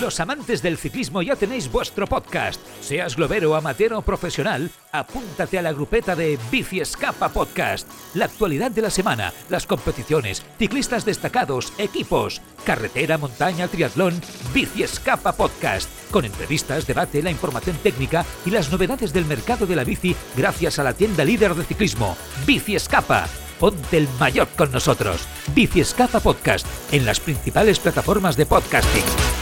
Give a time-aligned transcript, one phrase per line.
[0.00, 2.60] Los amantes del ciclismo ya tenéis vuestro podcast.
[2.80, 7.88] Seas globero, amateur o profesional, apúntate a la grupeta de Bici Escapa Podcast.
[8.14, 14.20] La actualidad de la semana, las competiciones, ciclistas destacados, equipos, carretera, montaña, triatlón,
[14.54, 15.88] Bici Escapa Podcast.
[16.10, 20.78] Con entrevistas, debate, la información técnica y las novedades del mercado de la bici gracias
[20.78, 22.16] a la tienda líder de ciclismo,
[22.46, 23.28] Bici Escapa.
[23.60, 25.26] Ponte el mayor con nosotros.
[25.54, 29.41] Bici Escapa Podcast en las principales plataformas de podcasting.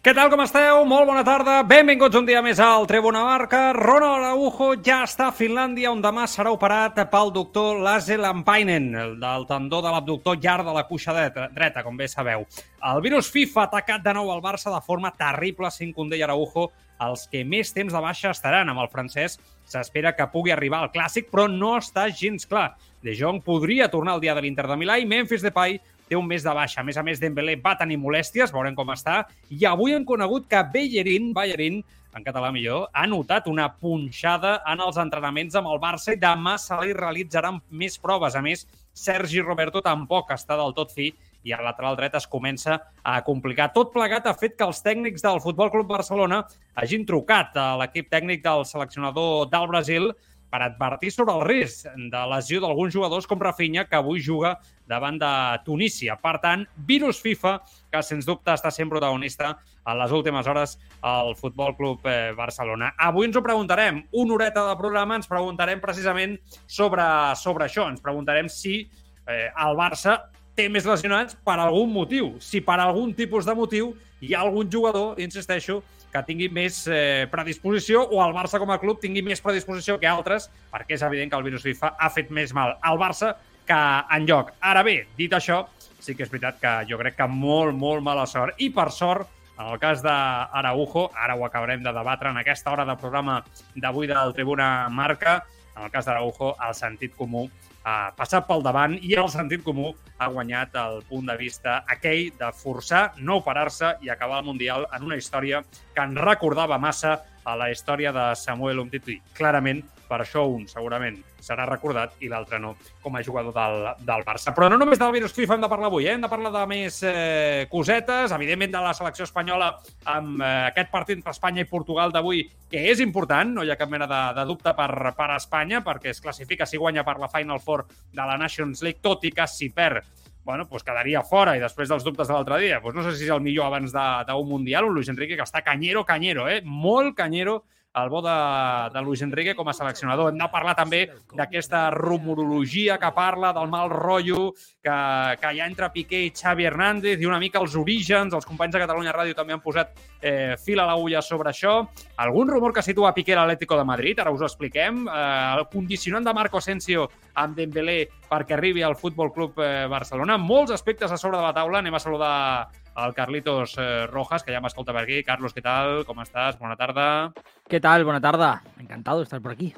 [0.00, 0.78] Què tal, com esteu?
[0.88, 1.58] Molt bona tarda.
[1.68, 3.58] Benvinguts un dia més al Tribuna Marca.
[3.76, 9.12] Ronald Araujo ja està a Finlàndia, on demà serà operat pel doctor Lasse Lampainen, el
[9.20, 12.46] del tendó de l'abductor llarg de la cuixa dreta, com bé sabeu.
[12.80, 16.24] El virus FIFA ha atacat de nou al Barça de forma terrible, sin Condé i
[16.24, 16.70] Araujo.
[17.04, 19.36] Els que més temps de baixa estaran amb el francès
[19.68, 22.70] s'espera que pugui arribar al Clàssic, però no està gens clar.
[23.04, 25.76] De Jong podria tornar el dia de l'Inter de Milà i Memphis Depay
[26.10, 26.82] té un mes de baixa.
[26.82, 29.22] A més a més, Dembélé va tenir molèsties, veurem com està,
[29.54, 31.80] i avui hem conegut que Bellerín, Bellerín,
[32.10, 36.56] en català millor, ha notat una punxada en els entrenaments amb el Barça i demà
[36.58, 38.34] se li realitzaran més proves.
[38.34, 41.12] A més, Sergi Roberto tampoc està del tot fi
[41.46, 43.70] i al lateral dret es comença a complicar.
[43.72, 46.42] Tot plegat ha fet que els tècnics del Futbol Club Barcelona
[46.74, 50.10] hagin trucat a l'equip tècnic del seleccionador del Brasil
[50.50, 54.56] per advertir sobre el risc de lesió d'alguns jugadors com Rafinha, que avui juga
[54.90, 55.30] davant de
[55.64, 56.16] Tunísia.
[56.18, 57.54] Per tant, virus FIFA,
[57.92, 59.54] que sens dubte està sent protagonista
[59.86, 62.90] en les últimes hores al Futbol Club eh, Barcelona.
[62.98, 64.02] Avui ens ho preguntarem.
[64.10, 67.06] Una horeta de programa ens preguntarem precisament sobre,
[67.38, 67.86] sobre això.
[67.88, 68.82] Ens preguntarem si
[69.30, 70.18] eh, el Barça
[70.58, 72.34] té més lesionats per algun motiu.
[72.42, 75.80] Si per algun tipus de motiu hi ha algun jugador, insisteixo,
[76.12, 80.08] que tingui més eh, predisposició o el Barça com a club tingui més predisposició que
[80.10, 83.34] altres, perquè és evident que el virus FIFA ha fet més mal al Barça
[83.66, 83.80] que
[84.16, 84.50] en lloc.
[84.60, 85.62] Ara bé, dit això,
[86.00, 88.58] sí que és veritat que jo crec que molt, molt mala sort.
[88.58, 89.28] I per sort,
[89.60, 93.40] en el cas d'Araujo, ara ho acabarem de debatre en aquesta hora de programa
[93.76, 95.40] d'avui del Tribuna Marca,
[95.80, 97.46] en el cas d'Araujo, el sentit comú
[97.88, 102.28] ha passat pel davant i el sentit comú ha guanyat el punt de vista aquell
[102.36, 105.62] de forçar, no operar-se i acabar el Mundial en una història
[105.94, 109.16] que ens recordava massa a la història de Samuel Umtiti.
[109.32, 109.80] Clarament,
[110.10, 114.52] per això un segurament serà recordat i l'altre no com a jugador del, del Barça.
[114.56, 116.16] Però no només del virus FIFA hem de parlar avui, eh?
[116.16, 119.70] hem de parlar de més eh, cosetes, evidentment de la selecció espanyola
[120.12, 123.78] amb eh, aquest partit entre Espanya i Portugal d'avui, que és important, no hi ha
[123.80, 127.30] cap mena de, de dubte per, per Espanya, perquè es classifica si guanya per la
[127.32, 131.52] Final Four de la Nations League, tot i que si perd bueno, pues quedaria fora
[131.54, 133.92] i després dels dubtes de l'altre dia, pues no sé si és el millor abans
[133.92, 136.62] d'un Mundial, un Luis Enrique que està canyero, canyero, eh?
[136.64, 137.60] molt canyero
[137.94, 140.30] el bo de, de Luis Enrique com a seleccionador.
[140.30, 141.02] Hem de parlar també
[141.34, 144.96] d'aquesta rumorologia que parla del mal rotllo que,
[145.40, 148.34] que hi ha entre Piqué i Xavi Hernández i una mica els orígens.
[148.34, 151.80] Els companys de Catalunya Ràdio també han posat eh, fil a l'agulla sobre això.
[152.22, 155.06] Algun rumor que situa Piqué a l'Atlético de Madrid, ara us ho expliquem.
[155.08, 157.08] Eh, el condicionant de Marco Asensio
[157.40, 160.38] amb Dembélé perquè arribi al Futbol Club eh, Barcelona.
[160.38, 161.82] Molts aspectes a sobre de la taula.
[161.82, 165.24] Anem a saludar al Carlitos eh, Rojas, que ya me escolta por aquí.
[165.24, 166.04] Carlos, ¿qué tal?
[166.04, 166.58] ¿Cómo estás?
[166.58, 167.32] Buena tarde.
[167.68, 168.04] ¿Qué tal?
[168.04, 168.60] Buena tarde.
[168.78, 169.74] Encantado de estar por aquí.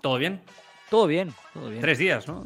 [0.00, 0.40] ¿Todo bien?
[0.88, 1.80] Todo bien, todo bien.
[1.80, 2.44] Tres días, ¿no?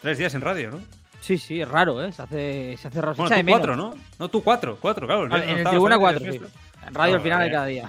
[0.00, 0.80] Tres días en radio, ¿no?
[1.20, 2.12] Sí, sí, es raro, ¿eh?
[2.12, 3.16] Se hace, se hace raro.
[3.16, 3.94] Bueno, tú cuatro, ¿no?
[4.18, 5.26] No, tú cuatro, cuatro, claro.
[5.36, 6.40] en el tribuna cuatro, sí.
[6.86, 7.88] En radio al final de cada dia.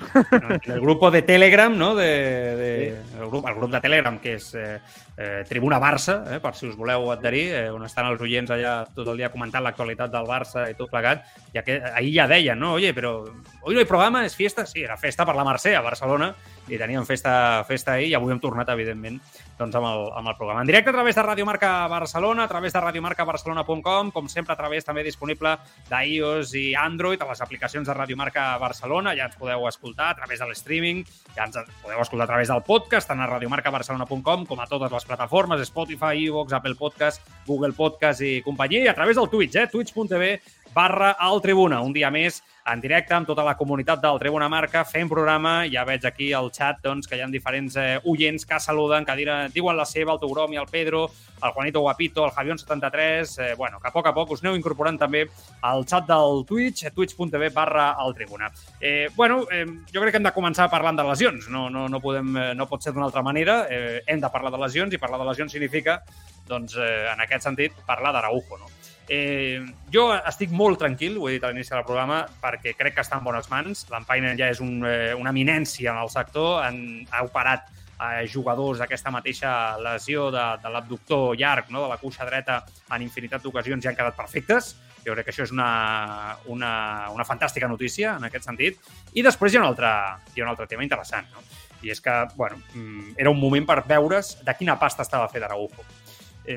[0.64, 1.96] El grup de Telegram, no?
[1.96, 3.18] De, de, sí.
[3.20, 4.82] el, grup, el grup de Telegram, que és eh,
[5.20, 8.86] eh, Tribuna Barça, eh, per si us voleu adherir, eh, on estan els oients allà
[8.96, 12.60] tot el dia comentant l'actualitat del Barça i tot plegat, ja que ahir ja deien,
[12.60, 12.78] no?
[12.78, 14.66] Oye, però hoy no hay programa, és fiesta?
[14.66, 16.32] Sí, era festa per la Mercè a Barcelona,
[16.70, 19.20] i teníem festa, festa ahir i avui hem tornat, evidentment,
[19.60, 20.62] doncs amb el, amb el programa.
[20.64, 24.58] En directe a través de Radio Marca Barcelona, a través de radiomarcabarcelona.com, com sempre a
[24.58, 25.58] través també disponible
[25.90, 30.20] d'iOS i Android, a les aplicacions de Radio Marca Barcelona, ja ens podeu escoltar a
[30.22, 31.04] través de l'streaming,
[31.36, 35.09] ja ens podeu escoltar a través del podcast, tant a radiomarcabarcelona.com com a totes les
[35.10, 39.68] plataformes, Spotify, iVoox, Apple Podcast, Google Podcast i companyia, i a través del Twitch, eh?
[39.72, 40.32] twitch.tv
[40.74, 41.82] barra al Tribuna.
[41.82, 45.64] Un dia més en directe amb tota la comunitat del Tribuna Marca, fent programa.
[45.72, 49.16] Ja veig aquí al xat doncs, que hi ha diferents eh, oients que saluden, que
[49.18, 51.08] diuen, diuen la seva, el Togrom i el Pedro,
[51.42, 53.36] el Juanito Guapito, el Javion73...
[53.40, 55.26] Eh, bueno, que a poc a poc us aneu incorporant també
[55.66, 58.52] al xat del Twitch, twitch.tv barra al Tribuna.
[58.80, 61.50] Eh, bueno, eh, jo crec que hem de començar parlant de lesions.
[61.50, 63.64] No, no, no, podem, eh, no pot ser d'una altra manera.
[63.70, 66.04] Eh, hem de parlar de lesions i parlar de lesions significa,
[66.50, 68.70] doncs, eh, en aquest sentit, parlar d'Araujo, no?
[69.10, 73.02] Eh, jo estic molt tranquil, ho he dit a l'inici del programa, perquè crec que
[73.02, 73.88] està en bones mans.
[73.90, 78.78] L'Empainen ja és un, eh, una eminència en el sector, en, ha operat eh, jugadors
[78.78, 79.52] d'aquesta mateixa
[79.82, 81.82] lesió de, de l'abductor llarg, no?
[81.82, 82.62] de la cuixa dreta,
[82.94, 84.76] en infinitat d'ocasions i han quedat perfectes.
[85.02, 86.72] Jo crec que això és una, una,
[87.10, 88.78] una fantàstica notícia en aquest sentit.
[89.18, 89.90] I després hi ha un altre,
[90.36, 91.42] hi ha un altre tema interessant, no?
[91.82, 95.48] i és que bueno, mm, era un moment per veure's de quina pasta estava fet
[95.48, 95.88] Araujo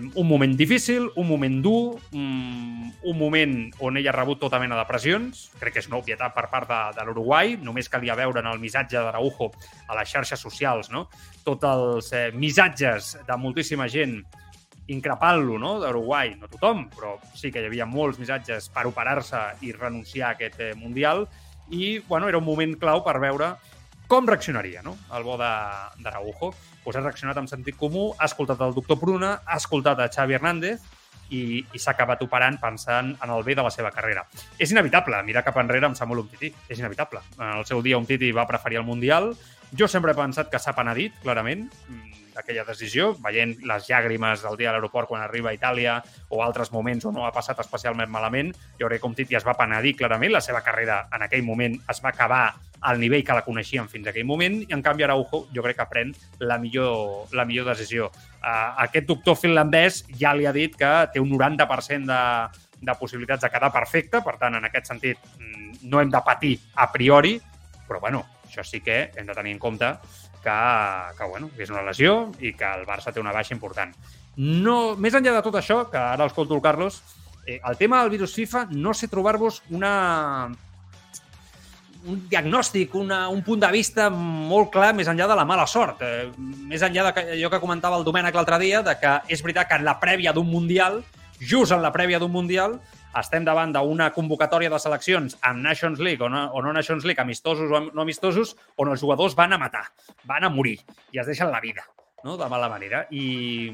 [0.00, 4.78] un moment difícil, un moment dur, un, un moment on ell ha rebut tota mena
[4.78, 5.50] de pressions.
[5.60, 7.58] Crec que és una obvietat per part de, de l'Uruguai.
[7.60, 9.50] Només calia veure en el missatge d'Araujo
[9.88, 11.08] a les xarxes socials, no?
[11.44, 14.22] Tots els eh, missatges de moltíssima gent
[14.92, 16.36] increpant-lo, no?, d'Uruguai.
[16.40, 20.60] No tothom, però sí que hi havia molts missatges per operar-se i renunciar a aquest
[20.60, 21.26] eh, Mundial.
[21.70, 23.54] I, bueno, era un moment clau per veure
[24.08, 26.52] com reaccionaria, no?, el bo d'Araujo
[26.84, 30.38] pues ha reaccionat amb sentit comú, ha escoltat el doctor Pruna, ha escoltat a Xavi
[30.38, 30.84] Hernández
[31.32, 34.24] i, i s'ha acabat operant pensant en el bé de la seva carrera.
[34.58, 37.22] És inevitable mirar cap enrere amb Samuel Umtiti, és inevitable.
[37.38, 39.32] En el seu dia Umtiti va preferir el Mundial,
[39.72, 41.68] jo sempre he pensat que s'ha penedit, clarament,
[42.34, 45.98] d'aquella decisió, veient les llàgrimes del dia a l'aeroport quan arriba a Itàlia
[46.30, 49.56] o altres moments on no ha passat especialment malament, jo crec que Umtiti es va
[49.58, 52.44] penedir clarament, la seva carrera en aquell moment es va acabar
[52.82, 55.88] al nivell que la coneixíem fins aquell moment, i en canvi Araujo jo crec que
[55.90, 56.10] pren
[56.42, 58.10] la millor, la millor decisió.
[58.42, 63.46] Uh, aquest doctor finlandès ja li ha dit que té un 90% de, de possibilitats
[63.46, 67.36] de quedar perfecte, per tant, en aquest sentit, mm, no hem de patir a priori,
[67.86, 69.94] però bueno, això sí que hem de tenir en compte
[70.42, 70.58] que,
[71.18, 73.94] que, bueno, que és una lesió i que el Barça té una baixa important.
[74.36, 77.02] No, més enllà de tot això, que ara escolto el Carlos,
[77.46, 80.50] eh, el tema del virus FIFA no sé trobar-vos una
[82.02, 86.02] un diagnòstic, una, un punt de vista molt clar més enllà de la mala sort.
[86.02, 89.78] Eh, més enllà d'allò que comentava el Domènec l'altre dia, de que és veritat que
[89.78, 91.02] en la prèvia d'un Mundial,
[91.38, 92.80] just en la prèvia d'un Mundial,
[93.20, 97.20] estem davant d'una convocatòria de seleccions amb Nations League o no, o no Nations League,
[97.20, 99.84] amistosos o no amistosos, on els jugadors van a matar,
[100.28, 100.78] van a morir
[101.12, 101.84] i es deixen la vida
[102.24, 102.36] no?
[102.36, 103.06] de mala manera.
[103.10, 103.68] I,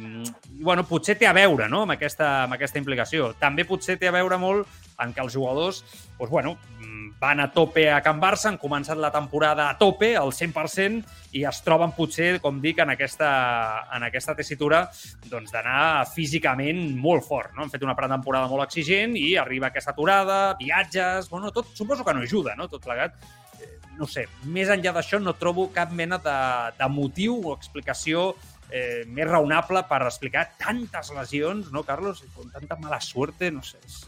[0.58, 1.84] i bueno, potser té a veure no?
[1.84, 3.32] amb, aquesta, amb aquesta implicació.
[3.40, 4.66] També potser té a veure molt
[5.02, 5.82] en què els jugadors
[6.18, 6.56] doncs, bueno,
[7.18, 11.00] van a tope a Can Barça, han començat la temporada a tope, al 100%,
[11.38, 13.30] i es troben potser, com dic, en aquesta,
[13.94, 14.84] en aquesta tessitura
[15.26, 17.54] doncs, d'anar físicament molt fort.
[17.56, 17.64] No?
[17.64, 21.28] Han fet una pretemporada molt exigent i arriba aquesta aturada, viatges...
[21.32, 22.68] Bueno, tot, suposo que no ajuda, no?
[22.70, 23.18] tot plegat.
[23.58, 26.38] Eh, no sé, més enllà d'això no trobo cap mena de,
[26.78, 28.30] de motiu o explicació
[28.70, 32.22] eh, més raonable per explicar tantes lesions, no, Carlos?
[32.36, 34.04] Con tanta mala suerte, no sé, és,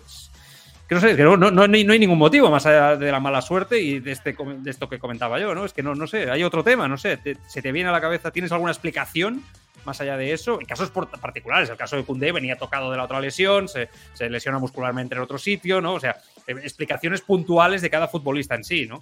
[0.91, 3.13] que no sé, que no, no, no, hay, no, hay, ningún motivo más allá de
[3.13, 5.65] la mala suerte y de, este, de esto que comentaba yo, ¿no?
[5.65, 7.17] Es que no, no sé, hay otro tema, no sé,
[7.47, 9.41] se te viene a la cabeza, ¿tienes alguna explicación
[9.85, 10.59] más allá de eso?
[10.61, 14.29] En casos particulares, el caso de Cundé venía tocado de la otra lesión, se, se
[14.29, 15.95] lesiona muscularmente en otro sitio, ¿no?
[15.95, 16.17] O sea,
[16.49, 19.01] eh, explicaciones puntuales de cada futbolista en sí, ¿no?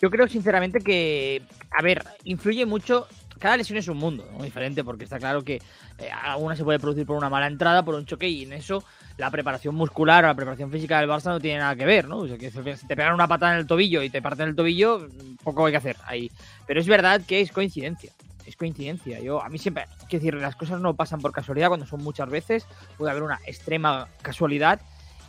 [0.00, 1.42] Yo creo sinceramente que,
[1.76, 3.08] a ver, influye mucho
[3.38, 5.60] cada lesión es un mundo diferente, porque está claro que
[5.98, 8.84] eh, alguna se puede producir por una mala entrada, por un choque, y en eso
[9.16, 12.18] la preparación muscular o la preparación física del Barça no tiene nada que ver, ¿no?
[12.18, 15.08] O si te pegan una patada en el tobillo y te parten el tobillo,
[15.42, 16.30] poco hay que hacer ahí.
[16.66, 18.12] Pero es verdad que es coincidencia.
[18.44, 19.20] Es coincidencia.
[19.20, 22.28] Yo, a mí siempre, quiero decir, las cosas no pasan por casualidad cuando son muchas
[22.28, 22.66] veces.
[22.98, 24.80] Puede haber una extrema casualidad.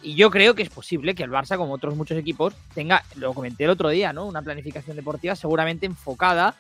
[0.02, 3.34] Y yo creo que es posible que el Barça, como otros muchos equipos, tenga, lo
[3.34, 4.26] comenté el otro día, ¿no?
[4.26, 6.56] Una planificación deportiva seguramente enfocada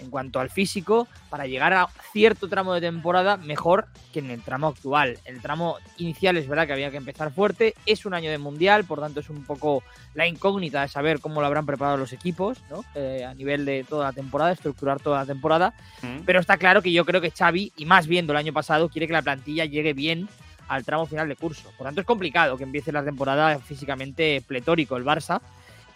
[0.00, 4.42] en cuanto al físico para llegar a cierto tramo de temporada mejor que en el
[4.42, 5.18] tramo actual.
[5.24, 8.84] El tramo inicial es verdad que había que empezar fuerte, es un año de mundial,
[8.84, 9.82] por tanto es un poco
[10.14, 12.84] la incógnita de saber cómo lo habrán preparado los equipos ¿no?
[12.94, 16.20] Eh, a nivel de toda la temporada, estructurar toda la temporada, mm.
[16.24, 19.06] pero está claro que yo creo que Xavi, y más viendo el año pasado, quiere
[19.06, 20.28] que la plantilla llegue bien
[20.68, 21.72] al tramo final de curso.
[21.76, 25.40] Por tanto es complicado que empiece la temporada físicamente pletórico el Barça,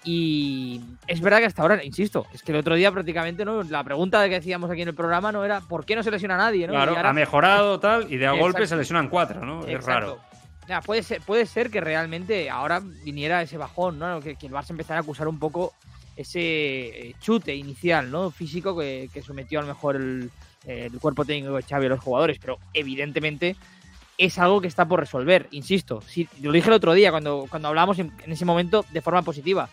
[0.04, 3.82] y es verdad que hasta ahora, insisto, es que el otro día prácticamente no la
[3.82, 6.66] pregunta que decíamos aquí en el programa no era ¿por qué no se lesiona nadie?
[6.66, 6.74] ¿no?
[6.74, 9.66] Claro, ha mejorado tal y de a golpe se lesionan cuatro, ¿no?
[9.66, 10.18] Es raro.
[10.68, 14.20] Ya, puede, ser, puede ser que realmente ahora viniera ese bajón, ¿no?
[14.20, 15.74] Que, el Barça empezara a acusar un poco
[16.16, 16.40] ese
[17.08, 18.30] eh, chute inicial, ¿no?
[18.30, 20.30] Físico que, sometió a lo mejor el,
[20.66, 23.56] el, cuerpo técnico de Xavi a los jugadores, pero evidentemente
[24.16, 26.02] es algo que está por resolver, insisto.
[26.06, 29.22] Sí, lo dije el otro día cuando, cuando hablábamos en, en ese momento de forma
[29.22, 29.68] positiva.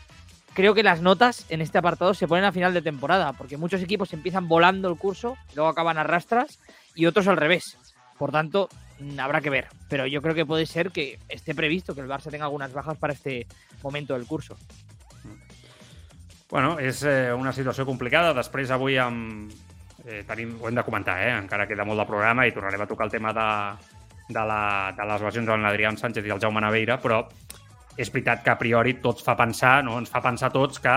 [0.53, 3.81] Creo que las notas en este apartado se ponen a final de temporada, porque muchos
[3.81, 6.59] equipos empiezan volando el curso, luego acaban a rastras,
[6.93, 7.77] y otros al revés.
[8.17, 8.67] Por tanto,
[8.99, 9.67] mm, habrá que ver.
[9.89, 12.97] Pero yo creo que puede ser que esté previsto que el Barça tenga algunas bajas
[12.97, 13.47] para este
[13.81, 14.57] momento del curso.
[16.51, 18.33] Bueno, és eh, una situació complicada.
[18.35, 19.47] Després, avui, amb,
[20.03, 21.31] eh, tenim, ho hem de comentar, eh?
[21.31, 23.45] encara queda molt de programa i tornarem a tocar el tema de,
[24.27, 27.21] de, la, de les lesions l'Adrián Sánchez i el Jaume Naveira, però
[28.01, 29.99] és veritat que a priori tots fa pensar, no?
[30.01, 30.95] ens fa pensar que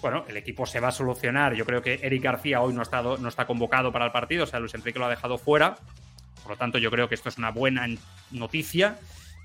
[0.00, 1.54] bueno, el equipo se va a solucionar.
[1.54, 4.46] Yo creo que Eric García hoy no, estado, no está convocado para el partido, o
[4.46, 5.76] sea, Luis Enrique lo ha dejado fuera.
[6.42, 7.86] Por lo tanto, yo creo que esto es una buena
[8.30, 8.96] noticia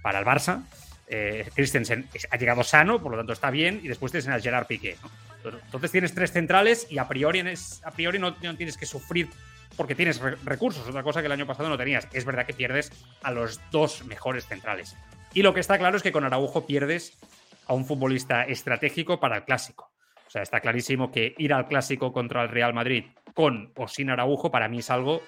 [0.03, 0.61] para el Barça.
[1.07, 4.67] Eh, Christensen ha llegado sano, por lo tanto está bien, y después tienes a Gerard
[4.67, 4.95] Piqué.
[5.01, 5.09] ¿no?
[5.65, 9.29] Entonces tienes tres centrales y a priori, no, no tienes que sufrir
[9.75, 12.07] porque tienes re recursos, otra cosa que el año pasado no tenías.
[12.13, 12.91] Es verdad que pierdes
[13.23, 14.95] a los dos mejores centrales.
[15.33, 17.17] Y lo que está claro es que con Araujo pierdes
[17.67, 19.91] a un futbolista estratégico para el clásico.
[20.27, 24.09] O sea, está clarísimo que ir al clásico contra el Real Madrid con o sin
[24.09, 25.21] Araujo para mí es algo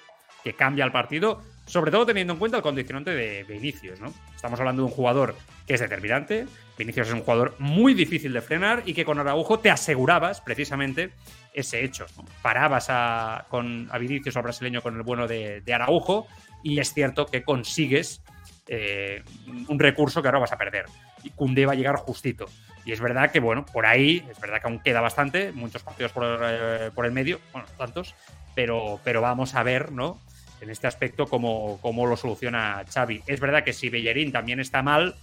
[0.44, 4.14] que cambia el partido, sobre todo teniendo en cuenta el condicionante de Vinicius, ¿no?
[4.36, 5.36] Estamos hablando de un jugador
[5.66, 6.46] que es determinante,
[6.78, 11.10] Vinicius es un jugador muy difícil de frenar y que con Araujo te asegurabas precisamente
[11.52, 12.06] ese hecho.
[12.44, 16.28] Parabas a, con, a Vinicius, al brasileño, con el bueno de, de Araujo
[16.62, 18.22] y es cierto que consigues
[18.68, 19.24] eh,
[19.68, 20.86] un recurso que ahora vas a perder.
[21.24, 22.48] Y Cundé va a llegar justito.
[22.86, 26.12] Y es verdad que, bueno, por ahí, es verdad que aún queda bastante, muchos partidos
[26.12, 28.14] por, eh, por el medio, bueno, tantos,
[28.54, 30.20] pero, pero vamos a ver, ¿no?
[30.62, 33.24] En este aspecto, cómo, cómo lo soluciona Xavi.
[33.26, 35.16] Es verdad que si Bellerín también está mal,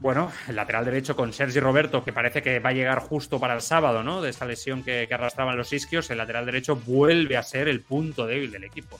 [0.00, 3.54] bueno, el lateral derecho con Sergi Roberto, que parece que va a llegar justo para
[3.54, 4.20] el sábado, ¿no?
[4.20, 7.82] De esa lesión que, que arrastraban los isquios, el lateral derecho vuelve a ser el
[7.82, 8.98] punto débil del equipo.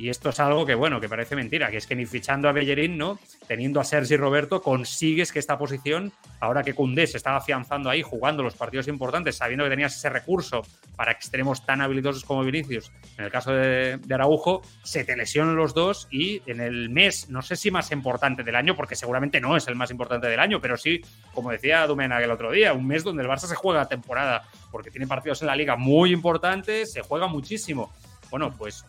[0.00, 2.52] Y esto es algo que, bueno, que parece mentira, que es que ni fichando a
[2.52, 3.18] Bellerín, ¿no?
[3.46, 8.00] Teniendo a Sergi Roberto, consigues que esta posición, ahora que Cundé se estaba afianzando ahí,
[8.00, 10.62] jugando los partidos importantes, sabiendo que tenías ese recurso
[10.96, 15.74] para extremos tan habilidosos como Vinicius, en el caso de, Araujo, se te lesionan los
[15.74, 19.54] dos y en el mes, no sé si más importante del año, porque seguramente no
[19.54, 21.02] es el más importante del año, pero sí,
[21.34, 24.90] como decía Dumena el otro día, un mes donde el Barça se juega temporada, porque
[24.90, 27.92] tiene partidos en la liga muy importantes, se juega muchísimo.
[28.30, 28.86] Bueno, pues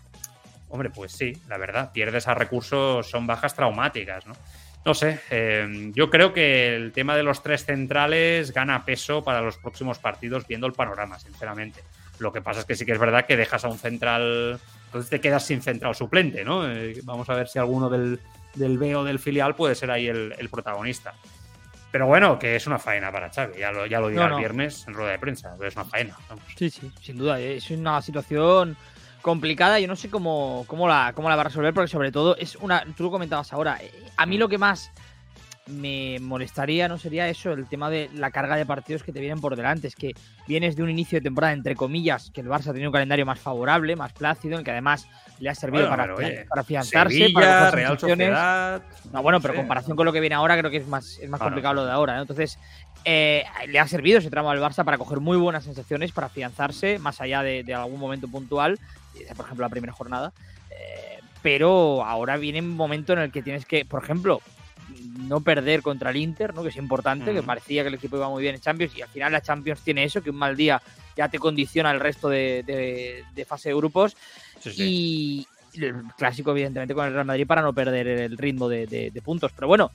[0.72, 4.34] Hombre, pues sí, la verdad, pierdes a recursos, son bajas traumáticas, ¿no?
[4.84, 9.42] No sé, eh, yo creo que el tema de los tres centrales gana peso para
[9.42, 11.84] los próximos partidos viendo el panorama, sinceramente.
[12.18, 15.10] Lo que pasa es que sí que es verdad que dejas a un central, entonces
[15.10, 16.68] te quedas sin central suplente, ¿no?
[16.68, 18.20] Eh, vamos a ver si alguno del,
[18.56, 21.13] del B o del filial puede ser ahí el, el, protagonista.
[21.92, 24.36] Pero bueno, que es una faena para Xavi, ya lo, ya lo dirá no, no.
[24.38, 26.18] el viernes en rueda de prensa, es una faena.
[26.28, 26.46] Vamos.
[26.56, 28.75] Sí, sí, sin duda, es una situación
[29.22, 29.80] complicada.
[29.80, 32.56] Yo no sé cómo, cómo, la, cómo la va a resolver, porque sobre todo es
[32.58, 32.84] una.
[32.96, 33.78] Tú lo comentabas ahora.
[33.82, 34.92] eh, A mí lo que más
[35.68, 39.40] me molestaría no sería eso, el tema de la carga de partidos que te vienen
[39.40, 39.88] por delante.
[39.88, 40.13] Es que
[40.48, 43.25] vienes de un inicio de temporada, entre comillas, que el Barça ha tenido un calendario
[43.25, 45.08] más favorable, más plácido, en que además
[45.40, 48.00] le ha servido Bueno, para, oye, para afianzarse, Sevilla, para Real.
[48.00, 48.82] Sociedad.
[49.13, 49.60] No, bueno, pero sí.
[49.60, 51.86] en comparación con lo que viene ahora, creo que es más, es más complicado lo
[51.86, 52.22] de ahora, ¿no?
[52.22, 52.60] Entonces,
[53.06, 57.00] eh, le ha servido ese tramo al Barça para coger muy buenas sensaciones, para afianzarse,
[57.00, 58.78] más allá de, de algún momento puntual,
[59.36, 60.34] por ejemplo, la primera jornada.
[60.70, 64.41] Eh, pero ahora viene un momento en el que tienes que, por ejemplo,
[65.27, 66.63] no perder contra el Inter, ¿no?
[66.63, 69.08] que es importante, que parecía que el equipo iba muy bien en Champions, y al
[69.10, 70.82] final la Champions tiene eso, que un mal día
[71.15, 74.15] ya te condiciona el resto de, de- de fase de grupos.
[74.60, 75.48] Sí, sí.
[75.74, 79.12] Y el clásico, evidentemente, con el Real Madrid para no perder el ritmo de, de-
[79.12, 79.51] de puntos.
[79.56, 79.91] Pero bueno,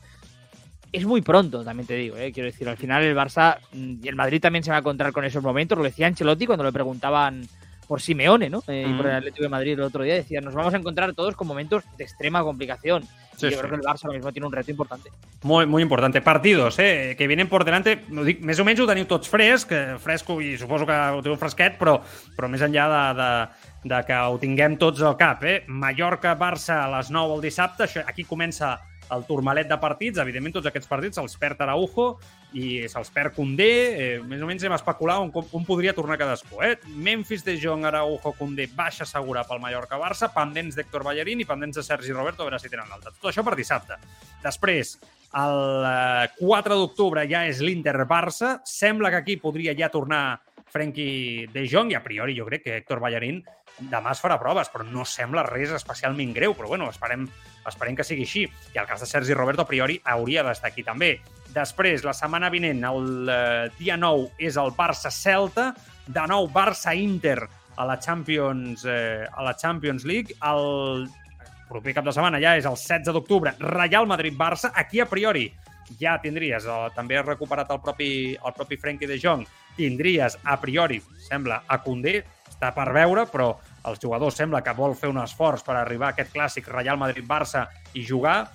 [0.92, 2.16] es muy pronto, también te digo.
[2.16, 2.32] ¿eh?
[2.32, 5.12] Quiero decir, al final el Barça mm, y el Madrid también se va a encontrar
[5.12, 5.76] con esos momentos.
[5.76, 7.46] Lo decía Ancelotti cuando le preguntaban
[7.87, 8.62] por Simeone, ¿no?
[8.66, 9.16] Eh, y por el Mm.
[9.16, 10.14] Atlético de Madrid el otro día.
[10.14, 13.02] Decía, nos vamos a encontrar todos con momentos de extrema complicación.
[13.37, 13.57] Sí, y yo sí.
[13.59, 15.11] creo que el Barça ahora mismo tiene un reto importante.
[15.43, 16.23] Muy, muy importante.
[16.23, 20.38] Partidos, eh, que vienen por delante, més o menys ho teniu tots fresc, eh, fresco
[20.40, 21.99] i suposo que ho teniu fresquet, però,
[22.37, 25.45] però més enllà de, de, de que ho tinguem tots al cap.
[25.45, 25.64] Eh?
[25.69, 28.78] Mallorca-Barça a les 9 el dissabte, això, aquí comença
[29.14, 32.06] el turmalet de partits, evidentment tots aquests partits se'ls perd Araujo
[32.56, 36.62] i se'ls perd Condé, eh, més o menys hem especulat on, on podria tornar cadascú.
[36.64, 36.75] Eh?
[36.94, 41.84] Memphis de Jong, Araujo, Condé, baixa segura pel Mallorca-Barça, pendents d'Héctor Ballerín i pendents de
[41.86, 43.14] Sergi Roberto, a veure si tenen l'alta.
[43.14, 44.00] Tot això per dissabte.
[44.44, 44.96] Després,
[45.36, 48.60] el eh, 4 d'octubre ja és l'Inter-Barça.
[48.66, 50.40] Sembla que aquí podria ja tornar
[50.73, 53.42] Frenkie de Jong i a priori jo crec que Héctor Ballerín
[53.90, 57.26] demà es farà proves, però no sembla res especialment greu, però bueno, esperem,
[57.68, 58.46] esperem que sigui així.
[58.75, 61.18] I el cas de Sergi Roberto a priori hauria d'estar aquí també.
[61.52, 65.70] Després, la setmana vinent, el eh, dia 9, és el Barça-Celta,
[66.06, 67.38] de nou Barça-Inter
[67.76, 70.37] a la Champions, eh, a la Champions League.
[70.40, 71.06] El
[71.68, 75.50] proper cap de setmana ja és el 16 d'octubre, Real Madrid-Barça, aquí a priori
[76.00, 79.46] ja tindries, eh, també has recuperat el propi, el propi Frenkie de Jong,
[79.76, 82.23] tindries a priori, sembla, a Condé,
[82.56, 83.52] està per veure, però
[83.87, 87.66] els jugadors sembla que vol fer un esforç per arribar a aquest clàssic Real Madrid-Barça
[87.95, 88.47] i jugar.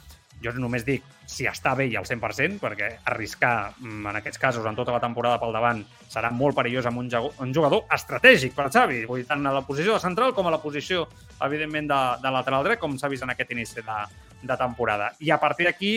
[0.42, 4.66] Jo només dic si està bé i al 100%, perquè arriscar mm, en aquests casos
[4.68, 8.68] en tota la temporada pel davant serà molt perillós amb un, un jugador estratègic per
[8.74, 11.06] Xavi, vull dir, tant a la posició de central com a la posició,
[11.46, 14.00] evidentment, de, de lateral dret, com s'ha vist en aquest inici de,
[14.42, 15.14] de temporada.
[15.22, 15.94] I a partir d'aquí,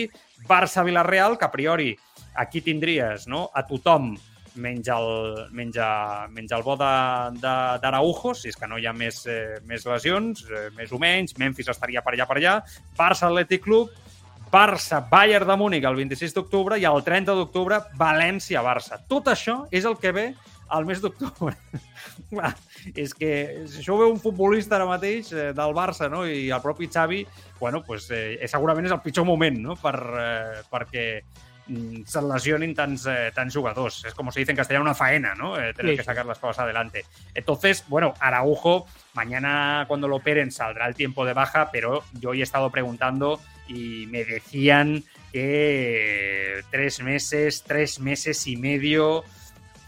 [0.47, 1.91] Barça-Villarreal, que a priori
[2.45, 4.13] aquí tindries no, a tothom
[4.61, 5.09] menys el,
[5.55, 5.87] menja,
[6.33, 10.69] menja el bo d'Araujo, si és que no hi ha més, eh, més lesions, eh,
[10.77, 12.55] més o menys, Memphis estaria per allà per allà,
[12.97, 13.93] Barça Atlètic Club,
[14.51, 19.01] Barça Bayern de Múnich el 26 d'octubre i el 30 d'octubre València-Barça.
[19.09, 20.29] Tot això és el que ve
[20.69, 21.55] al mes d'octubre.
[23.03, 23.31] és que
[23.67, 26.23] si això ho veu un futbolista ara mateix eh, del Barça no?
[26.25, 27.25] i el propi Xavi,
[27.59, 29.75] bueno, pues, eh, segurament és el pitjor moment no?
[29.81, 31.05] per, eh, perquè
[32.05, 34.05] Se lesionen tants, eh, tants jugadors.
[34.05, 35.59] Es como se dice en castellano, una faena, ¿no?
[35.59, 35.97] Eh, tener sí.
[35.97, 37.05] que sacar las cosas adelante.
[37.33, 42.41] Entonces, bueno, Araujo, mañana cuando lo operen saldrá el tiempo de baja, pero yo he
[42.41, 49.23] estado preguntando y me decían que tres meses, tres meses y medio,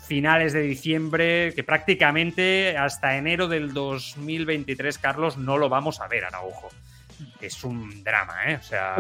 [0.07, 6.25] finales de diciembre, que prácticamente hasta enero del 2023, Carlos, no lo vamos a ver,
[6.25, 6.69] Araujo.
[7.41, 8.55] Es un drama, ¿eh?
[8.55, 8.95] O sea...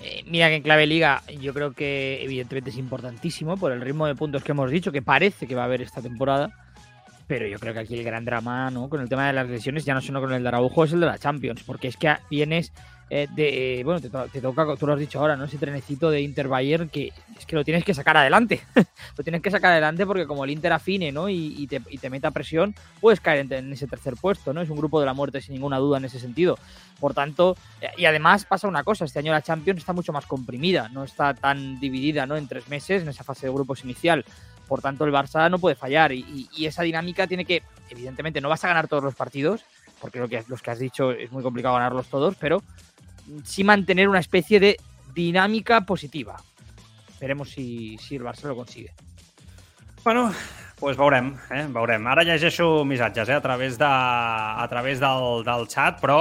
[0.00, 4.06] Eh, mira que en clave liga yo creo que evidentemente es importantísimo por el ritmo
[4.06, 6.50] de puntos que hemos dicho, que parece que va a haber esta temporada.
[7.26, 8.88] Pero yo creo que aquí el gran drama, ¿no?
[8.88, 11.00] Con el tema de las lesiones, ya no solo con el de Araujo, es el
[11.00, 11.62] de la Champions.
[11.62, 12.72] Porque es que vienes
[13.10, 13.82] eh, de.
[13.84, 15.44] bueno, te, toca, tú lo has dicho ahora, ¿no?
[15.44, 18.62] Ese trenecito de Inter Bayern que es que lo tienes que sacar adelante.
[19.16, 21.28] lo tienes que sacar adelante porque como el Inter afine, ¿no?
[21.28, 24.62] Y, te, y te, meta presión, puedes caer en, ese tercer puesto, ¿no?
[24.62, 26.58] Es un grupo de la muerte sin ninguna duda en ese sentido.
[26.98, 30.26] Por tanto, eh, y además pasa una cosa, este año la Champions está mucho más
[30.26, 32.36] comprimida, no está tan dividida, ¿no?
[32.36, 34.24] En tres meses, en esa fase de grupos inicial.
[34.66, 38.64] Por tanto, el Barça no puede fallar y, esa dinámica tiene que, evidentemente, no vas
[38.64, 39.64] a ganar todos los partidos,
[40.00, 42.62] porque lo que, los que has dicho es muy complicado ganarlos todos, pero
[43.44, 44.76] sí mantener una especie de
[45.14, 46.36] dinámica positiva.
[47.20, 48.92] Veremos si, si el Barça lo consigue.
[50.04, 50.34] Bueno,
[50.78, 51.64] pues veurem, eh?
[51.72, 52.04] veurem.
[52.12, 53.38] Ara llegeixo missatges eh?
[53.38, 56.18] a través, de, a través del, del xat, però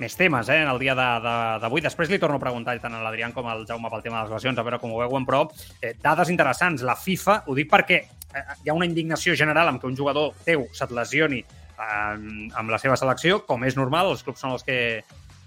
[0.00, 0.62] més temes eh?
[0.62, 1.82] en el dia d'avui.
[1.82, 4.22] De, de, Després li torno a preguntar tant a l'Adrián com al Jaume pel tema
[4.22, 5.42] de les lesions, a veure com ho veuen, però
[5.82, 6.86] eh, dades interessants.
[6.86, 10.32] La FIFA, ho dic perquè eh, hi ha una indignació general amb que un jugador
[10.48, 12.16] teu se't lesioni eh,
[12.56, 14.78] amb la seva selecció, com és normal, els clubs són els que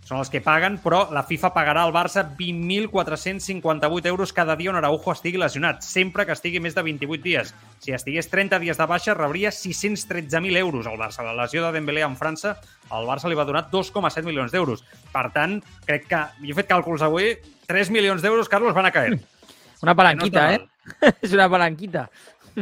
[0.09, 4.79] són els que paguen, però la FIFA pagarà al Barça 20.458 euros cada dia on
[4.79, 7.51] Araujo estigui lesionat, sempre que estigui més de 28 dies.
[7.77, 11.21] Si estigués 30 dies de baixa, rebria 613.000 euros al Barça.
[11.27, 12.55] La lesió de Dembélé en França,
[12.89, 14.81] al Barça li va donar 2,7 milions d'euros.
[15.13, 17.35] Per tant, crec que, jo he fet càlculs avui,
[17.69, 19.19] 3 milions d'euros, Carlos, van a caer.
[19.85, 21.13] Una palanquita, no ¿eh?
[21.21, 22.09] es una palanquita.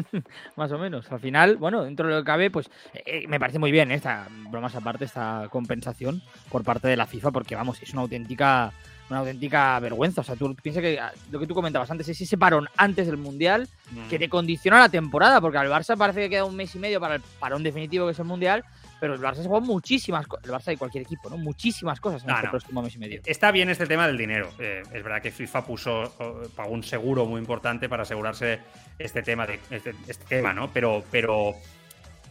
[0.55, 1.11] más o menos.
[1.11, 3.91] Al final, bueno, dentro de lo que cabe, pues eh, eh, me parece muy bien
[3.91, 8.73] esta, bromas aparte, esta compensación por parte de la FIFA, porque vamos, es una auténtica
[9.09, 10.21] una auténtica vergüenza.
[10.21, 13.07] O sea, tú piensas que ah, lo que tú comentabas antes es ese parón antes
[13.07, 13.67] del Mundial
[14.09, 16.99] que te condiciona la temporada, porque al Barça parece que queda un mes y medio
[16.99, 18.65] para el parón definitivo que es el Mundial,
[18.99, 21.37] pero el Barça se juega muchísimas cosas, el Barça y cualquier equipo, ¿no?
[21.37, 23.21] Muchísimas cosas en este próximo mes y medio.
[23.25, 24.49] Está bien este tema del dinero.
[24.59, 28.59] Eh, es verdad que FIFA puso, pagó un seguro muy importante para asegurarse
[28.97, 30.71] este tema, de, este, este tema, ¿no?
[30.71, 31.55] Pero, pero, o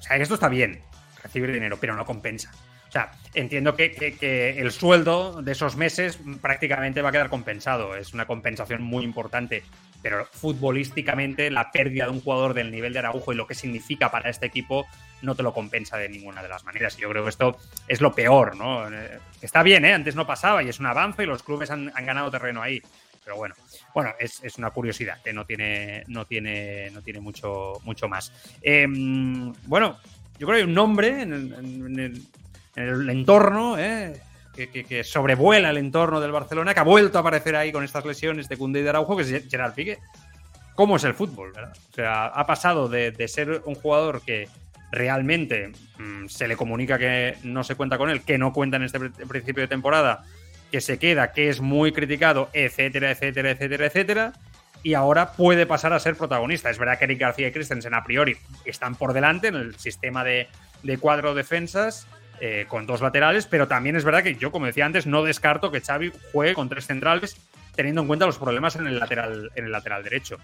[0.00, 0.80] sea, esto está bien,
[1.22, 2.52] recibir dinero, pero no compensa.
[2.88, 7.96] O sea, entiendo que, que, el sueldo de esos meses prácticamente va a quedar compensado.
[7.96, 9.64] Es una compensación muy importante.
[10.02, 14.10] Pero futbolísticamente, la pérdida de un jugador del nivel de Araujo y lo que significa
[14.10, 14.86] para este equipo
[15.26, 16.96] no te lo compensa de ninguna de las maneras.
[16.96, 18.88] Y yo creo que esto es lo peor, ¿no?
[18.88, 19.92] Eh, está bien, ¿eh?
[19.92, 22.80] Antes no pasaba y es un avance y los clubes han, ganado terreno ahí.
[23.24, 23.56] Pero bueno,
[23.92, 28.32] bueno, es, una curiosidad que no tiene, no tiene, no tiene mucho, mucho más.
[28.62, 29.98] Em, bueno,
[30.38, 32.22] yo creo que hay un nombre en
[32.76, 34.20] el, entorno, ¿eh?
[34.54, 38.48] Que, sobrevuela el entorno del Barcelona, que ha vuelto a aparecer ahí con estas lesiones
[38.48, 39.98] de Cunde y de Araujo, que es Gerard Piqué.
[40.76, 41.52] ¿Cómo es el fútbol?
[41.52, 41.72] ¿verdad?
[41.90, 44.48] O sea, ha pasado de ser un jugador que
[44.90, 48.84] realmente mm, se le comunica que no se cuenta con él, que no cuenta en
[48.84, 50.24] este principio de temporada,
[50.70, 54.32] que se queda, que es muy criticado, etcétera, etcétera, etcétera, etcétera,
[54.82, 56.70] y ahora puede pasar a ser protagonista.
[56.70, 60.22] Es verdad que Eric García y Christensen a priori están por delante en el sistema
[60.22, 60.48] de,
[61.00, 62.06] cuatro defensas.
[62.38, 65.70] Eh, con dos laterales, pero también es verdad que yo, como decía antes, no descarto
[65.70, 67.34] que Xavi juegue con tres centrales,
[67.74, 70.36] teniendo en cuenta los problemas en el lateral, en el lateral derecho.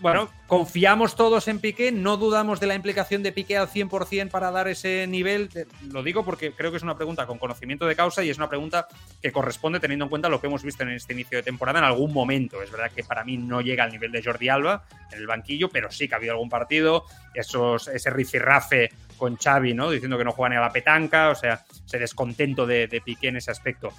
[0.00, 4.50] Bueno, confiamos todos en Piqué, no dudamos de la implicación de Piqué al 100% para
[4.50, 5.50] dar ese nivel.
[5.90, 8.48] Lo digo porque creo que es una pregunta con conocimiento de causa y es una
[8.48, 8.88] pregunta
[9.22, 11.84] que corresponde teniendo en cuenta lo que hemos visto en este inicio de temporada en
[11.84, 12.62] algún momento.
[12.62, 15.68] Es verdad que para mí no llega al nivel de Jordi Alba en el banquillo,
[15.68, 19.90] pero sí que ha habido algún partido, esos, ese rifirrafe con Xavi, ¿no?
[19.90, 23.28] Diciendo que no juega ni a la petanca, o sea, ese descontento de, de Piqué
[23.28, 23.92] en ese aspecto.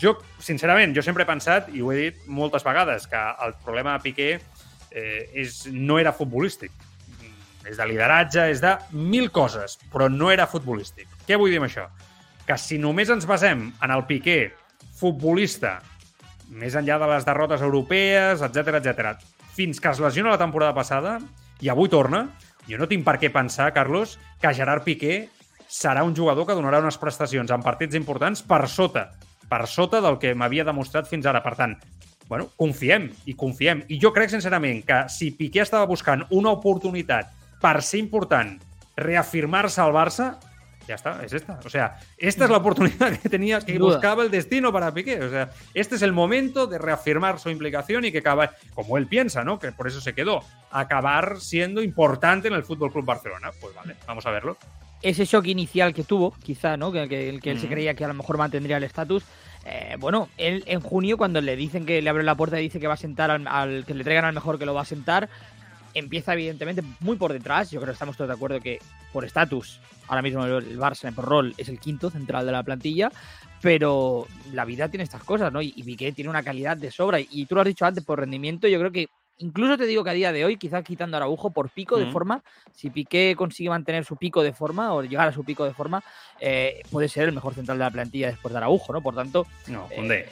[0.00, 3.94] Jo, sincerament, jo sempre he pensat, i ho he dit moltes vegades, que el problema
[3.94, 4.30] de Piqué
[4.90, 6.72] eh, és, no era futbolístic.
[7.68, 11.08] És de lideratge, és de mil coses, però no era futbolístic.
[11.28, 11.86] Què vull dir amb això?
[12.46, 14.38] Que si només ens basem en el Piqué
[14.98, 15.78] futbolista,
[16.50, 19.12] més enllà de les derrotes europees, etc etc,
[19.54, 21.18] fins que es lesiona la temporada passada,
[21.60, 22.24] i avui torna,
[22.66, 25.26] jo no tinc per què pensar, Carlos, que Gerard Piqué
[25.70, 29.10] serà un jugador que donarà unes prestacions en partits importants per sota
[29.50, 31.42] per sota del que m'havia demostrat fins ara.
[31.42, 31.74] Per tant,
[32.30, 33.82] bueno, confiem i confiem.
[33.90, 38.54] I jo crec, sincerament, que si Piqué estava buscant una oportunitat per ser important,
[38.94, 40.28] reafirmar-se al Barça,
[40.86, 41.58] ya está, es esta.
[41.64, 45.18] O sea, esta es la oportunidad que tenía, que buscaba el destino para Piqué.
[45.24, 49.08] O sea, este es el momento de reafirmar su implicación y que acaba, como él
[49.08, 49.58] piensa, ¿no?
[49.58, 53.50] Que por eso se quedó, acabar siendo importante en el Fútbol Club Barcelona.
[53.60, 54.56] Pues vale, vamos a verlo.
[55.02, 56.92] Ese shock inicial que tuvo, quizá, ¿no?
[56.92, 57.60] Que, que, que él mm.
[57.60, 59.24] se creía que a lo mejor mantendría el estatus.
[59.64, 62.80] Eh, bueno, él en junio, cuando le dicen que le abren la puerta y dice
[62.80, 65.28] que va a sentar al, que le traigan al mejor que lo va a sentar,
[65.94, 67.70] empieza evidentemente muy por detrás.
[67.70, 68.78] Yo creo que estamos todos de acuerdo que
[69.12, 73.10] por estatus, ahora mismo el Barça por rol es el quinto central de la plantilla,
[73.60, 75.60] pero la vida tiene estas cosas, ¿no?
[75.60, 77.20] Y, y Piqué tiene una calidad de sobra.
[77.20, 79.08] Y, tú lo has dicho antes, por rendimiento, yo creo que
[79.40, 82.06] incluso te digo que a día de hoy, quizás quitando a Araujo por pico de
[82.06, 82.42] forma,
[82.74, 86.02] si Piqué consigue mantener su pico de forma o llegar a su pico de forma,
[86.38, 89.02] eh, puede ser el mejor central de la plantilla después de Araujo, ¿no?
[89.02, 90.28] Por tanto, no, eh,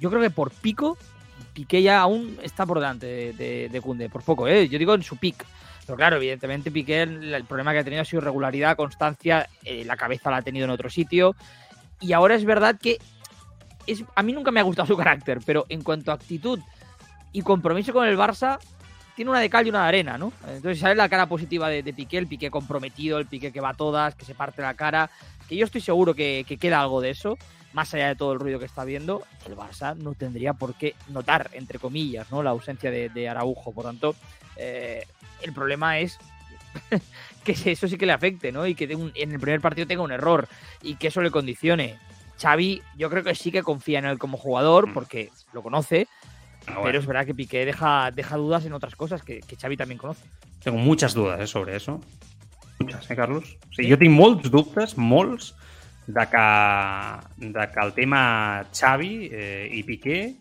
[0.00, 0.96] yo creo que por pico
[1.52, 4.68] Piqué ya aún está por delante de, de, Kunde, por poco, ¿eh?
[4.68, 5.44] Yo digo en su pick.
[5.86, 9.96] Pero claro, evidentemente Piqué, el, problema que ha tenido ha sido regularidad, constancia, eh, la
[9.96, 11.34] cabeza la ha tenido en otro sitio.
[12.00, 12.98] Y ahora es verdad que
[13.86, 16.58] es, a mí nunca me ha gustado su carácter, pero en cuanto a actitud
[17.32, 18.58] y compromiso con el Barça,
[19.14, 20.32] tiene una de cal y una de arena, ¿no?
[20.46, 23.74] Entonces sale la cara positiva de, de, Piqué, el Piqué comprometido, el Piqué que va
[23.74, 25.10] todas, que se parte la cara,
[25.48, 27.38] que yo estoy seguro que, que queda algo de eso
[27.76, 30.94] más allá de todo el ruido que está viendo, el Barça no tendría por qué
[31.08, 32.42] notar, entre comillas, ¿no?
[32.42, 33.70] la ausencia de, Araujo.
[33.72, 34.16] Por tanto,
[34.56, 35.06] eh,
[35.42, 36.18] el problema es
[37.44, 38.66] que eso sí que le afecte, ¿no?
[38.66, 40.48] Y que en el primer partido tenga un error
[40.80, 41.98] y que eso le condicione.
[42.40, 46.08] Xavi, yo creo que sí que confía en él como jugador, porque lo conoce,
[46.66, 49.76] ah, pero es verdad que Piqué deja, deja dudas en otras cosas que, que Xavi
[49.76, 50.24] también conoce.
[50.62, 52.00] Tengo muchas dudas eh, sobre eso.
[52.78, 53.56] Muchas, ¿eh, Carlos?
[53.70, 53.90] Sí, ¿Sí?
[53.90, 55.54] jo tinc molts dubtes, molts,
[56.06, 56.46] de que,
[57.46, 60.36] de que el tema Xavi eh, i Piqué,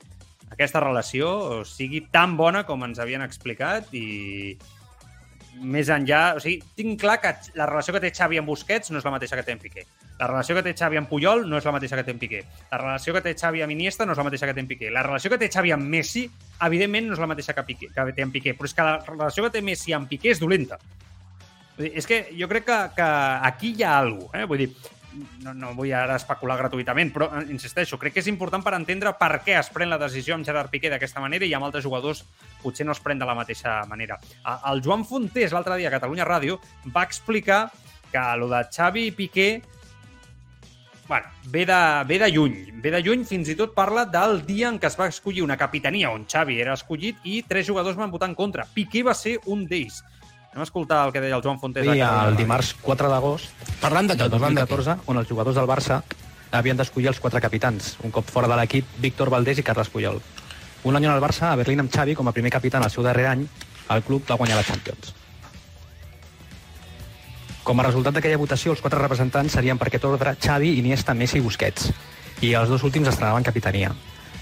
[0.52, 4.56] aquesta relació sigui tan bona com ens havien explicat i
[5.62, 6.36] més enllà...
[6.38, 9.14] O sigui, tinc clar que la relació que té Xavi amb Busquets no és la
[9.16, 9.86] mateixa que té amb Piqué.
[10.20, 12.42] La relació que té Xavi amb Puyol no és la mateixa que té amb Piqué.
[12.72, 14.92] La relació que té Xavi amb Iniesta no és la mateixa que té amb Piqué.
[14.96, 16.24] La relació que té Xavi amb Messi,
[16.68, 18.98] evidentment, no és la mateixa que, Piqué, que té amb Piqué, però és que la
[19.04, 20.80] relació que té Messi amb Piqué és dolenta.
[21.76, 23.08] És que jo crec que, que
[23.50, 24.40] aquí hi ha alguna cosa.
[24.40, 24.48] Eh?
[24.48, 24.70] Vull dir,
[25.44, 29.14] no, no vull ara especular gratuïtament, però eh, insisteixo, crec que és important per entendre
[29.20, 32.24] per què es pren la decisió amb Gerard Piqué d'aquesta manera i amb altres jugadors
[32.64, 34.18] potser no es pren de la mateixa manera.
[34.72, 36.60] El Joan Fontés, l'altre dia a Catalunya Ràdio,
[36.96, 37.66] va explicar
[38.12, 39.50] que el de Xavi i Piqué
[41.08, 42.82] bueno, ve de, ve de lluny.
[42.82, 45.58] Ve de lluny, fins i tot parla del dia en què es va escollir una
[45.58, 48.66] capitania on Xavi era escollit i tres jugadors van votar en contra.
[48.74, 50.02] Piqué va ser un d'ells.
[50.52, 51.84] Anem a escoltar el que deia el Joan Fontes.
[51.84, 56.00] Sí, el dimarts 4 d'agost, parlant de tot, 2014, on els jugadors del Barça
[56.56, 57.98] havien d'escollir els quatre capitans.
[58.08, 60.22] Un cop fora de l'equip, Víctor Valdés i Carles Puyol.
[60.86, 63.04] Un any al Barça, a Berlín amb Xavi com a primer capità en el seu
[63.04, 63.46] darrer any,
[63.92, 65.14] el club va guanyar la Champions.
[67.66, 71.40] Com a resultat d'aquella votació, els quatre representants serien per aquest ordre Xavi, Iniesta, Messi
[71.40, 71.90] i Busquets.
[72.46, 73.90] I els dos últims estrenaven capitania.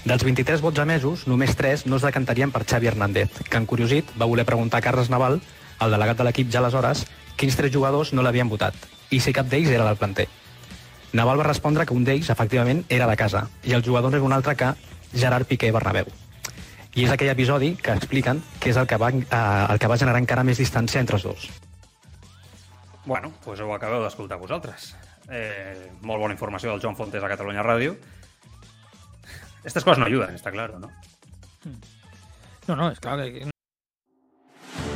[0.04, 4.28] Dels 23 vots emesos, només 3 no es decantarien per Xavi Hernández, que encuriosit va
[4.28, 5.40] voler preguntar a Carles Naval
[5.80, 7.06] el delegat de l'equip ja aleshores,
[7.40, 8.76] quins tres jugadors no l'havien votat
[9.08, 10.28] i si cap d'ells era del planter.
[11.16, 14.36] Naval va respondre que un d'ells, efectivament, era de casa i el jugador era un
[14.36, 14.72] altre que
[15.14, 16.10] Gerard Piqué Bernabéu.
[16.94, 19.98] I és aquell episodi que expliquen que és el que va, eh, el que va
[19.98, 21.48] generar encara més distància entre els dos.
[23.04, 24.94] Bueno, pues ho acabeu d'escoltar vosaltres.
[25.28, 27.96] Eh, molt bona informació del Joan Fontes a Catalunya Ràdio.
[29.64, 30.90] Estas coses no ayudan, está claro, ¿no?
[32.66, 33.54] No, no, es claro que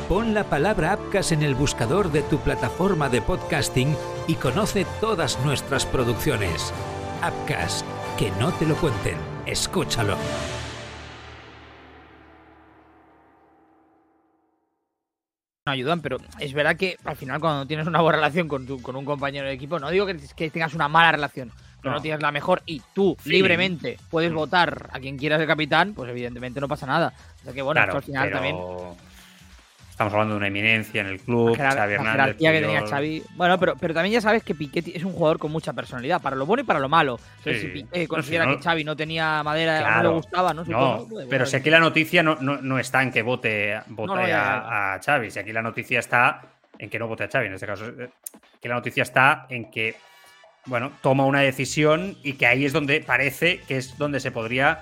[0.09, 3.95] Pon la palabra Apcas en el buscador de tu plataforma de podcasting
[4.27, 6.73] y conoce todas nuestras producciones.
[7.21, 7.85] Apcas,
[8.17, 10.17] que no te lo cuenten, escúchalo.
[15.71, 18.95] Ayudan, pero es verdad que al final cuando tienes una buena relación con, tu, con
[18.95, 21.51] un compañero de equipo, no digo que, que tengas una mala relación,
[21.81, 21.97] pero no.
[21.97, 22.01] No.
[22.01, 23.29] tienes la mejor y tú Sí.
[23.31, 24.35] libremente puedes Mm.
[24.35, 27.13] votar a quien quieras de capitán, pues evidentemente no pasa nada.
[27.41, 28.57] O sea que bueno, Claro, esto al final pero también
[29.99, 32.37] Estamos hablando de una eminencia en el club, la, Xavi la Hernández.
[32.37, 32.87] que tenía.
[32.87, 33.21] Xavi.
[33.35, 36.37] Bueno, pero, pero también ya sabes que Piqué es un jugador con mucha personalidad, para
[36.37, 37.19] lo bueno y para lo malo.
[37.39, 37.67] Entonces, Sí.
[37.67, 40.09] si Piqué No, considera si no- que Xavi no tenía madera, no Claro.
[40.11, 40.63] le gustaba, ¿no?
[40.63, 44.07] No, pues, pero si aquí la noticia no, no, no está en que vote, vote
[44.07, 46.43] No, no, a, a Xavi, si aquí la noticia está
[46.77, 48.09] en que no vote a Xavi, en este caso, eh,
[48.61, 49.95] que la noticia está en que,
[50.65, 54.79] bueno, toma una decisión y que ahí es donde parece que es donde se podría,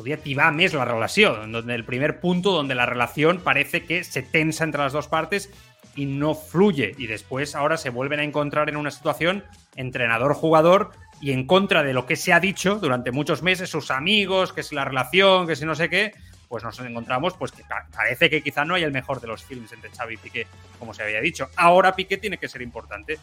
[0.00, 4.64] podria tibar la relació, en el primer punto donde la relación parece que se tensa
[4.64, 5.50] entre las dos partes
[5.94, 6.94] y no fluye.
[6.96, 9.44] Y después ahora se vuelven a encontrar en una situación
[9.76, 14.54] entrenador-jugador y en contra de lo que se ha dicho durante muchos meses, sus amigos,
[14.54, 16.14] que si la relación, que si no sé qué,
[16.48, 19.44] pues nos encontramos pues que pa- parece que quizá no hay el mejor de los
[19.44, 20.46] films entre Xavi y Piqué,
[20.78, 21.50] como se había dicho.
[21.56, 23.18] Ahora Piqué tiene que ser importante.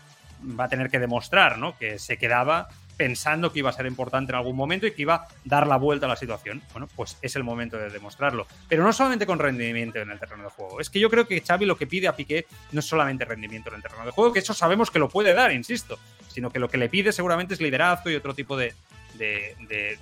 [0.59, 1.75] Va a tener que demostrar, ¿no?
[1.75, 5.13] Que se quedaba pensando que iba a ser importante en algún momento y que iba
[5.15, 6.61] a dar la vuelta a la situación.
[6.73, 8.47] Bueno, pues es el momento de demostrarlo.
[8.67, 10.81] Pero no solamente con rendimiento en el terreno de juego.
[10.81, 13.69] Es que yo creo que Xavi lo que pide a Piqué no es solamente rendimiento
[13.69, 16.59] en el terreno de juego, que eso sabemos que lo puede dar, insisto, sino que
[16.59, 18.73] lo que le pide seguramente es liderazgo y otro tipo de,
[19.13, 19.55] de,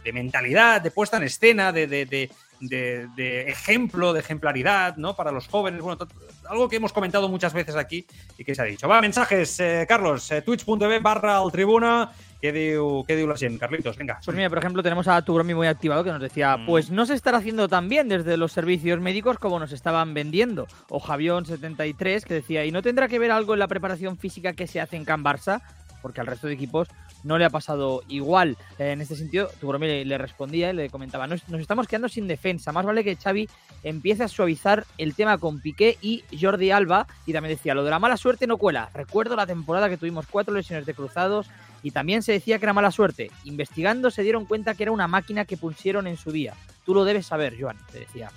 [0.03, 5.15] de- mentalidad, de puesta en escena, de, de- de- ejemplo, de ejemplaridad, ¿no?
[5.15, 5.81] Para los jóvenes.
[5.81, 6.07] Bueno,
[6.49, 8.05] algo que hemos comentado muchas veces aquí
[8.37, 8.87] y que se ha dicho.
[8.87, 12.11] Va, mensajes, eh, Carlos, eh, twitch.tv barra al tribuna.
[12.45, 13.57] ¿Qué diu, ¿Qué la?
[13.57, 14.19] Carlitos, venga.
[14.23, 16.65] Pues mira, por ejemplo, tenemos a Tugromi muy activado que nos decía, Mm.
[16.67, 20.67] pues no se estará haciendo tan bien desde los servicios médicos como nos estaban vendiendo.
[20.89, 24.67] O Javión73 que decía, ¿y no tendrá que ver algo en la preparación física que
[24.67, 25.61] se hace en Can Barça?
[26.03, 26.87] Porque al resto de equipos
[27.25, 28.55] no le ha pasado igual.
[28.79, 32.07] Eh, en este sentido, Tugromi le, le respondía y le comentaba, nos, nos estamos quedando
[32.07, 32.71] sin defensa.
[32.71, 33.49] Más vale que Xavi
[33.83, 37.07] empiece a suavizar el tema con Piqué y Jordi Alba.
[37.25, 38.89] Y también decía, lo de la mala suerte no cuela.
[38.93, 41.47] Recuerdo la temporada que tuvimos cuatro lesiones de cruzados
[41.83, 43.31] y también se decía que era mala suerte.
[43.43, 46.53] Investigando se dieron cuenta que era una máquina que pusieron en su día.
[46.85, 48.31] Tú lo debes saber, Joan, te decía.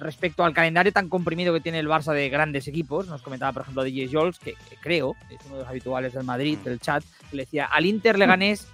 [0.00, 3.62] Respecto al calendario tan comprimido que tiene el Barça de grandes equipos, nos comentaba, por
[3.62, 6.64] ejemplo, DJ Jols, que, que creo es uno de los habituales del Madrid, Mm.
[6.64, 8.68] del chat, que le decía, al Inter le ganés,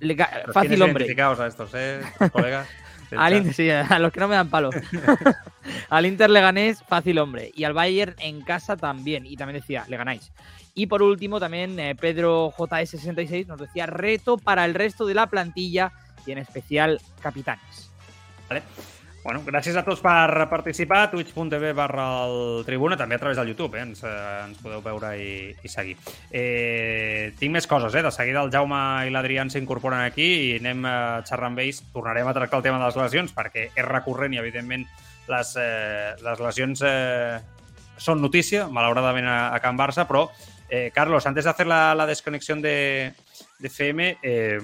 [0.00, 0.16] le
[0.52, 1.06] fácil hombre.
[1.18, 2.00] a estos, ¿eh,
[2.32, 2.68] colegas?
[3.16, 3.34] Al.
[3.34, 4.70] Inter, sí, a los que no me dan palo.
[5.90, 7.50] al Inter le ganés, fácil hombre.
[7.54, 9.26] Y al Bayern en casa también.
[9.26, 10.32] Y también decía, le ganáis.
[10.74, 15.26] Y por último, también eh, Pedro JS66 nos decía, reto para el resto de la
[15.26, 15.92] plantilla
[16.26, 17.90] y en especial capitanes.
[18.48, 18.62] Vale.
[19.22, 23.78] Bueno, gràcies a tots per participar, twitch.tv barra el Tribuna, també a través del YouTube,
[23.78, 23.84] eh?
[23.86, 24.14] ens, eh,
[24.48, 25.94] ens podeu veure i, i seguir.
[26.34, 28.02] Eh, tinc més coses, eh?
[28.02, 30.96] de seguida el Jaume i l'Adrián s'incorporen aquí i anem a
[31.28, 34.42] xerrar amb ells, tornarem a tractar el tema de les lesions perquè és recurrent i
[34.42, 34.88] evidentment
[35.30, 37.38] les, eh, les lesions eh,
[38.02, 40.24] són notícia, malauradament a, a Can Barça, però
[40.66, 43.14] eh, Carlos, antes de hacer la, la desconexión de,
[43.60, 44.58] de FM, eh,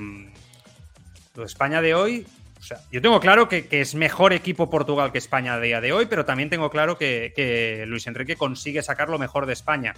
[1.44, 2.26] España de hoy
[2.68, 5.92] sea, yo tengo claro que, que es mejor equipo Portugal que España a día de
[5.92, 9.94] hoy, pero también tengo claro que, que Luis Enrique consigue sacar lo mejor de España.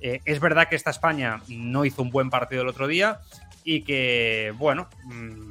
[0.00, 3.20] Eh, es verdad que esta España no hizo un buen partido el otro día
[3.64, 5.50] y que, bueno, mmm,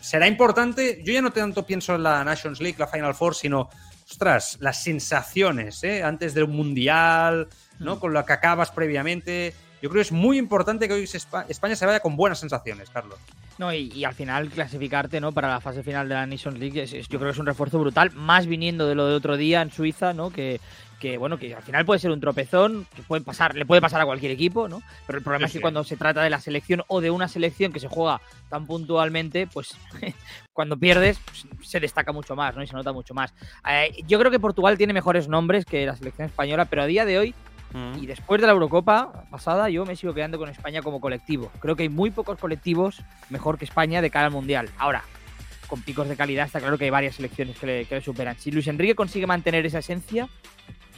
[0.00, 1.00] será importante.
[1.04, 3.70] Yo ya no tanto pienso en la Nations League, la Final Four, sino,
[4.10, 6.02] ostras, las sensaciones, ¿eh?
[6.02, 7.98] Antes de un mundial, ¿no?
[7.98, 9.54] Con lo que acabas previamente.
[9.80, 11.08] Yo creo que es muy importante que hoy
[11.48, 13.18] España se vaya con buenas sensaciones, Carlos.
[13.58, 15.32] No, y, y, al final clasificarte ¿no?
[15.32, 17.46] para la fase final de la Nations League es, es, yo creo que es un
[17.46, 20.30] refuerzo brutal, más viniendo de lo de otro día en Suiza, ¿no?
[20.30, 20.60] Que,
[20.98, 24.00] que bueno, que al final puede ser un tropezón, que puede pasar, le puede pasar
[24.00, 24.82] a cualquier equipo, ¿no?
[25.06, 25.62] Pero el problema sí, es que sí.
[25.62, 29.46] cuando se trata de la selección o de una selección que se juega tan puntualmente,
[29.46, 29.76] pues
[30.52, 32.62] cuando pierdes pues, se destaca mucho más, ¿no?
[32.62, 33.34] Y se nota mucho más.
[33.68, 37.04] Eh, yo creo que Portugal tiene mejores nombres que la selección española, pero a día
[37.04, 37.34] de hoy
[38.00, 41.50] y después de la Eurocopa pasada, yo me sigo quedando con España como colectivo.
[41.60, 44.70] Creo que hay muy pocos colectivos mejor que España de cara al Mundial.
[44.78, 45.02] Ahora,
[45.66, 48.38] con picos de calidad, está claro que hay varias selecciones que le, que le superan.
[48.38, 50.28] Si Luis Enrique consigue mantener esa esencia,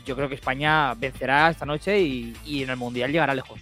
[0.04, 3.60] yo creo que España vencerá esta noche y, y en el Mundial llegará lejos.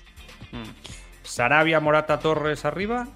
[1.22, 3.08] Sarabia, Morata, Torres arriba.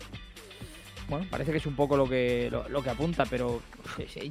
[1.09, 3.63] Bueno, parece que es un poco lo que, lo, lo que apunta, pero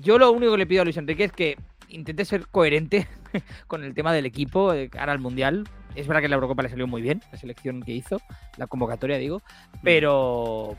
[0.02, 1.58] yo lo único que le pido a Luis Enrique es que
[1.90, 3.08] intente ser coherente
[3.68, 5.68] con el tema del equipo de cara al Mundial.
[5.96, 8.22] Es verdad que la Eurocopa le salió muy bien, la selección que hizo,
[8.58, 9.42] la convocatoria, digo,
[9.82, 10.78] pero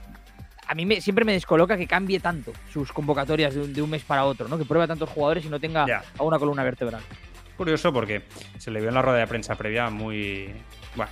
[0.69, 3.91] a mí me, siempre me descoloca que cambie tanto sus convocatorias de un, de un,
[3.91, 4.59] mes para otro, ¿no?
[4.59, 7.03] Que pruebe a tantos jugadores y no tenga a una columna vertebral.
[7.57, 8.23] Curioso porque
[8.59, 10.55] se le vio en la rueda de prensa previa muy.
[10.95, 11.11] Bueno,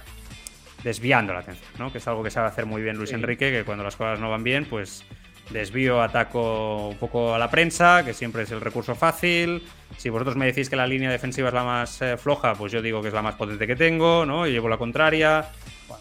[0.85, 1.91] desviando la atención, ¿no?
[1.91, 3.17] Que es algo que sabe hacer muy bien Luis sí.
[3.17, 5.05] Enrique, que cuando las cosas no van bien, pues
[5.51, 9.63] desvío, ataco un poco a la prensa, que siempre es el recurso fácil.
[9.97, 12.83] Si vosotros me decís que la línea defensiva es la más eh, floja, pues yo
[12.83, 14.47] digo que es la más potente que tengo, ¿no?
[14.47, 15.47] Y llevo la contraria.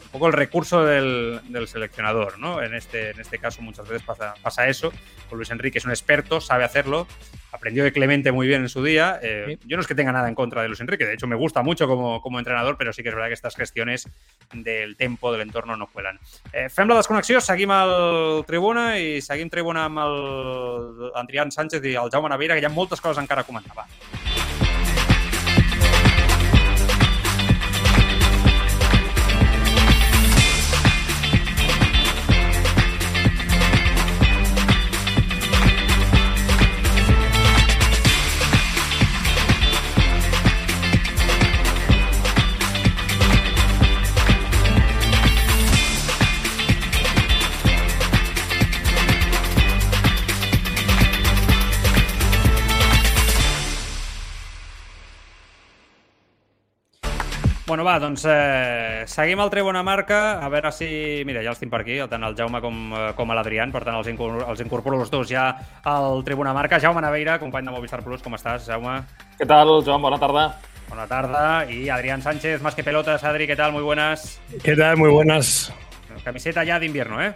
[0.06, 2.62] Un poco el recurso del, del, seleccionador, ¿no?
[2.62, 4.94] En este, en este caso muchas veces pasa, pasa eso.
[5.30, 7.08] Con Luis Enrique es un experto, sabe hacerlo,
[7.52, 9.20] aprendió de Clemente muy bien en su día.
[9.22, 9.58] Eh.
[9.66, 11.64] Yo no es que tenga nada en contra de Luis Enrique, de hecho me gusta
[11.64, 14.08] mucho como, como entrenador, però sí que és verdad que estas gestiones
[14.54, 16.20] del tempo, del entorno no cuelan.
[16.54, 21.96] Eh, fem la desconnexió, seguim al Tribuna i seguim Tribuna amb el Adrián Sánchez i
[21.96, 23.76] el Jaume Navira, que hi ha moltes coses encara a comentar.
[23.78, 23.88] Va.
[57.86, 60.88] Va, doncs eh, seguim el Trebona Marca, a veure si...
[61.28, 63.98] Mira, ja els tinc per aquí, tant el Jaume com, eh, com l'Adrián, per tant
[64.00, 65.48] els, incor els incorporo els dos ja
[65.84, 66.82] al Tribuna Marca.
[66.82, 69.02] Jaume Naveira, company de Movistar Plus, com estàs, Jaume?
[69.40, 70.02] Què tal, Joan?
[70.02, 70.50] Bona tarda.
[70.88, 71.74] Buena tarde.
[71.74, 73.24] Y Adrián Sánchez, más que pelotas.
[73.24, 73.72] Adri, ¿qué tal?
[73.72, 74.40] Muy buenas.
[74.64, 74.98] ¿Qué tal?
[74.98, 75.74] Muy buenas.
[76.24, 77.34] Camiseta ya de invierno, ¿eh?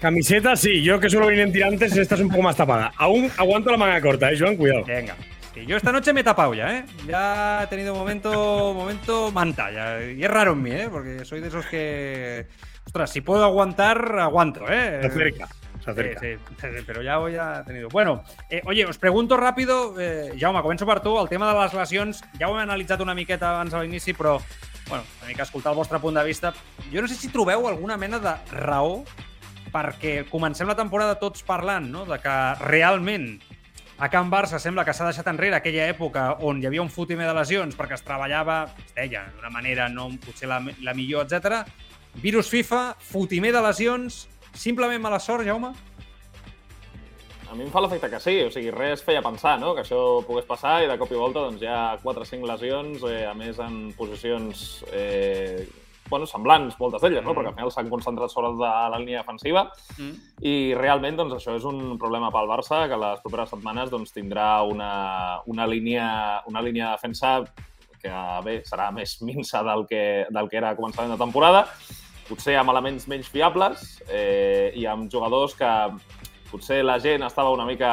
[0.00, 0.82] Camiseta, sí.
[0.82, 2.92] Yo que suelo venir en tirantes, esta es un poco más tapada.
[2.96, 4.56] Aún aguanto la manga corta, ¿eh, Joan?
[4.56, 4.84] Cuidado.
[4.84, 5.16] Venga.
[5.58, 6.84] Sí, yo esta noche me he tapado ya, ¿eh?
[7.06, 9.70] Ya he tenido momento, momento manta.
[9.70, 10.88] Ya, y es raro en mí, ¿eh?
[10.90, 12.46] Porque soy de esos que...
[12.86, 15.00] Ostras, si puedo aguantar, aguanto, ¿eh?
[15.00, 15.48] Se acerca.
[15.84, 16.20] Se acerca.
[16.20, 17.88] Sí, sí, pero ja ho ja he tenido.
[17.88, 21.74] Bueno, eh, oye, us pregunto ràpido, eh, Jaume, començo per tu, el tema de les
[21.74, 24.38] lesions, ja ho hem analitzat una miqueta abans a l'inici, però,
[24.88, 26.54] bueno, una mica escoltar el vostre punt de vista.
[26.92, 29.02] Jo no sé si trobeu alguna mena de raó
[29.72, 33.36] perquè comencem la temporada tots parlant, no?, de que realment
[33.98, 37.26] a Can Barça sembla que s'ha deixat enrere aquella època on hi havia un fotimer
[37.26, 41.64] de lesions perquè es treballava, es deia, d'una manera no potser la, la millor, etc.
[42.22, 45.72] Virus FIFA, fotimer de lesions, simplement mala sort, Jaume?
[47.48, 50.20] A mi em fa l'efecte que sí, o sigui, res feia pensar, no?, que això
[50.28, 53.24] pogués passar i de cop i volta doncs, hi ha 4 o 5 lesions, eh,
[53.26, 55.64] a més en posicions eh,
[56.10, 57.32] bueno, semblants, moltes d'elles, no?
[57.32, 57.38] Mm.
[57.38, 59.66] perquè al final s'han concentrat sobre de la línia defensiva
[59.96, 60.12] mm.
[60.48, 64.50] i realment doncs, això és un problema pel Barça que les properes setmanes doncs, tindrà
[64.66, 64.92] una,
[65.46, 66.08] una, línia,
[66.50, 67.34] una línia de defensa
[67.98, 68.12] que
[68.44, 71.64] bé, serà més minsa del que, del que era a començament de temporada,
[72.28, 75.70] potser amb elements menys fiables eh, i amb jugadors que
[76.50, 77.90] potser la gent estava una mica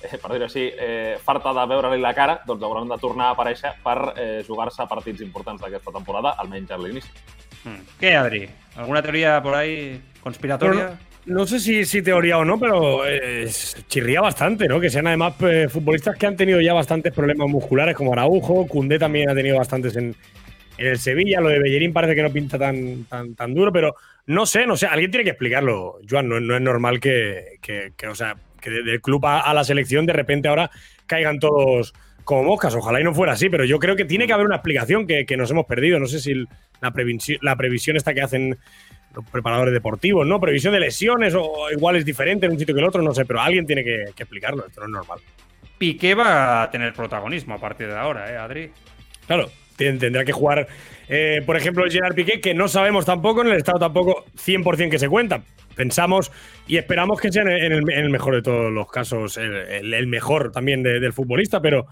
[0.00, 3.74] per dir-ho així, eh, farta de veure-li la cara, doncs hauran de tornar a aparèixer
[3.84, 7.12] per eh, jugar-se partits importants d'aquesta temporada, almenys a l'inici.
[7.64, 7.86] Mm.
[8.00, 8.48] Què, Adri?
[8.76, 10.90] ¿Alguna teoria por ahí conspiratoria?
[11.26, 13.48] No, no sé si, si, teoría o no, pero eh,
[13.88, 14.80] chirría bastante, ¿no?
[14.80, 18.98] Que sean además eh, futbolistas que han tenido ya bastantes problemas musculares, como Araujo, Cundé
[18.98, 20.16] también ha tenido bastantes en,
[20.78, 23.94] en el Sevilla, lo de Bellerín parece que no pinta tan, tan, tan duro, pero
[24.26, 27.92] no sé, no sé, alguien tiene que explicarlo, Joan, no, no es normal que, que,
[27.96, 30.70] que, o sea, que del club a, a, la selección de repente ahora
[31.06, 31.94] caigan todos
[32.24, 34.56] como moscas, ojalá y no fuera así, pero yo creo que tiene que haber una
[34.56, 36.44] explicación que, que nos hemos perdido, no sé si
[36.80, 38.58] la previsión, la previsión esta que hacen
[39.14, 40.38] los preparadores deportivos, ¿no?
[40.38, 43.24] Previsión de lesiones o igual es diferente en un sitio que el otro, no sé,
[43.24, 45.18] pero alguien tiene que, que explicarlo, esto no es normal.
[45.78, 48.70] Piqué va a tener protagonismo a partir de ahora, ¿eh, Adri?
[49.26, 50.68] Claro, tendrá que jugar,
[51.12, 54.90] eh, por ejemplo, el Gerard Piqué, que no sabemos tampoco, en el estado tampoco 100%
[54.90, 55.42] que se cuenta.
[55.74, 56.30] Pensamos
[56.68, 59.92] y esperamos que sea en el, en el mejor de todos los casos, el, el,
[59.92, 61.88] el mejor también de, del futbolista, pero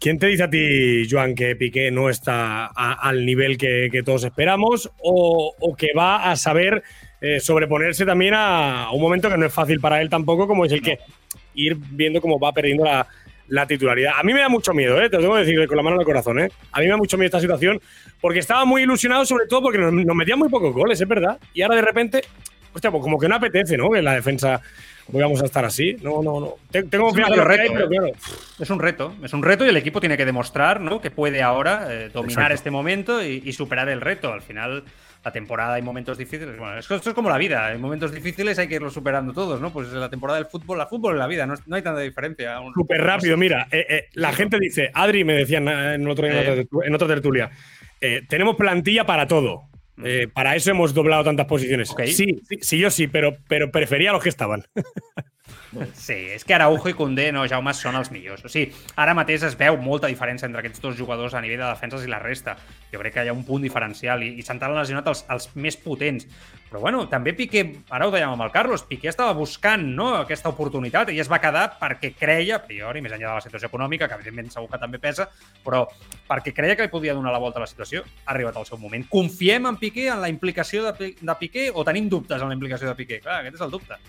[0.00, 4.02] ¿quién te dice a ti, Joan, que Piqué no está a, al nivel que, que
[4.02, 6.82] todos esperamos o, o, que va a saber
[7.20, 10.64] eh, sobreponerse también a, a, un momento que no es fácil para él tampoco, como
[10.64, 10.98] es el que
[11.54, 13.06] ir viendo cómo va perdiendo la,
[13.52, 14.14] la titularidad.
[14.16, 15.10] A mí me da mucho miedo, ¿eh?
[15.10, 16.40] te lo tengo que decir con la mano en el corazón.
[16.40, 16.48] ¿eh?
[16.72, 17.78] A mí me da mucho miedo esta situación
[18.18, 21.38] porque estaba muy ilusionado, sobre todo porque nos, nos metían muy pocos goles, es verdad.
[21.52, 22.22] Y ahora de repente,
[22.72, 23.90] hostia, pues como que no apetece, ¿no?
[23.90, 24.62] Que la defensa
[25.08, 25.98] vamos a estar así.
[26.00, 26.54] No, no, no.
[26.70, 28.06] Tengo es que reto, hay, pero claro.
[28.58, 31.02] Es un reto, es un reto y el equipo tiene que demostrar ¿no?
[31.02, 32.54] que puede ahora eh, dominar Exacto.
[32.54, 34.32] este momento y, y, superar el reto.
[34.32, 34.84] Al final,
[35.24, 36.58] la temporada hay momentos difíciles.
[36.58, 37.72] Bueno, esto, es como la vida.
[37.72, 39.72] En momentos difíciles hay que irlo superando todos, ¿no?
[39.72, 42.58] Pues la temporada del fútbol, la fútbol en la vida, no, no hay tanta diferencia.
[42.74, 43.68] Súper rápido, mira.
[43.70, 47.50] Eh, eh, la gente dice, Adri me decían en, otro, en, otra, en otra tertulia,
[48.00, 49.68] eh, tenemos plantilla para todo.
[50.04, 51.90] Eh, para eso hemos doblado tantas posiciones.
[51.90, 52.12] Okay.
[52.12, 54.64] Sí, sí, sí, yo sí, pero, pero prefería a los que estaban.
[55.94, 58.44] Sí, és que Araujo i Koundé, no, Jaume, són els millors.
[58.44, 58.70] O sigui,
[59.00, 62.10] ara mateix es veu molta diferència entre aquests dos jugadors a nivell de defenses i
[62.10, 62.56] la resta.
[62.92, 65.78] Jo crec que hi ha un punt diferencial i, i s'han lesionat els, els més
[65.80, 66.28] potents.
[66.72, 70.48] Però bueno, també Piqué, ara ho dèiem amb el Carlos, Piqué estava buscant no, aquesta
[70.52, 74.08] oportunitat i es va quedar perquè creia, a priori, més enllà de la situació econòmica,
[74.08, 75.28] que evidentment segur que també pesa,
[75.64, 75.82] però
[76.30, 78.80] perquè creia que li podia donar la volta a la situació, ha arribat el seu
[78.80, 79.04] moment.
[79.12, 82.88] Confiem en Piqué, en la implicació de, de Piqué, o tenim dubtes en la implicació
[82.88, 83.20] de Piqué?
[83.20, 84.00] Clar, aquest és el dubte.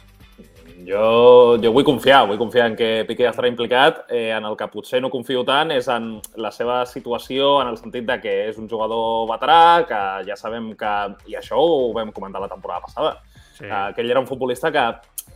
[0.87, 4.03] Jo, jo vull confiar, vull confiar en que Piqué estarà implicat.
[4.09, 7.79] Eh, en el que potser no confio tant és en la seva situació, en el
[7.79, 10.93] sentit de que és un jugador veterà, que ja sabem que,
[11.31, 13.15] i això ho vam comentar la temporada passada,
[13.53, 13.67] sí.
[13.67, 14.85] que ell era un futbolista que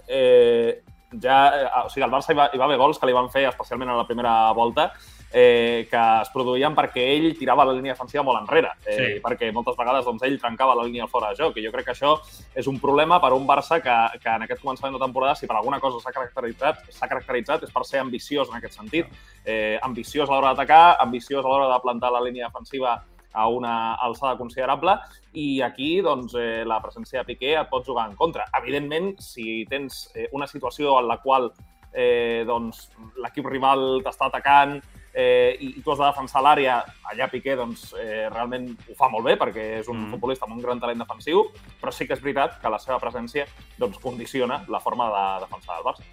[0.08, 0.82] eh,
[1.22, 3.32] ja, eh, o sigui, al Barça hi va, hi va haver gols que li van
[3.32, 4.92] fer, especialment a la primera volta,
[5.38, 9.10] eh, que es produïen perquè ell tirava la línia defensiva molt enrere, eh, sí.
[9.22, 11.94] perquè moltes vegades doncs, ell trencava la línia fora de joc, i jo crec que
[11.94, 12.16] això
[12.58, 15.60] és un problema per un Barça que, que en aquest començament de temporada, si per
[15.60, 19.14] alguna cosa s'ha caracteritzat, s'ha caracteritzat és per ser ambiciós en aquest sentit.
[19.46, 22.98] Eh, ambiciós a l'hora d'atacar, ambiciós a l'hora de plantar la línia defensiva
[23.38, 24.98] a una alçada considerable
[25.38, 28.48] i aquí doncs, eh, la presència de Piqué et pot jugar en contra.
[28.58, 31.52] Evidentment, si tens eh, una situació en la qual
[31.94, 32.88] eh, doncs,
[33.22, 34.80] l'equip rival t'està atacant,
[35.18, 36.78] eh, i, i tu has de defensar l'àrea,
[37.10, 40.12] allà Piqué doncs, eh, realment ho fa molt bé perquè és un mm.
[40.14, 41.48] futbolista amb un gran talent defensiu,
[41.82, 43.48] però sí que és veritat que la seva presència
[43.82, 46.06] doncs, condiciona la forma de defensar el Barça.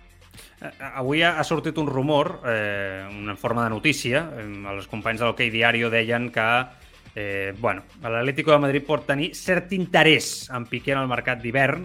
[0.65, 4.25] Eh, avui ha sortit un rumor, eh, una forma de notícia.
[4.73, 6.49] Els companys de l'Hockey Diario deien que
[7.15, 11.85] eh, bueno, l'Atlético de Madrid pot tenir cert interès en Piqué en el mercat d'hivern.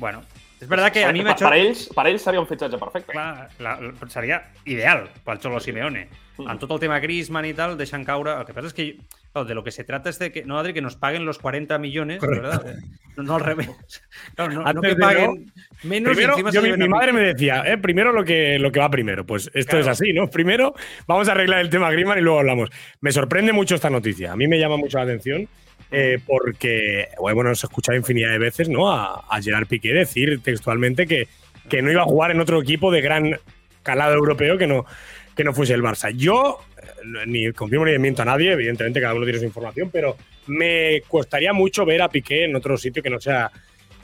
[0.00, 0.24] Bueno,
[0.60, 3.14] és veritat que a mi per, per, ells, per ells seria un fitxatge perfecte.
[3.14, 6.04] Clar, la, la, seria ideal pel Cholo Simeone.
[6.36, 6.50] Mm.
[6.52, 8.34] Amb tot el tema Griezmann i tal, deixen caure...
[8.36, 8.86] El que passa és que
[9.32, 11.38] claro, de lo que se trata es de que, no, Adri, que nos paguen los
[11.38, 12.76] 40 millones, ¿verdad?
[13.16, 13.70] No, no al revés.
[14.34, 17.62] Claro, no, no que paguen no, menos primero, y yo, mi, mi madre me decía,
[17.66, 19.24] eh, primero lo que, lo que va primero.
[19.24, 19.82] Pues esto claro.
[19.82, 20.28] es así, ¿no?
[20.28, 20.74] Primero
[21.06, 22.70] vamos a arreglar el tema Griezmann y luego hablamos.
[23.00, 24.32] Me sorprende mucho esta noticia.
[24.32, 25.48] A mí me llama mucho la atención
[25.90, 28.92] eh, porque, bueno, se ha escuchado infinidad de veces, ¿no?
[28.92, 31.26] A, a Gerard Piqué decir textualmente que,
[31.68, 33.38] que, no iba a jugar en otro equipo de gran
[33.82, 34.86] calado europeo que no,
[35.34, 36.10] que no fuese el Barça.
[36.14, 40.16] Yo eh, ni confirmo ni miento a nadie, evidentemente cada uno tiene su información, pero
[40.46, 43.50] me costaría mucho ver a Piqué en otro sitio que no sea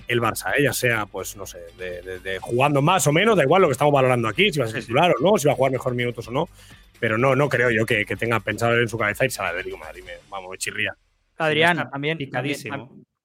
[0.09, 0.64] el Barça, ¿eh?
[0.64, 3.68] ya sea, pues, no sé, de, de, de, jugando más o menos, da igual lo
[3.68, 5.72] que estamos valorando aquí, si va a ser titular o no, si va a jugar
[5.72, 6.49] mejor minutos o no,
[7.01, 9.51] pero no, no creo yo que, que tenga pensado en su cabeza irse a la
[9.51, 10.97] Atlético Madrid, me, vamos, me chirría.
[11.37, 12.59] Adrián, también, también,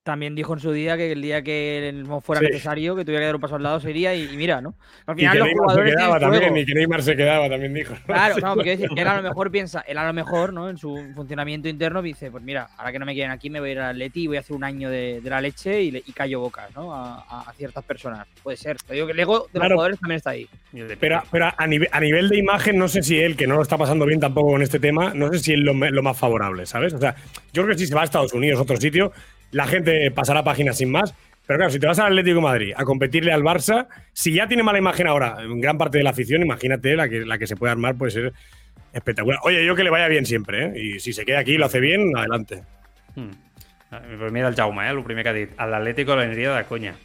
[0.03, 2.47] también, dijo en su día que el día que fuera sí.
[2.47, 4.73] necesario, que tuviera que dar un paso al lado, sería y, y mira, ¿no?
[5.05, 5.91] Al final, y que los Neymar jugadores.
[5.91, 7.93] Se quedaba también, y que Neymar se quedaba, también dijo.
[8.07, 10.69] Claro, no, porque decir, él a lo mejor piensa, él a lo mejor, ¿no?
[10.69, 13.69] En su funcionamiento interno dice, pues mira, ahora que no me quieren aquí, me voy
[13.69, 15.91] a ir al Atleti y voy a hacer un año de, de la leche y,
[15.91, 16.93] le, y, callo bocas, ¿no?
[16.93, 18.27] A, a, a, ciertas personas.
[18.41, 18.77] Puede ser.
[18.77, 20.47] Te digo que el ego de los claro, jugadores también está ahí.
[20.99, 23.61] Pero, pero a, nivel, a, nivel, de imagen, no sé si él, que no lo
[23.61, 26.65] está pasando bien tampoco con este tema, no sé si es lo, lo más favorable,
[26.65, 26.91] ¿sabes?
[26.93, 27.15] O sea,
[27.53, 29.11] yo creo que si se va a Estados Unidos, otro sitio,
[29.51, 31.13] la gente pasará páginas sin más.
[31.45, 34.47] Pero claro, si te vas al Atlético de Madrid a competirle al Barça, si ya
[34.47, 37.47] tiene mala imagen ahora en gran parte de la afición, imagínate la que, la que
[37.47, 38.33] se puede armar, puede ser
[38.93, 39.39] espectacular.
[39.43, 40.73] Oye, yo que le vaya bien siempre, ¿eh?
[40.79, 42.63] Y si se queda aquí y lo hace bien, adelante.
[43.15, 43.31] Hmm.
[43.89, 44.91] Pues mira el Jaume, ¿eh?
[44.91, 45.49] el primer que ha dit.
[45.59, 46.95] L'Atlético l'aniria de conya.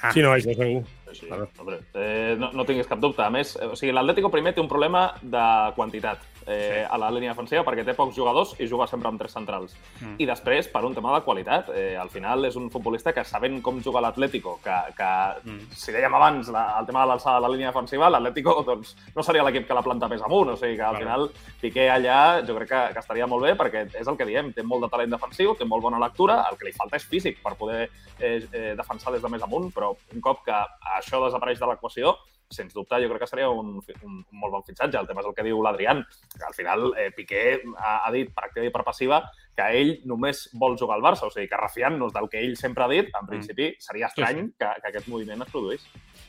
[0.00, 0.12] Ah.
[0.14, 0.84] Sí, no, això segur.
[1.10, 1.26] Sí,
[1.58, 3.24] hombre, eh, no, no tinguis cap dubte.
[3.24, 5.44] A més, o sigui, l'Atlético primer té un problema de
[5.74, 6.86] quantitat eh, sí.
[6.90, 9.76] a la línia defensiva perquè té pocs jugadors i juga sempre amb tres centrals.
[10.00, 10.16] Mm.
[10.24, 13.60] I després, per un tema de qualitat, eh, al final és un futbolista que sabent
[13.62, 15.10] com juga l'Atlético, que, que
[15.44, 15.68] mm.
[15.76, 19.26] si dèiem abans la, el tema de l'alçada de la línia defensiva, l'Atlético doncs, no
[19.26, 21.28] seria l'equip que la planta més amunt, o sigui que al final
[21.60, 24.64] Piqué allà jo crec que, que estaria molt bé perquè és el que diem, té
[24.64, 27.56] molt de talent defensiu, té molt bona lectura, el que li falta és físic per
[27.58, 30.58] poder eh, eh, defensar des de més amunt, però un cop que
[30.98, 32.16] això desapareix de l'equació,
[32.50, 34.98] sens dubte, jo crec que seria un, un, un molt bon fitxatge.
[35.00, 36.00] El tema és el que diu l'Adrián,
[36.34, 37.44] que al final eh, Piqué
[37.76, 39.22] ha, ha dit per activa i per passiva
[39.58, 42.84] que ell només vol jugar al Barça, o sigui que refiant-nos del que ell sempre
[42.84, 43.28] ha dit, en mm.
[43.28, 44.54] principi seria estrany sí, sí.
[44.60, 45.86] Que, que aquest moviment es produís.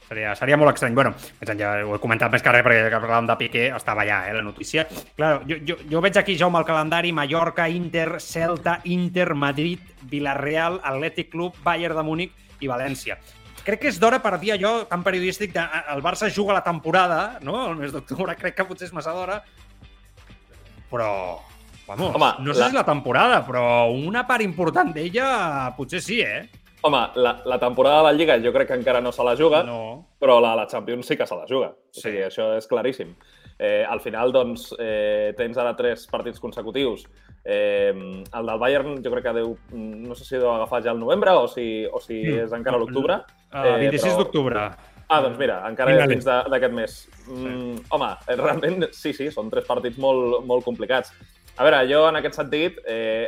[0.09, 0.95] Seria, seria molt estrany.
[0.97, 1.13] Bueno,
[1.45, 4.43] ja ho he comentat més que res perquè parlàvem de Piqué, estava allà, eh, la
[4.45, 4.87] notícia.
[5.15, 10.81] Claro, jo, jo, jo veig aquí, Jaume, el calendari, Mallorca, Inter, Celta, Inter, Madrid, Villarreal,
[10.83, 13.21] Atlètic Club, Bayern de Múnich i València
[13.65, 17.39] crec que és d'hora per dir allò tan periodístic de el Barça juga la temporada,
[17.45, 17.67] no?
[17.69, 19.41] El mes d'octubre crec que potser és massa d'hora,
[20.91, 21.11] però...
[21.89, 22.67] Vamos, Home, no sé la...
[22.69, 26.43] si la temporada, però una part important d'ella potser sí, eh?
[26.85, 29.63] Home, la, la temporada de la Lliga jo crec que encara no se la juga,
[29.65, 29.79] no.
[30.21, 31.73] però la, la Champions sí que se la juga.
[31.89, 31.99] Sí.
[31.99, 33.15] O sigui, això és claríssim.
[33.61, 37.03] Eh, al final, doncs, eh, tens ara tres partits consecutius.
[37.43, 40.99] Eh, el del Bayern jo crec que deu, no sé si deu agafar ja el
[41.01, 42.45] novembre o si, o si mm.
[42.45, 43.19] és encara l'octubre.
[43.51, 44.21] Uh, 26 però...
[44.23, 44.63] d'octubre.
[45.09, 46.13] Ah, doncs mira, encara Finales.
[46.13, 46.95] fins de- d'aquest mes.
[47.27, 51.11] Mm, home, eh, realment, sí, sí, són tres partits molt, molt complicats.
[51.59, 53.27] A veure, jo en aquest sentit, eh,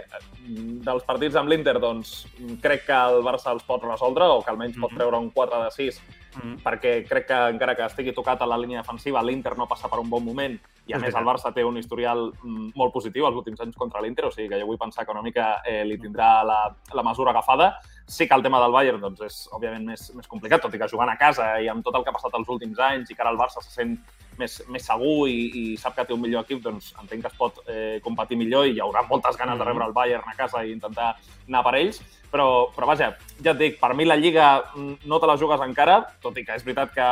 [0.85, 2.21] dels partits amb l'Inter, doncs
[2.61, 4.97] crec que el Barça els pot resoldre o que almenys pot Mhm.
[5.01, 5.99] treure un 4 de 6
[6.31, 6.61] Mm.
[6.63, 9.99] perquè crec que encara que estigui tocat a la línia defensiva, l'Inter no passa per
[9.99, 10.53] un bon moment
[10.87, 11.25] i a És més el.
[11.27, 14.59] Barça té un historial mm, molt positiu els últims anys contra l'Inter, o sigui que
[14.59, 16.59] jo vull pensar que una mica eh, li tindrà la,
[16.93, 17.73] la mesura agafada.
[18.07, 20.87] Sí que el tema del Bayern doncs, és òbviament més, més complicat, tot i que
[20.87, 23.21] jugant a casa i amb tot el que ha passat els últims anys i que
[23.21, 23.97] ara el Barça se sent
[24.39, 27.37] més, més segur i, i sap que té un millor equip, doncs entenc que es
[27.37, 29.67] pot eh, competir millor i hi haurà moltes ganes de Mhm.
[29.67, 31.15] rebre el Bayern a casa i intentar
[31.47, 32.01] anar per ells,
[32.31, 33.11] però, però vaja,
[33.43, 36.45] ja et dic, per mi la Lliga mm, no te la jugues encara, tot i
[36.47, 37.09] que és veritat que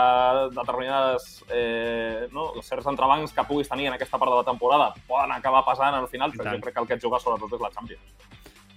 [0.55, 5.31] determinades eh, no, certs entrebancs que puguis tenir en aquesta part de la temporada poden
[5.35, 7.71] acabar passant al final, però jo crec que el que et jugues sobretot és la
[7.75, 8.01] Champions.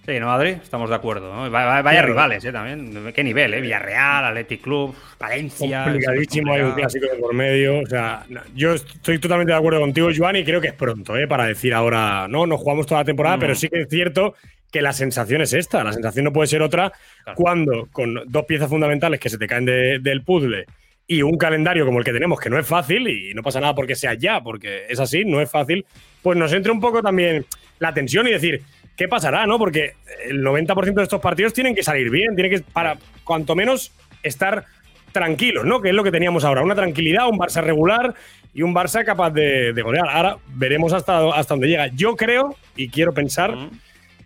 [0.05, 0.49] Sí, ¿no, Adri?
[0.49, 1.33] Estamos de acuerdo.
[1.33, 1.49] ¿no?
[1.49, 2.51] Va- va- Vaya rivales, ¿eh?
[2.51, 3.13] También.
[3.15, 3.61] ¿Qué nivel, eh?
[3.61, 5.85] Villarreal, Athletic Club, Valencia.
[5.85, 7.79] Complicadísimo, hay un clásico de por medio.
[7.79, 11.25] O sea, yo estoy totalmente de acuerdo contigo, Joan, y creo que es pronto, ¿eh?
[11.25, 13.39] Para decir ahora, no, no jugamos toda la temporada, Mm.
[13.39, 14.33] pero sí que es cierto
[14.73, 15.83] que la sensación es esta.
[15.85, 16.91] La sensación no puede ser otra
[17.23, 17.37] Claro.
[17.37, 20.65] cuando con dos piezas fundamentales que se te caen de- del puzzle
[21.07, 23.75] y un calendario como el que tenemos, que no es fácil, y no pasa nada
[23.75, 25.85] porque sea ya, porque es así, no es fácil,
[26.21, 27.45] pues nos entre un poco también
[27.79, 28.61] la tensión y decir,
[28.97, 29.59] ¿qué pasará, no?
[29.59, 29.93] Porque
[30.27, 33.91] el 90% de estos partidos tienen que salir bien, tienen que, para cuanto menos,
[34.23, 34.65] estar
[35.11, 35.81] tranquilos, ¿no?
[35.81, 38.15] Que es lo que teníamos ahora, una tranquilidad, un Barça regular
[38.53, 40.07] y un Barça capaz de, de golear.
[40.09, 41.87] Ahora veremos hasta, hasta dónde llega.
[41.87, 43.69] Yo creo, y quiero pensar, Mm.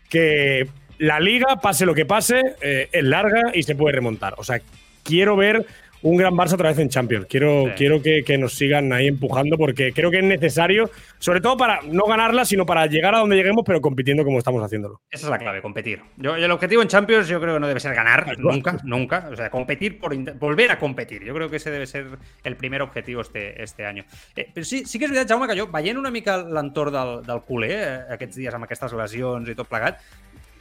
[0.09, 0.67] Que
[0.99, 4.35] la liga, pase lo que pase, eh, es larga y se puede remontar.
[4.37, 4.61] O sea,
[5.03, 5.65] quiero ver
[6.01, 7.25] un gran Barça otra vez en Champions.
[7.29, 7.71] Quiero, Sí.
[7.77, 10.89] quiero que, que nos sigan ahí empujando porque creo que es necesario,
[11.19, 14.63] sobre todo para no ganarla, sino para llegar a donde lleguemos, pero compitiendo como estamos
[14.63, 15.01] haciéndolo.
[15.09, 16.01] Esa es la clave, competir.
[16.17, 19.29] Yo, el objetivo en Champions yo creo que no debe ser ganar, nunca, nunca.
[19.31, 21.27] O sea, competir por volver a competir.
[21.27, 22.05] Jo crec que ese debe ser
[22.43, 24.03] el primer objectiu este, este any.
[24.35, 27.11] Eh, però sí, sí que és veritat, Jaume, que jo, veient una mica l'entorn del,
[27.25, 29.99] del culer eh, aquests dies amb aquestes lesions i tot plegat,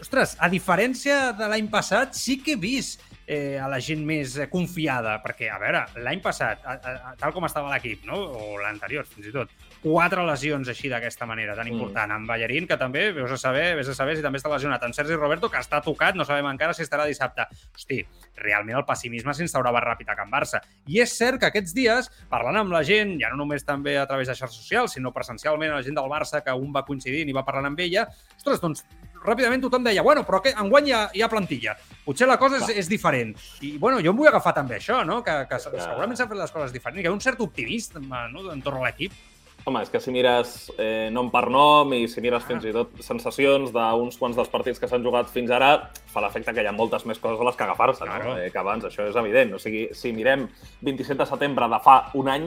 [0.01, 4.37] ostres, a diferència de l'any passat, sí que he vist eh, a la gent més
[4.39, 8.17] eh, confiada, perquè, a veure, l'any passat, a, a, a, tal com estava l'equip, no?
[8.17, 9.51] o l'anterior, fins i tot,
[9.83, 11.73] quatre lesions així d'aquesta manera tan Mm.
[11.75, 12.13] important.
[12.13, 14.83] En Ballerín, que també, veus a saber, vés a saber si també està lesionat.
[14.87, 17.43] En Sergi Roberto, que està tocat, no sabem encara si estarà dissabte.
[17.75, 18.05] Hosti,
[18.37, 20.61] realment el pessimisme s'instaurava ràpid a Can Barça.
[20.87, 24.07] I és cert que aquests dies, parlant amb la gent, ja no només també a
[24.07, 27.29] través de xarxes socials, sinó presencialment a la gent del Barça, que un va coincidint
[27.29, 28.07] i va parlant amb ella,
[28.37, 28.87] ostres, doncs
[29.27, 31.77] ràpidament tothom deia, bueno, però que enguany hi ha, hi ha plantilla.
[32.07, 33.35] Potser la cosa és, és diferent.
[33.61, 35.23] I, bueno, jo em vull agafar també això, no?
[35.27, 37.03] Que, que segurament s'han fet les coses diferents.
[37.03, 38.03] Hi ha un cert optimisme
[38.33, 38.47] no?
[38.53, 39.13] entorn a l'equip.
[39.67, 42.93] Home, és que si mires eh, nom per nom i si mires fins i tot
[43.03, 45.73] sensacions d'uns quants dels partits que s'han jugat fins ara,
[46.13, 48.29] fa l'efecte que hi ha moltes més coses a les que agafar-se, Claro.
[48.29, 48.37] no?
[48.39, 49.57] eh, que abans, això és evident.
[49.57, 50.47] O sigui, si mirem
[50.87, 52.47] 27 de setembre de fa un any,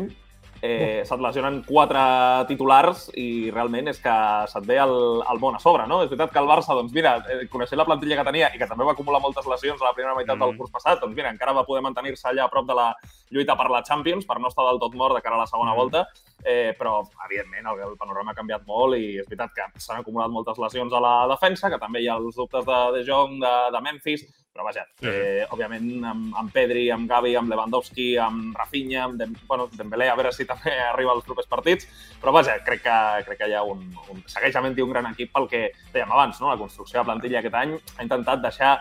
[0.62, 2.02] eh, se't lesionen quatre
[2.48, 4.16] titulars i realment és que
[4.52, 4.94] se't ve el,
[5.24, 6.02] el món a sobre, no?
[6.04, 8.68] És veritat que el Barça, doncs mira, eh, coneixent la plantilla que tenia i que
[8.68, 10.42] també va acumular moltes lesions a la primera meitat Mm.
[10.46, 12.94] del curs passat, doncs mira, encara va poder mantenir-se allà a prop de la
[13.32, 15.74] lluita per la Champions, per no estar del tot mort de cara a la segona
[15.74, 15.78] Mm.
[15.78, 16.08] volta,
[16.44, 20.30] eh, però, evidentment, el, el panorama ha canviat molt i és veritat que s'han acumulat
[20.30, 23.54] moltes lesions a la defensa, que també hi ha els dubtes de De Jong, de,
[23.72, 24.26] de Memphis,
[24.60, 29.36] però vaja, eh, òbviament amb, amb Pedri, amb Gavi, amb Lewandowski, amb Rafinha, amb Dem
[29.48, 31.88] bueno, Dembélé, a veure si també arriba als propers partits,
[32.20, 32.98] però vaja, crec que,
[33.30, 36.42] crec que hi ha un, un, segueix havent-hi un gran equip pel que dèiem abans,
[36.44, 36.52] no?
[36.52, 38.74] la construcció de plantilla aquest any ha intentat deixar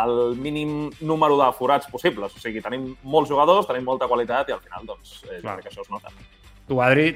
[0.00, 2.32] el mínim número de forats possibles.
[2.32, 5.74] O sigui, tenim molts jugadors, tenim molta qualitat i al final, doncs, eh, crec que
[5.74, 6.14] això es nota.
[6.68, 7.10] Tú, Adri,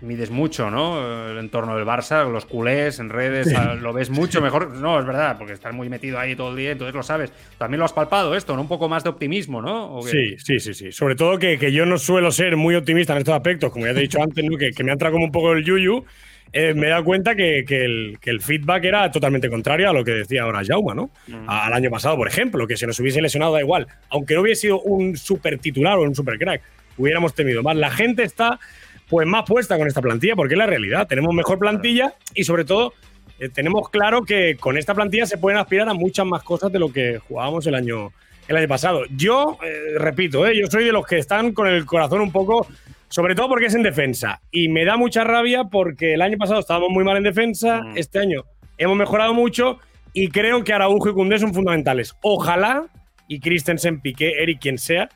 [0.00, 1.30] mides mucho, ¿no?
[1.30, 4.70] El entorno del Barça, los culés en redes, lo ves mucho mejor.
[4.70, 7.32] No, es verdad, porque estás muy metido ahí todo el día, entonces lo sabes.
[7.58, 8.62] También lo has palpado esto, ¿no?
[8.62, 10.00] Un poco más de optimismo, ¿no?
[10.02, 10.92] Sí, sí, sí, sí.
[10.92, 13.92] Sobre todo que, que yo no suelo ser muy optimista en estos aspectos, como ya
[13.94, 14.56] te he dicho antes, ¿no?
[14.58, 16.04] que, que me ha entrado como un poco el yuyu.
[16.52, 19.92] eh, me he dado cuenta que, que el, que el feedback era totalmente contrario a
[19.92, 21.10] lo que decía ahora Jauma, ¿no?
[21.26, 21.48] Mm.
[21.48, 23.86] Al año pasado, por ejemplo, que si nos hubiese lesionado da igual.
[24.10, 26.62] Aunque no hubiese sido un super titular o un super crack,
[26.96, 27.74] hubiéramos temido más.
[27.76, 28.60] La gente está
[29.08, 31.06] pues más puesta con esta plantilla, porque es la realidad.
[31.06, 32.92] Tenemos mejor plantilla y sobre todo
[33.38, 36.78] eh, tenemos claro que con esta plantilla se pueden aspirar a muchas más cosas de
[36.78, 38.12] lo que jugábamos el año,
[38.48, 39.02] el año pasado.
[39.16, 42.66] Yo, eh, repito, eh, yo soy de los que están con el corazón un poco,
[43.08, 44.40] sobre todo porque es en defensa.
[44.50, 47.98] Y me da mucha rabia porque el año pasado estábamos muy mal en defensa, Mm.
[47.98, 48.44] este año
[48.78, 49.78] hemos mejorado mucho
[50.12, 52.14] y creo que Araujo y Koundé son fundamentales.
[52.22, 52.86] Ojalá,
[53.28, 55.08] y Christensen, Piqué, Eric, quien sea,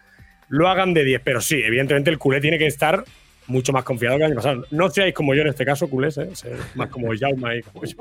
[0.49, 1.20] lo hagan de 10.
[1.24, 3.05] Pero sí, evidentemente el culé tiene que estar
[3.49, 4.64] mucho más confiado que el año pasado.
[4.70, 6.34] No seáis como yo en este caso, culés, ¿eh?
[6.34, 7.96] Ser más como Jauma y como yo.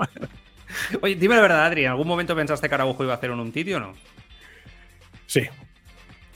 [1.02, 3.40] Oye, dime la verdad, Adri, ¿en algún momento pensaste que Araujo iba a hacer un
[3.40, 3.94] Umtiti o no?
[5.26, 5.42] Sí,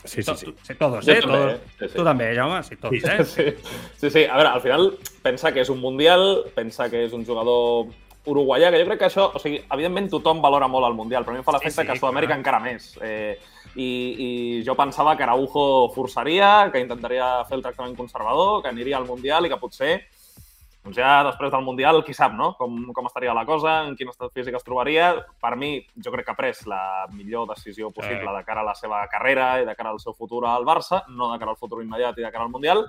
[0.03, 0.53] Sí, sí, sí.
[0.63, 1.19] sí todos, eh?
[1.21, 1.59] Todos.
[1.77, 1.93] Sí, sí.
[1.95, 2.63] Tu també, Jaume?
[2.63, 3.25] Sí, eh?
[3.25, 3.43] Sí,
[3.97, 4.23] sí, sí.
[4.25, 4.87] A veure, al final
[5.21, 7.91] pensa que és un Mundial, pensa que és un jugador
[8.25, 11.33] uruguaià, que jo crec que això, o sigui, evidentment tothom valora molt el Mundial, però
[11.33, 12.91] a mi em fa l'efecte Sí, sí, que a Sud-amèrica encara més.
[13.01, 13.37] Eh,
[13.75, 13.89] i,
[14.27, 14.29] I
[14.67, 19.47] jo pensava que Araujo forçaria, que intentaria fer el tractament conservador, que aniria al Mundial
[19.47, 19.95] i que potser
[20.81, 22.55] doncs ja després del Mundial, qui sap, no?
[22.57, 25.11] Com, com estaria la cosa, en quin estat físic es trobaria.
[25.41, 28.73] Per mi, jo crec que ha pres la millor decisió possible de cara a la
[28.77, 31.83] seva carrera i de cara al seu futur al Barça, no de cara al futur
[31.83, 32.87] immediat i de cara al Mundial,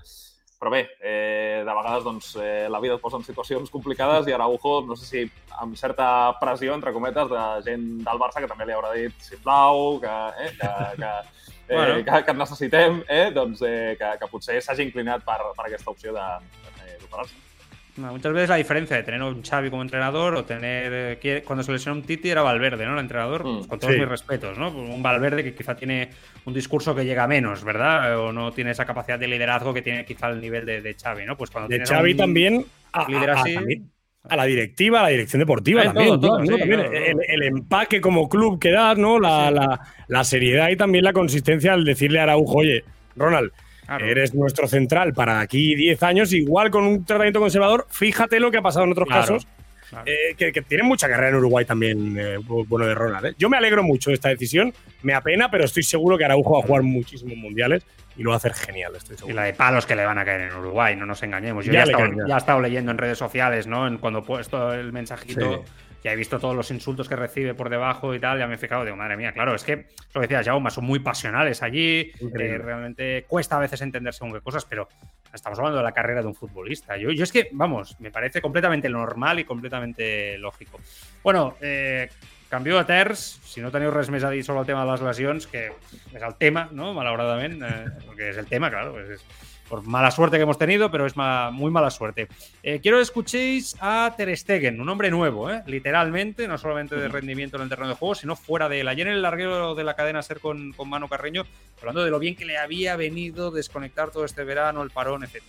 [0.62, 4.34] però bé, eh, de vegades doncs, eh, la vida et posa en situacions complicades i
[4.36, 5.22] Araujo, no sé si
[5.58, 6.06] amb certa
[6.38, 10.52] pressió, entre cometes, de gent del Barça que també li haurà dit sisplau, que, eh,
[10.60, 11.10] que, que,
[11.66, 11.96] eh, Bueno.
[12.06, 16.14] que, que necessitem, eh, doncs, eh, que, que potser s'hagi inclinat per, per aquesta opció
[16.14, 16.28] de,
[16.68, 17.51] de, d'operar-se.
[17.96, 21.18] Muchas veces la diferencia de tener un Xavi como entrenador o tener...
[21.22, 22.94] eh, cuando se lesionó un Titi era Valverde, ¿no?
[22.94, 24.00] El entrenador, Mm, pues, con todos sí.
[24.00, 24.70] mis respetos, ¿no?
[24.70, 26.08] Un Valverde que quizá tiene
[26.46, 28.18] un discurso que llega menos, ¿verdad?
[28.18, 31.26] O no tiene esa capacidad de liderazgo que tiene quizá el nivel de, de Xavi,
[31.26, 31.36] ¿no?
[31.36, 33.54] Pues cuando De Xavi un también a, líder a- a- así...
[33.54, 33.90] también
[34.28, 36.06] a la directiva, a la dirección deportiva también.
[36.08, 36.44] todo, todo, ¿no?
[36.46, 37.22] sí, También claro, el, todo.
[37.28, 39.18] el empaque como club que da, ¿no?
[39.20, 42.84] La, la- la seriedad y también la consistencia al decirle a Araujo, oye,
[43.16, 43.50] Ronald,
[43.98, 44.10] Claro.
[44.10, 48.58] eres nuestro central para aquí 10 años, igual con un tratamiento conservador, fíjate lo que
[48.58, 49.46] ha pasado en otros Claro, casos.
[49.90, 50.04] claro.
[50.06, 53.26] eh, que, que tienen mucha carrera en Uruguay también, eh, bu- bueno, de Ronald.
[53.26, 53.34] ¿eh?
[53.38, 54.72] Yo me alegro mucho de esta decisión,
[55.02, 57.84] me apena, pero estoy seguro que Araujo va a jugar muchísimos mundiales
[58.16, 59.36] y lo va a hacer genial, estoy Y seguro.
[59.36, 61.64] la de palos que le van a caer en Uruguay, no nos engañemos.
[61.64, 62.26] Yo Ya ya, he estado, caen, ya.
[62.28, 63.86] ya he estado leyendo en redes sociales, ¿no?
[63.86, 65.70] En cuando he puesto el mensajito, Sí.
[66.02, 68.58] Ya he visto todos los insultos que recibe por debajo y tal, ya me he
[68.58, 72.12] fijado, digo, madre mía, claro, es que lo que decía Jaume, son muy pasionales allí,
[72.20, 74.88] eh, realmente cuesta a veces entender según qué cosas, pero
[75.32, 76.96] estamos hablando de la carrera de un futbolista.
[76.96, 80.80] Yo, yo es que, vamos, me parece completamente normal y completamente lógico.
[81.22, 82.08] Bueno, eh,
[82.52, 83.16] canvio de terç,
[83.48, 85.70] si no teniu res més a dir sobre el tema de les lesions, que
[86.12, 86.90] és el tema, ¿no?
[86.92, 89.24] Malauradament, eh, porque es el tema, claro, pues es
[89.72, 92.28] por mala suerte que hemos tenido, pero es ma- muy mala suerte.
[92.62, 95.62] Eh, quiero que escuchéis a Ter Stegen, un hombre nuevo, ¿eh?
[95.66, 98.88] literalmente, no solamente de rendimiento en el terreno de juego, sino fuera de él.
[98.88, 101.44] Ayer en el larguero de la cadena Ser con, con Mano Carreño,
[101.80, 105.42] hablando de lo bien que le había venido desconectar todo este verano, el parón, etc.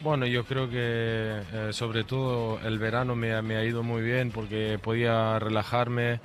[0.00, 0.78] Bueno, yo creo que
[1.52, 6.18] eh, sobre todo el verano me, me ha ido muy bien porque podía relajarme,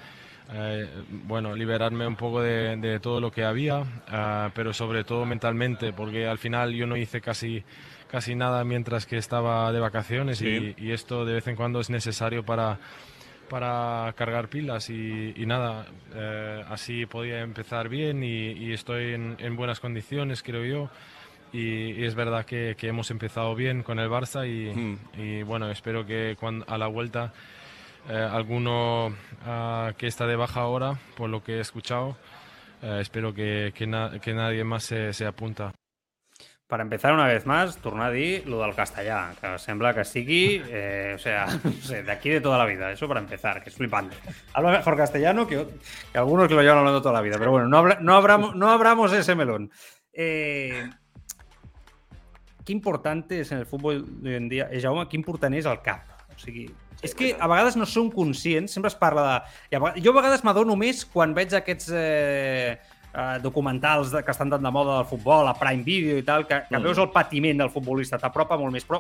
[0.54, 5.26] eh, bueno, liberarme un poco de, de todo lo que había, ah, pero sobre todo
[5.26, 7.64] mentalmente, porque al final yo no hice casi,
[8.10, 11.90] casi nada mientras que estaba de vacaciones y, y esto de vez en cuando es
[11.90, 12.80] necesario para,
[13.50, 19.38] para cargar pilas y, y nada, eh, así podía empezar bien y, y estoy en,
[19.40, 20.90] en buenas condiciones, creo yo.
[21.54, 26.06] Y, es verdad que, que hemos empezado bien con el Barça y, y, bueno, espero
[26.06, 27.34] que cuando, a la vuelta
[28.10, 32.18] eh, alguno ah, que está de baja ahora, por lo que he escuchado,
[32.82, 35.72] eh, espero que, que, na- que nadie más se, se apunta.
[36.68, 41.14] Per empezar una vez más, tornar a dir lo del castellà, sembla que sigui, eh,
[41.16, 41.46] o sea,
[42.04, 44.16] de aquí de toda la vida, eso para empezar, que es flipante.
[44.54, 45.68] Habla mejor castellano que,
[46.12, 48.72] que algunos que lo llevan hablando toda la vida, pero bueno, no, no, abramos, no
[48.72, 49.70] abramos ese melón.
[52.66, 55.84] Qué importante és en el futbol d'avui en dia, eh, Jaume, qué important és el
[55.86, 56.08] cap.
[56.34, 56.66] O sigui,
[57.06, 59.78] és que a vegades no som conscients, sempre es parla de...
[59.78, 62.78] a vegades- Jo a vegades m'adono més quan veig aquests eh,
[63.16, 66.64] eh, documentals que estan tan de moda del futbol, a Prime Video i tal, que,
[66.70, 66.84] que Mm.
[66.84, 68.84] veus el patiment del futbolista, t'apropa molt més.
[68.86, 69.00] Però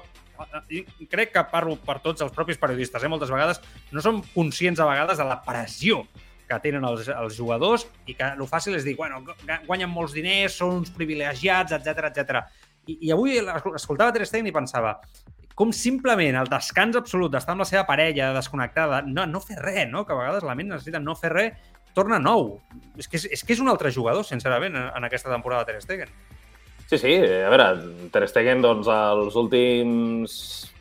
[0.70, 3.08] eh, crec que parlo per tots els propis periodistes, eh?
[3.12, 3.60] moltes vegades
[3.92, 6.06] no som conscients a vegades de la pressió
[6.48, 9.34] que tenen els, els jugadors i que el fàcil és dir, bueno, gu-
[9.66, 12.44] guanyen molts diners, són uns privilegiats, etc etc.
[12.86, 13.40] I, I avui
[13.74, 14.92] escoltava Ter Stegen i pensava
[15.56, 19.88] com simplement el descans absolut d'estar amb la seva parella desconnectada, no, no fer res,
[19.92, 20.04] no?
[20.06, 22.58] que a vegades la ment necessita no fer res, torna nou.
[23.00, 25.74] És que és, és, que és un altre jugador, sincerament, en, en aquesta temporada de
[25.74, 26.12] Ter Stegen.
[26.86, 27.70] Sí, sí, a veure,
[28.14, 30.36] Ter Stegen, doncs, els últims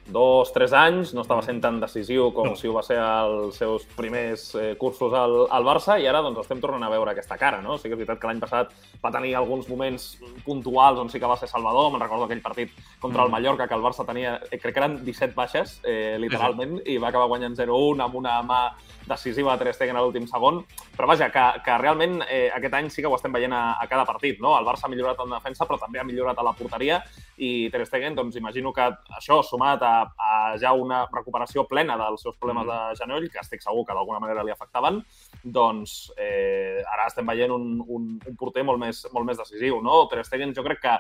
[0.07, 2.57] dos, tres anys no estava sent tan decisiu com No.
[2.57, 6.43] si ho va ser als seus primers eh, cursos al, al Barça i ara doncs,
[6.45, 7.79] estem tornant a veure aquesta cara, no?
[7.79, 8.71] Sí que és veritat que l'any passat
[9.03, 12.71] va tenir alguns moments puntuals on sí que va ser Salvador, me'n recordo aquell partit
[13.01, 13.33] contra el Mm.
[13.33, 17.09] Mallorca, que el Barça tenia, eh, crec que eren 17 baixes, eh, literalment, i va
[17.09, 18.61] acabar guanyant 0-1 amb una mà
[19.07, 20.63] decisiva de Ter Stegen a l'últim segon,
[20.97, 23.87] però vaja, que, que realment eh, aquest any sí que ho estem veient a, a
[23.89, 24.55] cada partit, no?
[24.59, 27.03] El Barça ha millorat en defensa, però també ha millorat a la porteria
[27.37, 28.87] i Ter Stegen, doncs imagino que
[29.19, 33.63] això, sumat a, a ja una recuperació plena dels seus problemes de genoll, que estic
[33.63, 35.01] segur que d'alguna manera li afectaven,
[35.45, 40.05] doncs eh, ara estem veient un, un, un porter molt més, molt més decisiu, no?
[40.11, 40.97] Ter Stegen jo crec que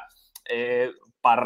[0.50, 0.92] eh,
[1.24, 1.40] per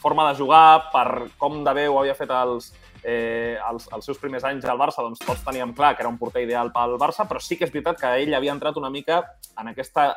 [0.00, 2.72] forma de jugar, per com de bé ho havia fet els,
[3.04, 6.18] eh, els, els seus primers anys al Barça, doncs tots teníem clar que era un
[6.18, 9.22] porter ideal pel Barça, però sí que és veritat que ell havia entrat una mica
[9.60, 10.12] en aquesta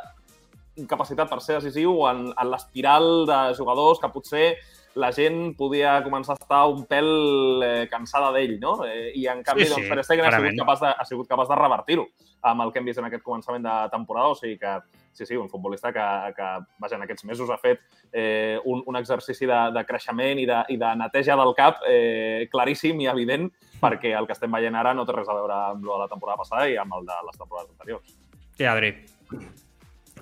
[0.89, 4.47] capacitat per ser decisiu en, en l'espiral de jugadors que potser
[4.95, 7.07] la gent podia començar a estar un pèl
[7.65, 8.85] eh, cansada d'ell, no?
[8.85, 10.59] Eh, I en canvi, Sí, sí, doncs, Ter Stegen ha sigut, clarament.
[10.59, 12.05] capaç de, ha sigut capaç de revertir-ho
[12.43, 14.73] amb el que hem vist en aquest començament de temporada, o sigui que
[15.13, 16.47] sí, sí, un futbolista que, que
[16.79, 17.79] vaja, en aquests mesos ha fet
[18.11, 22.47] eh, un, un exercici de, de creixement i de, i de neteja del cap eh,
[22.51, 23.47] claríssim i evident
[23.81, 26.09] perquè el que estem veient ara no té res a veure amb el de la
[26.11, 28.17] temporada passada i amb el de les temporades anteriors.
[28.57, 28.93] Sí, Adri.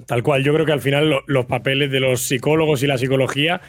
[0.07, 2.97] Tal cual, yo creo que al final lo- los papeles de los psicólogos y la
[2.97, 3.61] psicología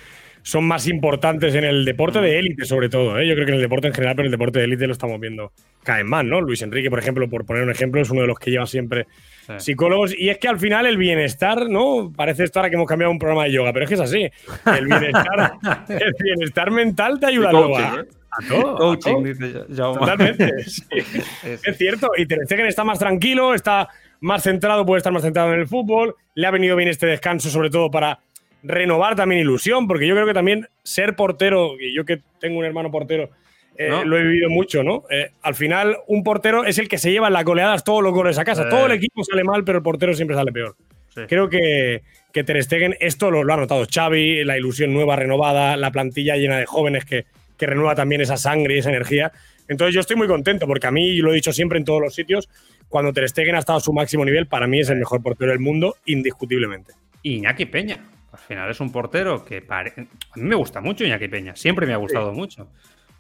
[0.43, 3.19] son más importantes en el deporte de élite, sobre todo.
[3.19, 3.27] ¿eh?
[3.27, 4.93] Yo creo que en el deporte en general, pero en el deporte de élite lo
[4.93, 6.41] estamos viendo cada vez más, ¿no?
[6.41, 9.07] Luis Enrique, por ejemplo, por poner un ejemplo, es uno de los que lleva siempre
[9.47, 9.53] Sí.
[9.59, 10.15] psicólogos.
[10.17, 12.13] Y es que al final el bienestar, ¿no?
[12.15, 14.31] Parece esto ahora que hemos cambiado un programa de yoga, pero es que es así.
[14.77, 15.53] El bienestar,
[15.89, 18.05] el bienestar mental te ayuda luego a, ¿eh?
[18.31, 18.75] a todo.
[18.75, 19.23] a Coaching, todo.
[19.25, 19.99] dice Jaume.
[19.99, 20.63] Totalmente.
[20.65, 20.83] sí.
[20.93, 23.89] Es cierto, y Ter Stegen está más tranquilo, está
[24.21, 26.15] más centrado, puede estar más centrado en el fútbol.
[26.37, 28.21] Le ha venido bien este descanso, sobre todo para
[28.63, 32.65] renovar también ilusión, porque yo creo que también ser portero, y yo que tengo un
[32.65, 33.31] hermano portero,
[33.77, 34.05] eh, ¿No?
[34.05, 35.05] lo he vivido mucho, ¿no?
[35.11, 38.13] Eh, al final, un portero es el que se lleva en las goleadas todos los
[38.13, 38.65] goles a casa.
[38.65, 38.67] Eh.
[38.71, 40.77] Todo el equipo sale mal, pero el portero siempre sale peor.
[41.09, 41.23] Sí.
[41.29, 42.03] Creo que,
[42.33, 46.37] que Ter Stegen, esto lo, lo ha notado Xavi, la ilusión nueva, renovada, la plantilla
[46.37, 47.25] llena de jóvenes que,
[47.59, 49.33] que renueva también esa sangre y esa energía.
[49.69, 52.01] Entonces yo estoy muy contento porque a mí, y lo he dicho siempre en todos
[52.01, 52.49] los sitios,
[52.89, 55.51] cuando Ter Stegen ha estado a su máximo nivel, para mí es el mejor portero
[55.51, 56.93] del mundo, indiscutiblemente.
[57.23, 57.99] Iñaki Peña.
[58.33, 59.93] Al final es un portero que pare...
[59.97, 61.55] a mí me gusta mucho Iñaki Peña.
[61.55, 62.71] Siempre me ha gustado mucho.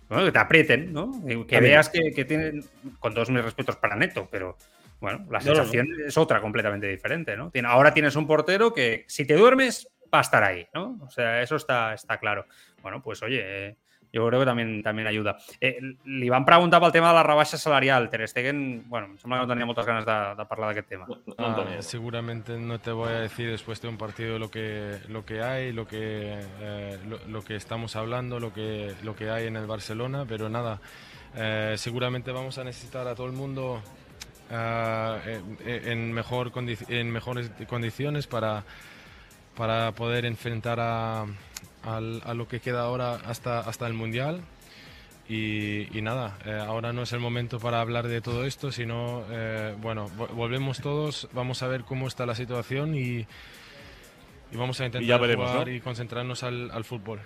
[0.08, 1.10] Bueno, que te aprieten, ¿no?
[1.46, 2.64] Que veas que, que tienen,
[2.98, 4.56] con todos mis respetos para Neto, pero
[5.00, 5.56] bueno, la No, no, no.
[5.56, 7.50] sensación es otra completamente diferente, ¿no?
[7.50, 10.98] Tiene- Ahora tienes un portero que si te duermes va a estar ahí, ¿no?
[11.02, 12.46] O sea, eso está, está claro.
[12.82, 13.76] Bueno, pues oye, eh,
[14.14, 15.36] jo crec que també, també ajuda.
[15.60, 18.10] Eh, li van preguntar pel tema de la rebaixa salarial.
[18.10, 21.06] Ter Stegen, bueno, em sembla que no tenia moltes ganes de, de parlar d'aquest tema.
[21.08, 24.98] No, no Ah, seguramente no te voy a decir después de un partido lo que,
[25.08, 29.30] lo que hay, lo que, eh, lo, lo que estamos hablando, lo que, lo que
[29.30, 30.80] hay en el Barcelona, pero nada,
[31.34, 33.82] eh, seguramente vamos a necesitar a todo el mundo
[34.50, 38.64] eh, en, mejor condi- en mejores condiciones para,
[39.56, 41.24] para poder enfrentar a,
[41.84, 44.40] al- a lo que queda ahora hasta, hasta el Mundial.
[45.28, 49.24] Y, y nada, eh, ahora no es el momento para hablar de todo esto, sino,
[49.30, 53.20] eh, bueno, vo- volvemos todos, vamos a ver cómo está la situación y,
[54.50, 55.72] y vamos a intentar ya veremos, jugar ¿no?
[55.74, 57.20] y concentrarnos al, al fútbol.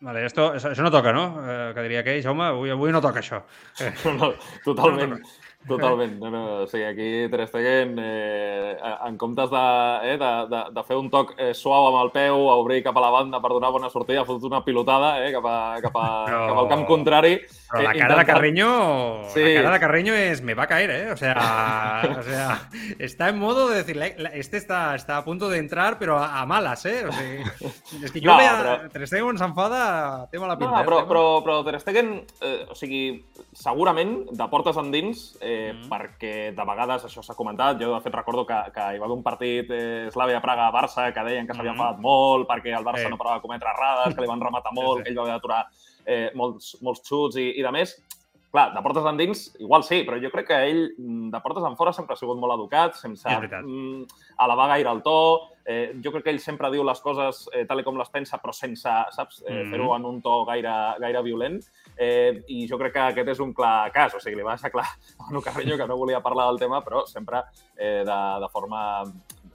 [0.00, 1.38] Vale, esto, eso, eso no toca, no?
[1.46, 3.44] Eh, que diria aquell, Jaume, avui, avui no toca això.
[4.04, 5.20] No, no, totalment.
[5.68, 6.18] Totalment.
[6.18, 9.62] No, no, o sigui, aquí Ter Stegen, eh, en comptes de,
[10.10, 12.96] eh, de, de, de fer un toc eh, suau amb el peu, a obrir cap
[12.98, 15.96] a la banda per donar bona sortida, ha fotut una pilotada eh, cap, a, cap,
[15.96, 17.36] a, Però- cap al camp contrari.
[17.72, 19.42] Però la eh, cara de intentant- Carreño, Sí.
[19.54, 21.10] la cara de Carreño es me va a caer, ¿eh?
[21.12, 25.24] O sea, o sea está en modo de decir, la- la- este está, está a
[25.24, 27.04] punto de entrar, pero a, a malas, ¿eh?
[27.08, 30.80] O sea, es que yo No, vea, però- Ter Stegen s'enfada, tema la No, pinta.
[30.82, 31.08] eh, però, tema.
[31.08, 35.88] però, però Ter Stegen, eh, o sigui, segurament de portes endins, eh, Mhm.
[35.90, 39.16] perquè de vegades això s'ha comentat, jo de fet recordo que, que hi va haver
[39.16, 41.80] un partit eh, Slavia-Praga-Barça que deien que s'havia Mhm.
[41.80, 43.10] enfadat molt perquè el Barça Sí.
[43.10, 45.04] no parava de cometre errades, que li van rematar molt, sí.
[45.04, 45.66] que ell va haver d'aturar
[46.04, 47.92] eh, molts, molts xuts i, i de més.
[48.52, 51.90] Clar, de portes endins, igual sí, però jo crec que ell, mm, de portes enfora,
[51.96, 53.24] sempre ha sigut molt educat, sense
[53.64, 54.02] mm,
[54.44, 55.14] elevar gaire el to.
[55.64, 58.52] Eh, jo crec que ell sempre diu les coses eh, tal com les pensa, però
[58.52, 59.70] sense, saps, eh, Mhm.
[59.70, 61.62] fer-ho en un to gaire, gaire violent.
[61.96, 64.14] Eh, I jo crec que aquest és un clar cas.
[64.14, 66.82] O sigui, li va deixar clar a Manu Carreño que no volia parlar del tema,
[66.84, 67.42] però sempre
[67.76, 69.02] eh, de, de forma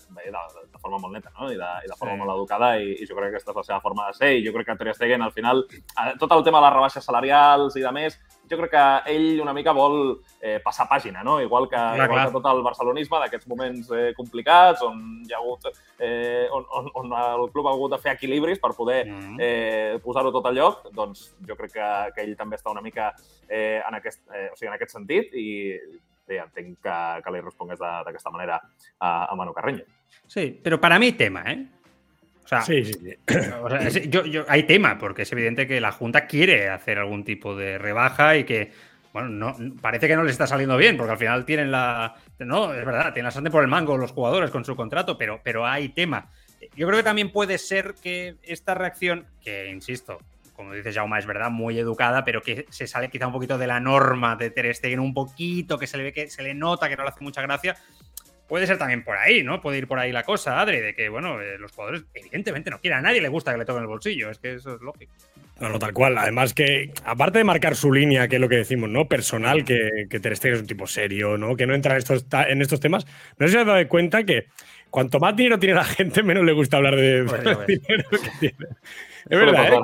[0.09, 1.51] bé, de, de forma molt neta no?
[1.51, 2.19] I, de, i de forma Sí.
[2.19, 4.43] molt educada i, i jo crec que aquesta és la seva forma de ser i
[4.45, 7.75] jo crec que Ter Stegen al final eh, tot el tema de les rebaixes salarials
[7.75, 8.17] i de més
[8.49, 11.39] jo crec que ell una mica vol eh, passar pàgina, no?
[11.41, 15.37] Igual que, Clar, igual que tot el barcelonisme d'aquests moments eh, complicats on hi ha
[15.41, 15.67] hagut
[15.99, 19.37] eh, on, on, on el club ha hagut de fer equilibris per poder Mhm.
[19.39, 23.13] eh, posar-ho tot a lloc, doncs jo crec que, que ell també està una mica
[23.49, 25.47] eh, en, aquest, eh, o sigui, en aquest sentit i
[26.27, 28.57] bé, entenc que, que li respongués d'aquesta manera
[28.99, 29.83] a, a Manu Carreño.
[30.27, 31.65] Sí, pero para mí hay tema, ¿eh?
[32.47, 33.13] O sea, Sí, sí, sí.
[33.61, 36.97] O sea, es- yo, yo- hay tema, porque es evidente que la Junta quiere hacer
[36.97, 38.71] algún tipo de rebaja y que,
[39.11, 42.15] bueno, no, parece que no les está saliendo bien, porque al final tienen la.
[42.39, 45.41] No, es verdad, tienen la sartén por el mango los jugadores con su contrato, pero,
[45.43, 46.29] pero hay tema.
[46.75, 50.17] Yo creo que también puede ser que esta reacción, que insisto,
[50.55, 53.67] como dice Jaume, es verdad, muy educada, pero que se sale quizá un poquito de
[53.67, 56.87] la norma de Ter Stegen, un poquito, que se le ve que se le nota
[56.89, 57.75] que no le hace mucha gracia.
[58.47, 59.59] Puede ser también por ahí, ¿no?
[59.61, 62.79] Puede ir por ahí la cosa, Adri, de que, bueno, eh, los jugadores evidentemente no
[62.79, 62.99] quieren.
[62.99, 65.11] A nadie le gusta que le toquen el bolsillo, es que eso es lógico.
[65.59, 66.17] No, no, tal cual.
[66.17, 69.07] Además que, aparte de marcar su línea, que es lo que decimos, ¿no?
[69.07, 71.55] Personal, que, que Ter Stegen es un tipo serio, ¿no?
[71.57, 73.05] Que no entra en estos, ta- en estos temas.
[73.37, 74.45] No sé si os dado cuenta que
[74.91, 78.55] cuanto más dinero tiene la gente, menos le gusta hablar de Pues dinero que tiene.
[79.29, 79.79] Es verdad, ¿eh?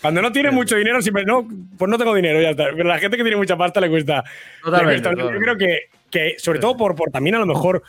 [0.00, 1.48] Cuando no tiene mucho dinero, siempre no,
[1.78, 2.66] pues no tengo dinero, ya está.
[2.70, 4.22] Pero la gente que tiene mucha pasta le cuesta.
[4.22, 5.32] le Totalmente, cuesta.
[5.32, 5.78] Yo creo que,
[6.10, 7.82] que sobre todo por, por también a lo mejor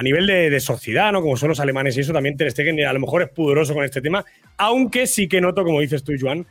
[0.00, 1.20] a nivel de, de sociedad, ¿no?
[1.20, 3.84] Como son los alemanes y eso, también Ter Stegen a lo mejor es pudoroso con
[3.84, 4.24] este tema,
[4.56, 6.46] aunque sí que noto, como dices tú, Joan,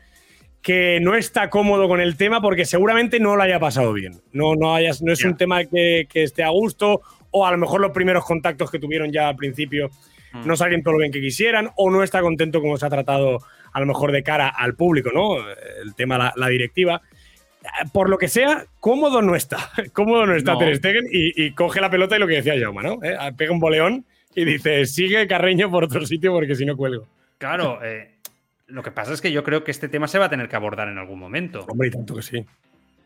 [0.62, 4.22] que no está cómodo con el tema porque seguramente no lo haya pasado bien.
[4.34, 7.58] No, no, hayas, no es un tema que, que esté a gusto, o a lo
[7.58, 9.90] mejor los primeros contactos que tuvieron ya al principio
[10.32, 10.48] Mm.
[10.48, 13.40] no salieron todo lo bien que quisieran, o no está contento como se ha tratado
[13.72, 15.38] a lo mejor de cara al público, ¿no?
[15.84, 17.02] El tema, la, la directiva.
[17.92, 19.58] Por lo que sea, cómodo no está.
[19.94, 20.60] Cómodo no está No.
[20.60, 23.00] Ter Stegen y, y coge la pelota y lo que decía Jaume, ¿no?
[23.04, 24.06] Eh, Pega un boleón
[24.36, 27.08] y dice, sigue Carreño por otro sitio porque si no cuelgo.
[27.38, 28.16] Claro, eh,
[28.68, 30.56] lo que pasa es que yo creo que este tema se va a tener que
[30.56, 31.66] abordar en algún momento.
[31.68, 32.46] Hombre, y tanto que sí.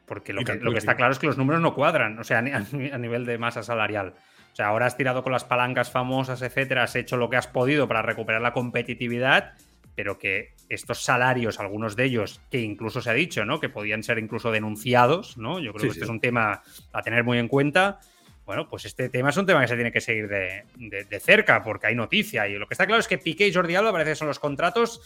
[0.06, 2.40] Porque lo que, lo que está claro es que los números no cuadran, o sea,
[2.94, 4.14] a nivel de masa salarial.
[4.52, 7.48] O sea, ahora has tirado con las palancas famosas, etcétera, has hecho lo que has
[7.48, 9.54] podido para recuperar la competitividad,
[9.96, 13.60] pero que estos salarios, algunos de ellos, que incluso se ha dicho, ¿no?
[13.60, 15.60] Que podían ser incluso denunciados, ¿no?
[15.60, 16.04] Yo creo Sí, que este sí.
[16.06, 18.00] es un tema a tener muy en cuenta.
[18.46, 21.20] Bueno, pues este tema es un tema que se tiene que seguir de, de- de
[21.20, 22.48] cerca, porque hay noticia.
[22.48, 24.40] Y lo que está claro es que Piqué y Jordi Alba parece que son los
[24.40, 25.02] contratos.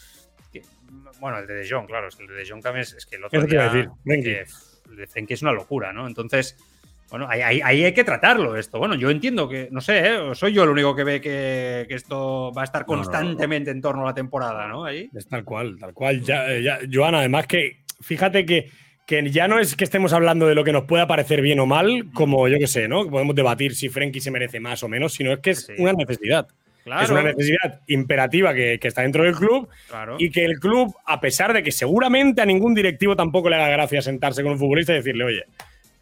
[0.52, 0.62] que-
[1.20, 3.04] bueno, el de De Jong, claro, es que el de De Jong también es, es
[3.06, 4.46] que el otro día, decir, que,
[4.90, 6.06] el de Frenkie es una locura, ¿no?
[6.06, 6.56] Entonces,
[7.10, 8.78] bueno, ahí, ahí- ahí hay que tratarlo esto.
[8.78, 10.18] Bueno, yo entiendo que, no sé, ¿eh?
[10.34, 13.02] soy yo el único que ve que, que esto va a estar No, no, no.
[13.04, 14.84] constantemente en torno a la temporada, ¿no?
[14.84, 15.08] Ahí.
[15.14, 16.20] Es tal cual, tal cual.
[16.22, 18.70] Ya, eh, ya, Joan, además que fíjate que,
[19.06, 21.66] que ya no es que estemos hablando de lo que nos pueda parecer bien o
[21.66, 23.04] mal, como yo que sé, ¿no?
[23.04, 25.72] Que podemos debatir si Frenkie se merece más o menos, sino es que es Sí.
[25.78, 26.46] una necesidad.
[26.84, 30.16] Claro, Es una necesidad imperativa que, que está dentro del club claro.
[30.18, 33.68] y que el club, a pesar de que seguramente a ningún directivo tampoco le haga
[33.68, 35.44] gracia sentarse con un futbolista y decirle, oye,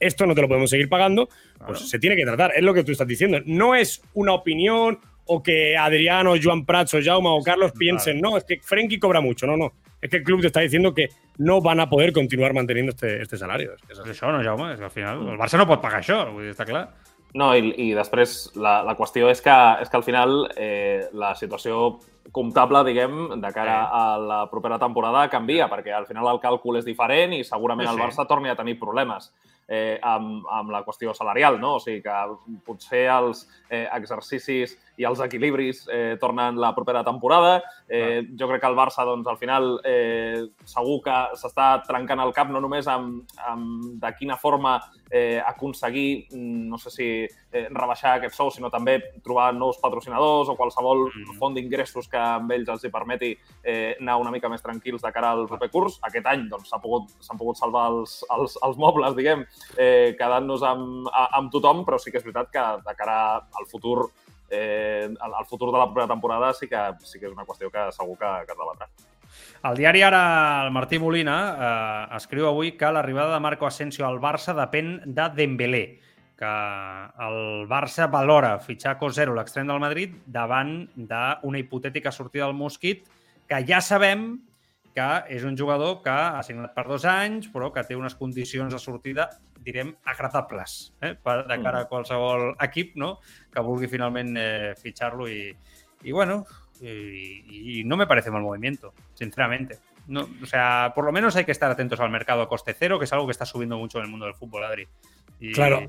[0.01, 1.77] esto no te lo podemos seguir pagando, pues Claro.
[1.77, 2.53] se tiene que tratar.
[2.57, 3.39] Es lo que tú estás diciendo.
[3.47, 8.37] No es una opinión o que Adriano, Joan Prats o Jaume o Carlos piensen, no,
[8.37, 9.47] es que Frenkie cobra mucho.
[9.47, 9.73] No, no.
[10.01, 13.23] Es que el club te está diciendo que no van a poder continuar manteniendo este,
[13.23, 13.73] este salario.
[13.91, 14.11] Es que.
[14.13, 16.53] Això no, Jaume, és que al final el Barça no pot pagar això, vull dir,
[16.55, 16.85] està clar.
[17.35, 21.35] No, i, i després la, la qüestió és que, és que al final eh, la
[21.35, 21.99] situació
[22.33, 23.91] comptable, diguem, de cara Sí.
[23.99, 27.95] a la propera temporada canvia, perquè al final el càlcul és diferent i segurament Sí,
[27.95, 28.07] el sí.
[28.07, 29.33] Barça torni a tenir problemes
[29.69, 31.77] eh, amb, amb la qüestió salarial, no?
[31.77, 32.17] O sigui que
[32.67, 37.63] potser els eh, exercicis i els equilibris eh, tornen la propera temporada.
[37.89, 42.35] Eh, jo crec que el Barça, doncs, al final, eh, segur que s'està trencant el
[42.37, 44.79] cap no només amb, amb de quina forma
[45.11, 50.49] eh, aconseguir, mm, no sé si eh, rebaixar aquest sou, sinó també trobar nous patrocinadors
[50.51, 51.39] o qualsevol Mm.
[51.39, 53.33] font d'ingressos que amb ells els hi permeti
[53.63, 55.99] eh, anar una mica més tranquils de cara al proper curs.
[56.09, 59.45] Aquest any doncs, pogut, pogut salvar els, els, els mobles, diguem,
[59.77, 64.11] eh, quedant-nos amb, amb tothom, però sí que és veritat que de cara al futur
[64.51, 67.71] eh, al, al futur de la propera temporada sí que, sí que és una qüestió
[67.71, 68.89] que segur que, que es debatrà.
[69.67, 70.23] El diari ara,
[70.65, 75.29] el Martí Molina, eh, escriu avui que l'arribada de Marco Asensio al Barça depèn de
[75.35, 75.85] Dembélé,
[76.37, 76.53] que
[77.27, 83.07] el Barça valora fitxar Cosero, l'extrem del Madrid, davant d'una hipotètica sortida del Mosquit,
[83.49, 84.37] que ja sabem
[84.97, 88.73] que és un jugador que ha signat per dos anys, però que té unes condicions
[88.73, 89.27] de sortida,
[89.67, 91.13] direm, agradables, eh?
[91.21, 93.19] per, de cara a qualsevol equip no?
[93.53, 95.51] que vulgui finalment eh, fitxar-lo i,
[96.03, 96.47] y bueno,
[96.81, 99.79] y, y no me parece mal movimiento, sinceramente.
[100.09, 102.99] No, o sea, por lo menos hay que estar atentos al mercado a coste cero,
[102.99, 104.87] que es algo que está subiendo mucho en el mundo del fútbol, Adri.
[105.41, 105.83] Y- Claro.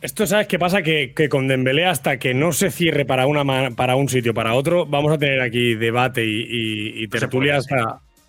[0.00, 0.80] Esto, ¿sabes qué pasa?
[0.82, 4.54] Que, que con Dembélé, hasta que no se cierre para, una, para un sitio para
[4.54, 7.74] otro, vamos a tener aquí debate y, y- y se tertulia puede, sí.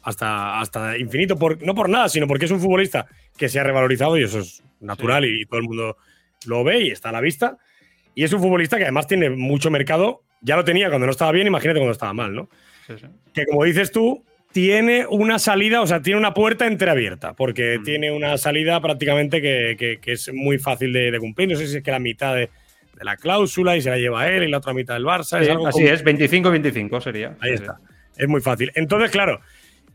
[0.03, 1.37] Hasta, hasta, infinito.
[1.37, 3.05] Por, no por nada, sino porque es un futbolista
[3.37, 5.97] que se ha revalorizado y eso es natural y, todo el mundo
[6.45, 7.57] lo ve y está a la vista.
[8.15, 10.23] Y es un futbolista que además tiene mucho mercado.
[10.41, 12.49] Ya lo tenía cuando no estaba bien, imagínate cuando estaba mal, ¿no?
[12.87, 13.05] Sí, sí.
[13.33, 17.83] que como dices tú, tiene una salida, o sea, tiene una puerta entreabierta, porque Mm.
[17.83, 21.49] tiene una salida prácticamente que, que- que es muy fácil de, de cumplir.
[21.49, 22.49] No sé si es que la mitad de,
[22.97, 25.39] de la cláusula y se la lleva él y la otra mitad del Barça.
[25.39, 27.37] es Sí, algo así como- es, 25-25 sería.
[27.41, 27.79] Ahí Sí, está.
[28.17, 28.71] Es muy fácil.
[28.73, 29.39] Entonces, claro,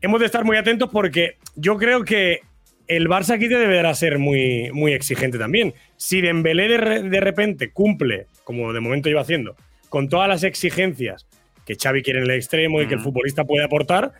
[0.05, 2.39] hemos de estar muy atentos porque yo creo que
[2.87, 5.73] el Barça aquí deberá ser muy, muy exigente también.
[5.97, 9.55] Si Dembélé de, re- de repente cumple, como de momento iba haciendo,
[9.89, 11.27] con todas las exigencias
[11.65, 14.13] que Xavi quiere en el extremo y que el futbolista puede aportar,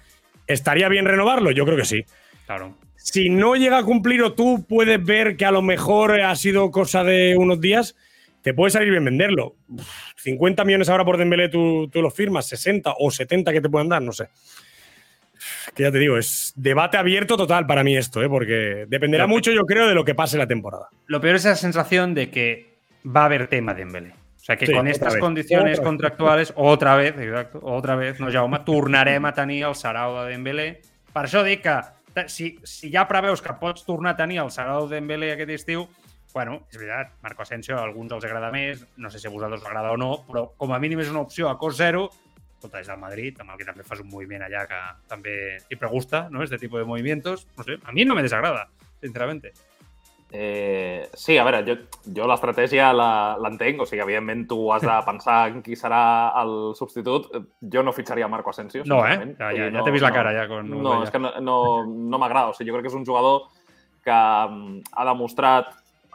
[0.47, 1.51] ¿estaría bien renovarlo?
[1.51, 2.03] Yo creo que sí.
[2.07, 2.13] sí.
[2.47, 2.75] Claro.
[2.95, 6.71] Si no llega a cumplir o tú puedes ver que a lo mejor ha sido
[6.71, 7.95] cosa de unos días,
[8.41, 9.55] te puede salir bien venderlo.
[9.67, 13.69] Uf, 50 millones ahora por Dembélé tú, tú los firmas, 60 o 70 que te
[13.69, 14.27] puedan dar, no sé.
[15.73, 18.29] Que ya te digo, es debate abierto total para mí esto, ¿eh?
[18.29, 20.89] porque dependerá mucho, yo creo, de lo que pase la temporada.
[21.07, 22.75] Lo peor es esa sensación de que
[23.05, 24.09] va a haber tema de Dembélé.
[24.11, 25.87] O sea que Sí, con estas vez, condiciones otra vez.
[25.87, 30.81] contractuales, otra vez, exacto, otra vez, no, Jaume, tornarem a tenir el Sarau de Dembélé.
[31.11, 34.87] Per això dic que si, si ja preveus que pots tornar a tenir el Sarau
[34.87, 35.87] de Dembélé aquest estiu,
[36.35, 39.61] bueno, és veritat, Marco Asensio a alguns els agrada més, no sé si a vosaltres
[39.63, 42.09] us agrada o no, però com a mínim és una opció a cost zero,
[42.65, 45.75] escolta, és del Madrid, amb el que també fas un moviment allà que també i
[45.77, 46.43] pregusta, ¿no?
[46.43, 48.67] Este tipo de movimientos, no sé, a mi no me desagrada,
[49.01, 49.53] sinceramente.
[50.37, 51.75] Eh, sí, a veure, jo,
[52.11, 56.73] jo l'estratègia la- l'entenc, o sigui, evidentment tu has de pensar en qui serà el
[56.75, 57.29] substitut.
[57.61, 58.83] Jo no fitxaria Marco Asensio.
[58.85, 59.35] No, eh?
[59.37, 61.03] Ja, ja, ja t'he vist la cara ja con No, Udoya.
[61.05, 62.49] és que no, no, no m'agrada.
[62.49, 63.43] O sigui, jo crec que és un jugador
[64.03, 65.71] que mm, ha demostrat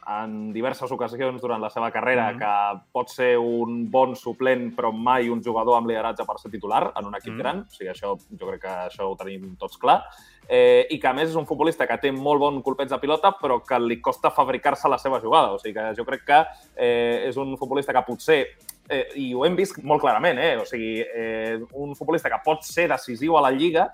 [0.07, 2.39] en diverses ocasions durant la seva carrera Mhm.
[2.39, 6.93] que pot ser un bon suplent però mai un jugador amb lideratge per ser titular
[6.97, 7.39] en un equip Mhm.
[7.39, 7.61] gran.
[7.61, 10.05] O sigui, això, jo crec que això ho tenim tots clar.
[10.49, 13.37] Eh, I que, a més, és un futbolista que té molt bon colpeig de pilota
[13.41, 15.53] però que li costa fabricar-se la seva jugada.
[15.53, 16.47] O sigui, que jo crec que
[16.77, 18.47] eh, és un futbolista que potser
[18.93, 20.57] eh, i ho hem vist molt clarament, eh?
[20.57, 23.89] o sigui, eh, un futbolista que pot ser decisiu a la Lliga,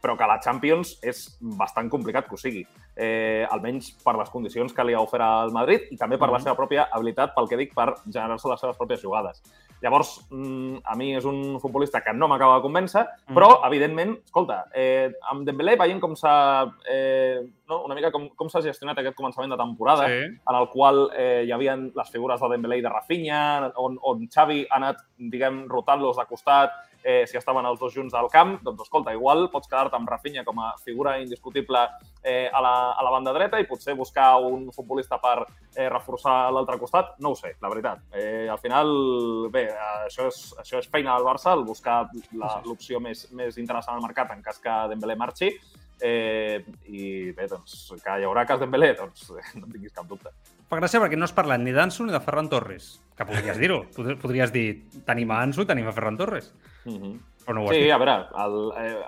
[0.00, 2.66] però que la Champions és bastant complicat que ho sigui.
[2.96, 6.38] Eh, almenys per les condicions que li ha ofert al Madrid i també per la
[6.38, 6.42] Mhm.
[6.44, 9.42] seva pròpia habilitat, pel que dic, per generar-se les seves pròpies jugades.
[9.82, 13.34] Llavors, mm, a mi és un futbolista que no m'acaba de convèncer, Mhm.
[13.34, 16.70] però, evidentment, escolta, eh, amb Dembélé veiem com s'ha...
[16.86, 17.84] Eh, no?
[17.84, 20.24] una mica com, com s'ha gestionat aquest començament de temporada, Sí.
[20.48, 24.28] en el qual eh, hi havia les figures de Dembélé i de Rafinha, on, on
[24.28, 26.72] Xavi ha anat, diguem, rotant-los de costat
[27.04, 30.44] eh, si estaven els dos junts al camp, doncs escolta, igual pots quedar-te amb Rafinha
[30.44, 31.80] com a figura indiscutible
[32.22, 35.44] eh, a, la, a la banda dreta i potser buscar un futbolista per
[35.76, 38.04] eh, reforçar l'altre costat, no ho sé, la veritat.
[38.12, 38.92] Eh, al final,
[39.50, 39.66] bé,
[40.06, 42.02] això és, això és feina del Barça, el buscar
[42.36, 45.50] la- l'opció més, més interessant al mercat en cas que Dembélé marxi,
[46.00, 49.28] eh, i bé, doncs, que hi haurà cas Dembélé, doncs
[49.58, 50.32] no en tinguis cap dubte.
[50.70, 52.92] Fa gràcia perquè no has parlat ni d'Ansu ni de Ferran Torres.
[53.18, 53.80] Que podries dir-ho.
[54.22, 54.66] Podries dir,
[55.04, 56.52] tenim a Ansu, tenim a Ferran Torres.
[56.84, 57.20] Mm -hmm.
[57.44, 57.92] Però no ho has Sí, dit.
[57.92, 59.02] a veure, el, eh,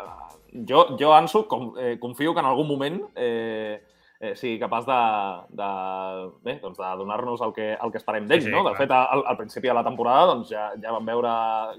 [0.69, 3.83] jo, jo Ansu, com, eh, confio que en algun moment eh,
[4.23, 4.97] eh, sigui capaç de,
[5.59, 5.69] de,
[6.47, 8.39] bé, doncs de donar-nos el que, el que esperem d'ell.
[8.45, 8.61] Sí, sí, no?
[8.63, 8.79] De clar.
[8.79, 11.33] fet, al, al principi de la temporada doncs, ja, ja vam veure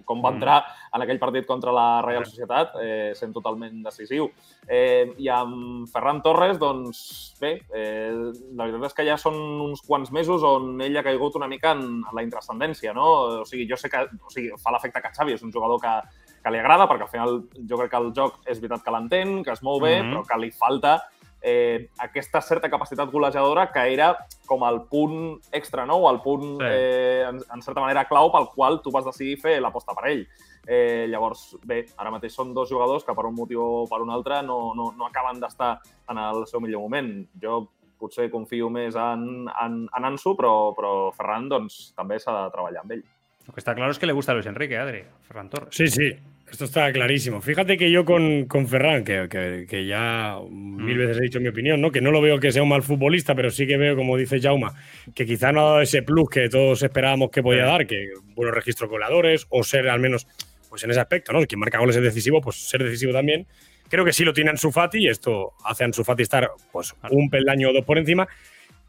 [0.03, 0.35] com va Mm.
[0.41, 0.57] entrar
[0.93, 2.31] en aquell partit contra la Real Clar.
[2.33, 4.27] Societat, eh, sent totalment decisiu.
[4.67, 8.11] Eh, I amb Ferran Torres, doncs, bé, eh,
[8.57, 11.71] la veritat és que ja són uns quants mesos on ell ha caigut una mica
[11.71, 13.07] en la intrascendència, no?
[13.39, 15.95] O sigui, jo sé que o sigui, fa l'efecte que Xavi és un jugador que,
[16.43, 19.43] que li agrada, perquè al final jo crec que el joc és veritat que l'entén,
[19.45, 20.11] que es mou bé, Mhm.
[20.11, 20.97] però que li falta
[21.43, 24.13] eh, aquesta certa capacitat golejadora que era
[24.47, 25.97] com el punt extra, no?
[25.97, 26.65] O el punt, Sí.
[26.69, 30.25] eh, en, en certa manera, clau pel qual tu vas decidir fer l'aposta per ell.
[30.65, 34.09] Eh, llavors, bé, ara mateix són dos jugadors que per un motiu o per un
[34.09, 35.73] altre no, no, no acaben d'estar
[36.09, 37.27] en el seu millor moment.
[37.41, 37.65] Jo
[37.99, 42.81] potser confio més en, en, en Ansu, però, però Ferran doncs, també s'ha de treballar
[42.83, 43.03] amb ell.
[43.47, 45.69] Lo que está claro es que le gusta a Luis Enrique, Adri, Ferran Torres.
[45.71, 46.11] Sí, sí,
[46.49, 47.41] esto está clarísimo.
[47.41, 50.97] Fíjate que yo con, con Ferran, que, que- que ya mil Mm.
[50.99, 51.91] veces he dicho mi opinión, ¿no?
[51.91, 54.39] que no lo veo que sea un mal futbolista, pero sí que veo, como dice
[54.39, 54.73] Jauma,
[55.13, 57.69] que quizá no ha dado ese plus que todos esperábamos que podía Sí.
[57.71, 60.25] dar, que buenos registros goleadores, o ser al menos,
[60.69, 61.43] pues en ese aspecto, ¿no?
[61.45, 63.45] Quien marca goles es decisivo, pues ser decisivo también.
[63.89, 66.95] Creo que sí lo tiene Ansu Fati y esto hace a Ansu Fati estar pues
[67.11, 68.27] un peldaño o dos por encima.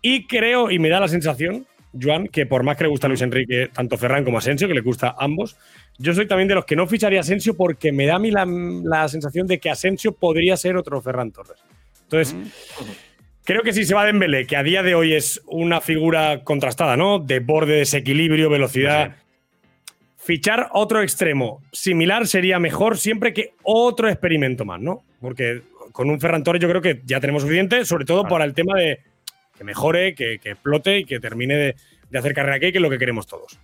[0.00, 1.66] Y creo, y me da la sensación,
[2.00, 4.74] Joan, que por más que le gusta a Luis Enrique, tanto Ferran como Asensio, que
[4.74, 5.56] le gusta a ambos,
[5.98, 8.30] yo soy también de los que no ficharía a Asensio porque me da a mí
[8.30, 11.62] la, la sensación de que Asensio podría ser otro Ferran Torres.
[12.02, 12.36] Entonces,
[13.44, 16.42] creo que si se va a Dembélé, que a día de hoy es una figura
[16.44, 17.18] contrastada, ¿no?
[17.18, 19.16] De borde, desequilibrio, velocidad.
[20.16, 25.02] Fichar otro extremo similar sería mejor siempre que otro experimento más, ¿no?
[25.20, 28.54] Porque con un Ferran Torres yo creo que ya tenemos suficiente, sobre todo por el
[28.54, 29.00] tema de
[29.56, 31.76] que mejore, que, que explote y que termine de,
[32.10, 33.58] de hacer carrera aquí, que es lo que queremos todos.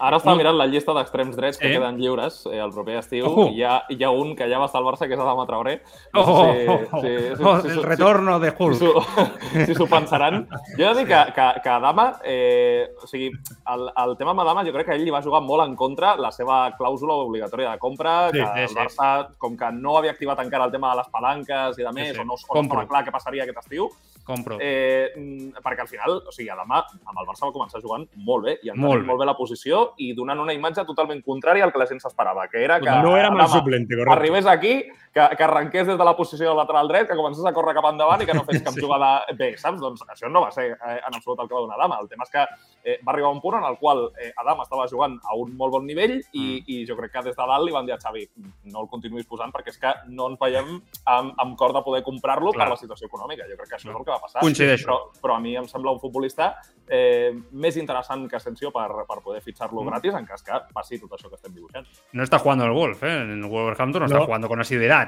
[0.00, 1.74] Ara estava mirant la llista d'extrems drets que Sí.
[1.74, 4.66] queden lliures eh, el proper estiu i hi, ha, hi ha un que ja va
[4.66, 5.82] estar al Barça, que és Adama Traoré.
[6.14, 7.00] Oh, oh, sé oh, si- oh,
[7.36, 8.76] si- oh, si- el si- retorno de si Hulk.
[8.76, 8.92] s'ho
[9.66, 10.46] si s'ho pensaran.
[10.78, 13.30] Jo he de dir que, que, que Adama, eh, o sigui,
[13.74, 16.16] el, el tema amb Adama jo crec que ell li va jugar molt en contra
[16.16, 18.74] la seva clàusula obligatòria de compra, Sí, que sí, el sí.
[18.76, 22.14] Barça, com que no havia activat encara el tema de les palanques i de més,
[22.14, 22.20] sí.
[22.20, 22.80] o no, o no Compro.
[22.80, 23.90] estava clar què passaria aquest estiu,
[24.24, 24.56] Compro.
[24.60, 28.44] Eh, mm, perquè al final, o sigui, Adama amb el Barça va començar jugant molt
[28.44, 29.06] bé i entenent molt, bé.
[29.08, 32.48] molt bé la posició i donant una imatge totalment contrària al que la gent s'esperava,
[32.48, 34.12] que era que no era suplente, correcte.
[34.16, 34.74] arribés aquí,
[35.12, 37.84] que, que arrenqués des de la posició del lateral dret, que comencés a córrer cap
[37.90, 38.80] endavant i que no fes cap Sí.
[38.80, 39.80] jugada bé, saps?
[39.80, 41.98] Doncs això no va ser eh, en absolut el que va donar Adama.
[42.00, 42.44] El tema és que
[42.84, 45.72] eh, va arribar un punt en el qual eh, Adama estava jugant a un molt
[45.72, 46.64] bon nivell i, Mm.
[46.66, 48.24] i jo crec que des de dalt li van dir a Xavi
[48.72, 52.02] no el continuïs posant perquè és que no ens veiem amb, amb cor de poder
[52.02, 53.44] comprar-lo per la situació econòmica.
[53.48, 54.40] Jo crec que això és el que va passar.
[54.40, 54.86] Coincideixo.
[54.88, 56.54] Però, però a mi em sembla un futbolista
[56.88, 59.88] eh, més interessant que Asensio per, per poder fitxar-lo Mm.
[59.88, 61.86] gratis en cas que passi tot això que estem dibuixant.
[62.12, 63.20] No está jugando en el Wolf, ¿eh?
[63.22, 64.24] En Wolverhampton no, No.
[64.26, 64.60] jugando con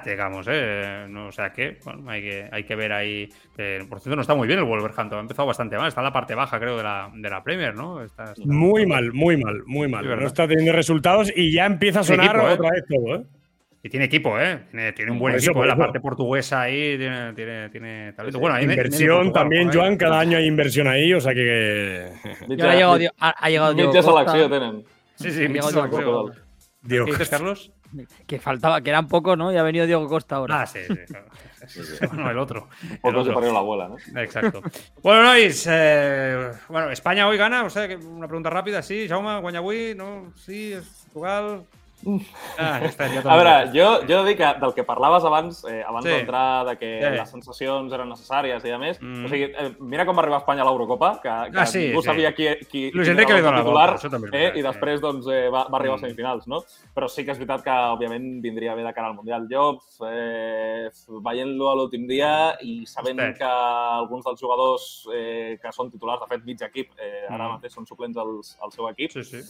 [0.04, 1.06] digamos, ¿eh?
[1.08, 3.28] No, o sea que, bueno, hay que, hay que ver ahí.
[3.58, 6.04] eh, por cierto, no está muy bien el Wolverhampton, ha empezado bastante mal, está en
[6.06, 8.02] la parte baja, creo, de la, de la Premier, ¿no?
[8.02, 10.04] Está, está- Muy mal, muy mal, muy mal.
[10.20, 12.52] No está teniendo resultados y ya empieza a sonar equipo, ¿eh?
[12.52, 13.24] otra vez todo, ¿eh?
[13.82, 14.60] Y tiene equipo, ¿eh?
[14.70, 15.66] Tiene, tiene un buen eso, equipo, ¿eh?
[15.68, 18.38] la parte portuguesa ahí tiene, tiene, tiene talento.
[18.38, 19.70] Bueno, ahí Inversión también.
[19.70, 22.08] Joan, cada año hay inversión ahí, o sea que.
[22.62, 24.84] Ha llegado, ha, ha llegado Diego Costa, tenen.
[25.16, 25.90] Sí, sí, Ha llegado selecció.
[25.90, 26.42] Portugal.
[26.80, 27.04] Dios.
[27.04, 27.72] ¿Qué dices, Carlos?
[28.26, 29.52] que faltaba, que eran pocos, ¿no?
[29.52, 30.62] Y ha venido Diego Costa ahora.
[30.62, 30.94] Ah, sí, sí.
[32.12, 32.68] Bueno, el otro.
[32.82, 34.20] El Poco se parió la abuela, ¿no?
[34.20, 34.60] Exacto.
[35.02, 39.40] Bueno, nois, eh, bueno, España hoy gana, o sea, que una pregunta rápida, sí, Jaume,
[39.40, 40.32] guanya avui, no?
[40.36, 40.74] Sí,
[41.12, 41.64] Portugal...
[42.58, 42.80] Ah,
[43.24, 46.10] A veure, jo, jo he de dir que del que parlaves abans, eh, abans Sí.
[46.10, 47.10] d'entrar, de que Sí.
[47.18, 49.24] les sensacions eren necessàries i a més, Mm.
[49.24, 52.02] o sigui, eh, mira com va arribar Espanya a l'Eurocopa, que, que Ah, sí, ningú
[52.02, 52.06] sí.
[52.06, 54.62] sabia qui, qui, Luis qui Enrique era li dona la titular, volta, també eh, i
[54.62, 56.04] després doncs, eh, va, va arribar Mm.
[56.04, 56.62] a semifinals, no?
[56.94, 59.46] Però sí que és veritat que, òbviament, vindria bé de cara al Mundial.
[59.50, 60.90] Jo, eh,
[61.22, 63.38] veient-lo a l'últim dia i sabent Hosti.
[63.38, 67.52] que alguns dels jugadors eh, que són titulars, de fet, mig equip, eh, ara Mm.
[67.58, 69.40] mateix són suplents al, al seu equip, Sí, sí.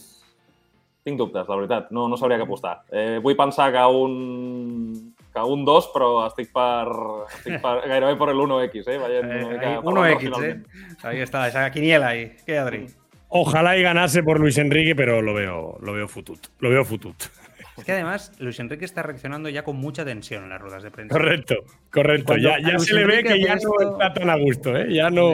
[1.05, 1.91] Tinc dubtes, la veritat.
[1.93, 2.79] No, no sabria què apostar.
[2.89, 6.89] Eh, vull pensar que un, que un 2, però estic per,
[7.29, 8.99] estic per gairebé per l'1X, eh?
[9.03, 10.97] Veient Eh, una mica ahí, per 1X, l'altre eh?
[11.03, 12.31] Ahí está, esa quiniela ahí.
[12.45, 12.87] ¿Qué, Adri?
[13.29, 16.39] Ojalá y ganase por Luis Enrique, pero lo veo, lo veo futut.
[16.59, 17.15] Lo veo futut.
[17.77, 20.91] Es que además Luis Enrique está reaccionando ya con mucha tensión en las ruedas de
[20.91, 21.13] prensa.
[21.13, 21.55] Correcto,
[21.91, 22.27] correcto.
[22.27, 24.87] Cuando Ya, ya se le ve que ya no está tan a gusto, ¿eh?
[24.93, 25.33] Ya no.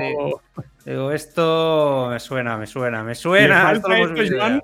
[0.83, 3.61] Digo, esto me suena, me suena, me suena.
[3.61, 4.61] falta esto esto, Joan.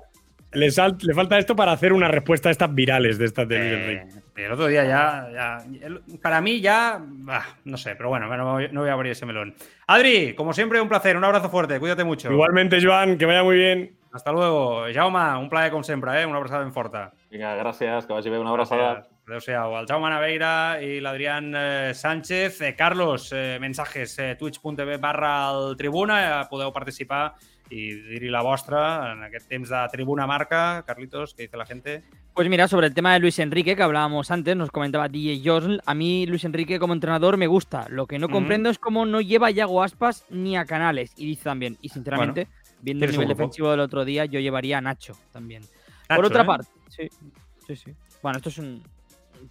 [0.52, 3.92] Le, sal- le falta esto para hacer una respuesta a estas virales de estas de
[3.92, 8.28] Eh, el otro día ya, ya- el- para mí ya, bah, no sé, pero bueno,
[8.34, 9.54] no voy, no voy a abrir ese melón.
[9.86, 12.30] Adri, como siempre, un placer, un abrazo fuerte, cuídate mucho.
[12.30, 13.94] Igualmente, Joan, que vaya muy bien.
[14.10, 14.84] Hasta luego.
[14.92, 16.24] Jaume, un plaer com sempre, eh?
[16.24, 17.12] una abraçada ben forta.
[17.30, 19.06] Vinga, gràcies, que vagi bé, una abraçada.
[19.28, 19.76] Adéu-siau.
[19.76, 22.62] El Jaume Naveira i l'Adrián eh, Sánchez.
[22.62, 26.16] Eh, Carlos, eh, mensajes eh, twitch.tv barra el Tribuna.
[26.40, 27.34] Eh, podeu participar
[27.70, 30.82] i dir-hi la vostra en aquest temps de Tribuna Marca.
[30.86, 32.02] Carlitos, què dice la gente?
[32.34, 35.80] Pues mira, sobre el tema de Luis Enrique que hablábamos antes, nos comentaba DJ Josl,
[35.84, 37.86] a mí Luis Enrique como entrenador me gusta.
[37.88, 38.34] Lo que no Ujú.
[38.34, 41.12] comprendo es cómo no lleva a Yago Aspas ni a Canales.
[41.16, 42.46] Y dice también, y sinceramente,
[42.80, 45.62] viendo el nivel defensivo del otro día, yo llevaría a Nacho también.
[46.08, 46.46] Nacho, Por otra ¿eh?
[46.46, 47.08] parte, sí,
[47.66, 47.92] sí, sí.
[48.22, 48.82] Bueno, esto es un,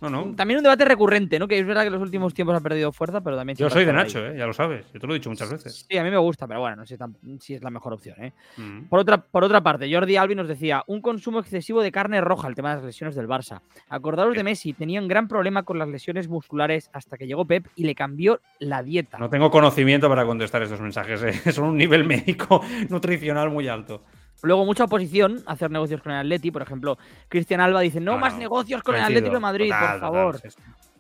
[0.02, 0.24] No, no.
[0.24, 1.48] un- también un debate recurrente, ¿no?
[1.48, 3.58] Que es verdad que en los últimos tiempos ha perdido fuerza, pero también...
[3.58, 4.86] Yo soy de Nacho, eh, ya lo sabes.
[4.94, 5.86] Yo te lo he dicho muchas veces.
[5.90, 6.98] Sí, a mí me gusta, pero bueno, no sé
[7.40, 8.34] si es la mejor opción, ¿eh?
[8.58, 8.84] Mm.
[8.90, 12.48] Por otra, por otra parte, Jordi Albi nos decía, un consumo excesivo de carne roja,
[12.48, 13.62] el tema de las lesiones del Barça.
[13.90, 17.68] Acordaros de Messi, tenía un gran problema con las lesiones musculares hasta que llegó Pep
[17.76, 19.18] y le cambió la dieta.
[19.18, 21.22] No tengo conocimiento para contestar estos mensajes.
[21.24, 21.52] eh.
[21.52, 24.04] Son un nivel médico nutricional muy alto.
[24.44, 26.52] Luego, mucha oposición a hacer negocios con el Atleti.
[26.52, 29.02] Por ejemplo, Cristian Alba dice, no, No, más no, negocios con el.
[29.02, 30.42] Atlético de Madrid, Total, por favor.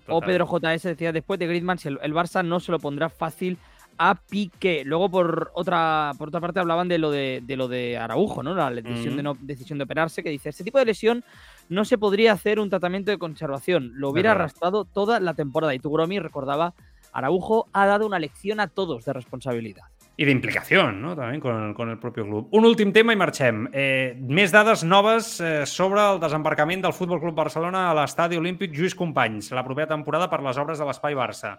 [0.09, 0.21] O.
[0.21, 3.57] Pedro JS decía, después de Griezmann, si el, el Barça no se lo pondrá fácil
[3.97, 4.83] a Piqué.
[4.85, 8.53] Luego, por otra, por otra parte, hablaban de lo de, de lo de Araujo, ¿no?
[8.53, 11.23] La decisión, de no, decisión de operarse, que dice, este tipo de lesión
[11.69, 13.91] no se podría hacer un tratamiento de conservación.
[13.95, 15.73] Lo hubiera arrastrado toda la temporada.
[15.73, 16.73] Y Tugromi recordaba,
[17.11, 19.83] Araujo ha dado una lección a todos de responsabilidad.
[20.17, 21.11] I d'implicació, no?
[21.13, 22.47] També con, con el propi club.
[22.57, 23.67] Un últim tema i marxem.
[23.69, 28.73] Eh, més dades noves eh, sobre el desembarcament del Futbol Club Barcelona a l'estadi olímpic
[28.73, 31.51] Lluís Companys la propera temporada per les obres de l'Espai Barça.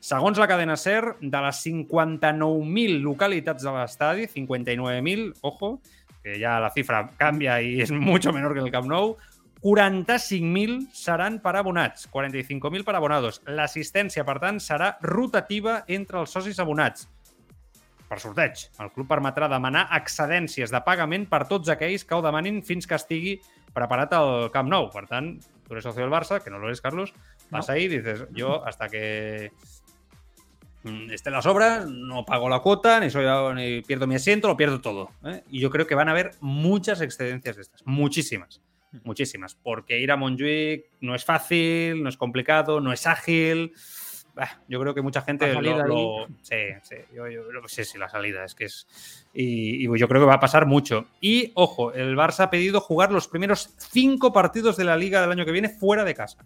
[0.00, 5.74] Segons la cadena SER, de les 59.000 localitats de l'estadi, 59.000, ojo,
[6.24, 9.18] que ja la cifra canvia i és mucho menor que el Camp Nou,
[9.60, 13.42] 45.000 seran per abonats, 45.000 per abonados.
[13.44, 17.10] L'assistència, per tant, serà rotativa entre els socis abonats
[18.08, 18.66] per sorteig.
[18.82, 22.98] El club permetrà demanar excedències de pagament per tots aquells que ho demanin fins que
[22.98, 23.36] estigui
[23.76, 24.88] preparat el Camp Nou.
[24.92, 25.34] Per tant,
[25.66, 27.12] tu eres socio del Barça, que no lo eres, Carlos,
[27.50, 29.52] vas ahí y dices, yo hasta que
[30.84, 34.56] mm, estén las obras, no pago la cuota, ni, soy, ni pierdo mi asiento, lo
[34.56, 35.10] pierdo todo.
[35.24, 35.42] ¿eh?
[35.50, 38.62] Y yo creo que van a haber muchas excedencias de estas, muchísimas,
[39.04, 43.74] muchísimas, porque ir a Montjuic no es fácil, no es complicado, no es ágil.
[44.36, 47.96] Bah, yo creo que mucha gente lo, lo- sí, sí, yo, yo que sí, sí,
[47.96, 51.06] la salida es que es y, y yo creo que va a pasar mucho.
[51.22, 55.32] Y ojo, el Barça ha pedido jugar los primeros cinco partidos de la Liga del
[55.32, 56.44] año que viene fuera de casa.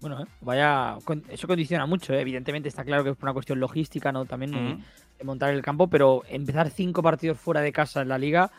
[0.00, 0.96] Bueno, eh, vaya,
[1.28, 2.20] eso condiciona mucho, eh.
[2.20, 4.26] evidentemente está claro que es por una cuestión logística, ¿no?
[4.26, 4.84] También
[5.18, 8.50] de montar el campo, pero empezar cinco partidos fuera de casa en la liga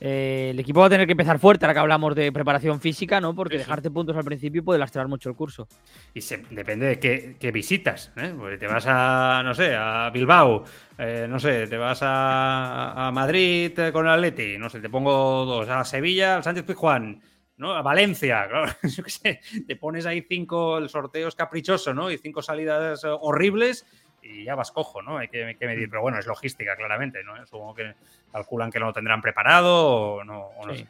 [0.00, 3.20] eh, el equipo va a tener que empezar fuerte ahora que hablamos de preparación física,
[3.20, 3.34] ¿no?
[3.34, 5.66] Porque dejarte puntos al principio puede lastrar mucho el curso.
[6.14, 8.12] Y se, depende de qué, qué visitas.
[8.16, 8.32] ¿eh?
[8.36, 10.64] Porque te vas a, no sé, a Bilbao,
[10.96, 14.88] eh, no sé, te vas a, a Madrid eh, con el Atleti, no sé, te
[14.88, 17.20] pongo dos, a Sevilla, al Sánchez Pizjuán,
[17.56, 17.72] ¿no?
[17.72, 22.10] A Valencia, claro, yo qué sé, te pones ahí cinco, el sorteo es caprichoso, ¿no?
[22.10, 23.84] Y cinco salidas horribles
[24.28, 25.18] y ya vas cojo, ¿no?
[25.18, 27.34] Hay que, hay que medir, pero bueno, es logística, claramente, ¿no?
[27.46, 27.94] Supongo que
[28.32, 30.80] calculan que no lo tendrán preparado o no, o no Sí.
[30.80, 30.88] sé.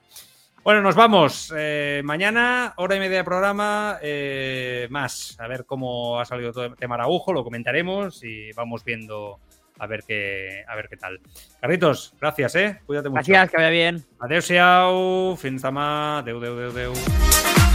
[0.64, 1.54] Bueno, nos vamos.
[1.56, 5.36] Eh, mañana, hora y media de programa, eh, más.
[5.40, 9.38] A ver cómo ha salido todo el tema Araujo, lo comentaremos y vamos viendo
[9.78, 11.20] a ver qué, a ver qué tal.
[11.60, 12.80] Carlitos, gracias, ¿eh?
[12.84, 13.16] Cuídate mucho.
[13.18, 14.04] Gracias, que vaya bien.
[14.18, 17.67] Adeu-siau, fins demà, adeu, adeu, adeu, adeu.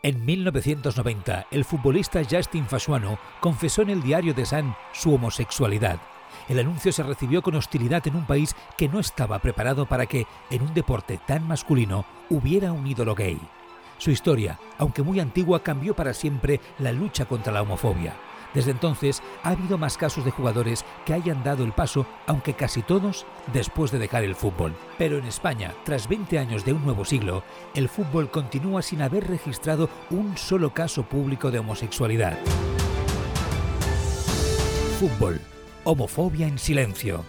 [0.00, 5.98] En 1990, el futbolista Justin Fasuano confesó en el diario de Sun su homosexualidad.
[6.48, 10.24] El anuncio se recibió con hostilidad en un país que no estaba preparado para que,
[10.50, 13.40] en un deporte tan masculino, hubiera un ídolo gay.
[13.98, 18.14] Su historia, aunque muy antigua, cambió para siempre la lucha contra la homofobia.
[18.54, 22.82] Desde entonces ha habido más casos de jugadores que hayan dado el paso, aunque casi
[22.82, 24.74] todos después de dejar el fútbol.
[24.96, 27.44] Pero en España, tras 20 años de un nuevo siglo,
[27.74, 32.38] el fútbol continúa sin haber registrado un solo caso público de homosexualidad.
[34.98, 35.40] Fútbol.
[35.84, 37.24] Homofobia en silencio.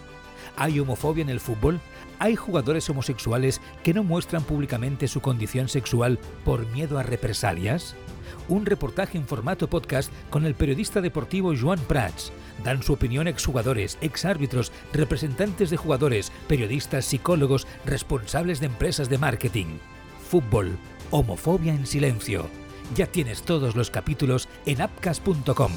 [0.56, 1.80] ¿Hay homofobia en el fútbol?
[2.18, 7.94] ¿Hay jugadores homosexuales que no muestran públicamente su condición sexual por miedo a represalias?
[8.48, 12.32] Un reportaje en formato podcast con el periodista deportivo Joan Prats.
[12.64, 19.78] Dan su opinión exjugadores, exárbitros, representantes de jugadores, periodistas, psicólogos, responsables de empresas de marketing.
[20.28, 20.76] Fútbol.
[21.10, 22.48] Homofobia en silencio.
[22.94, 25.72] Ya tienes todos los capítulos en appcast.com.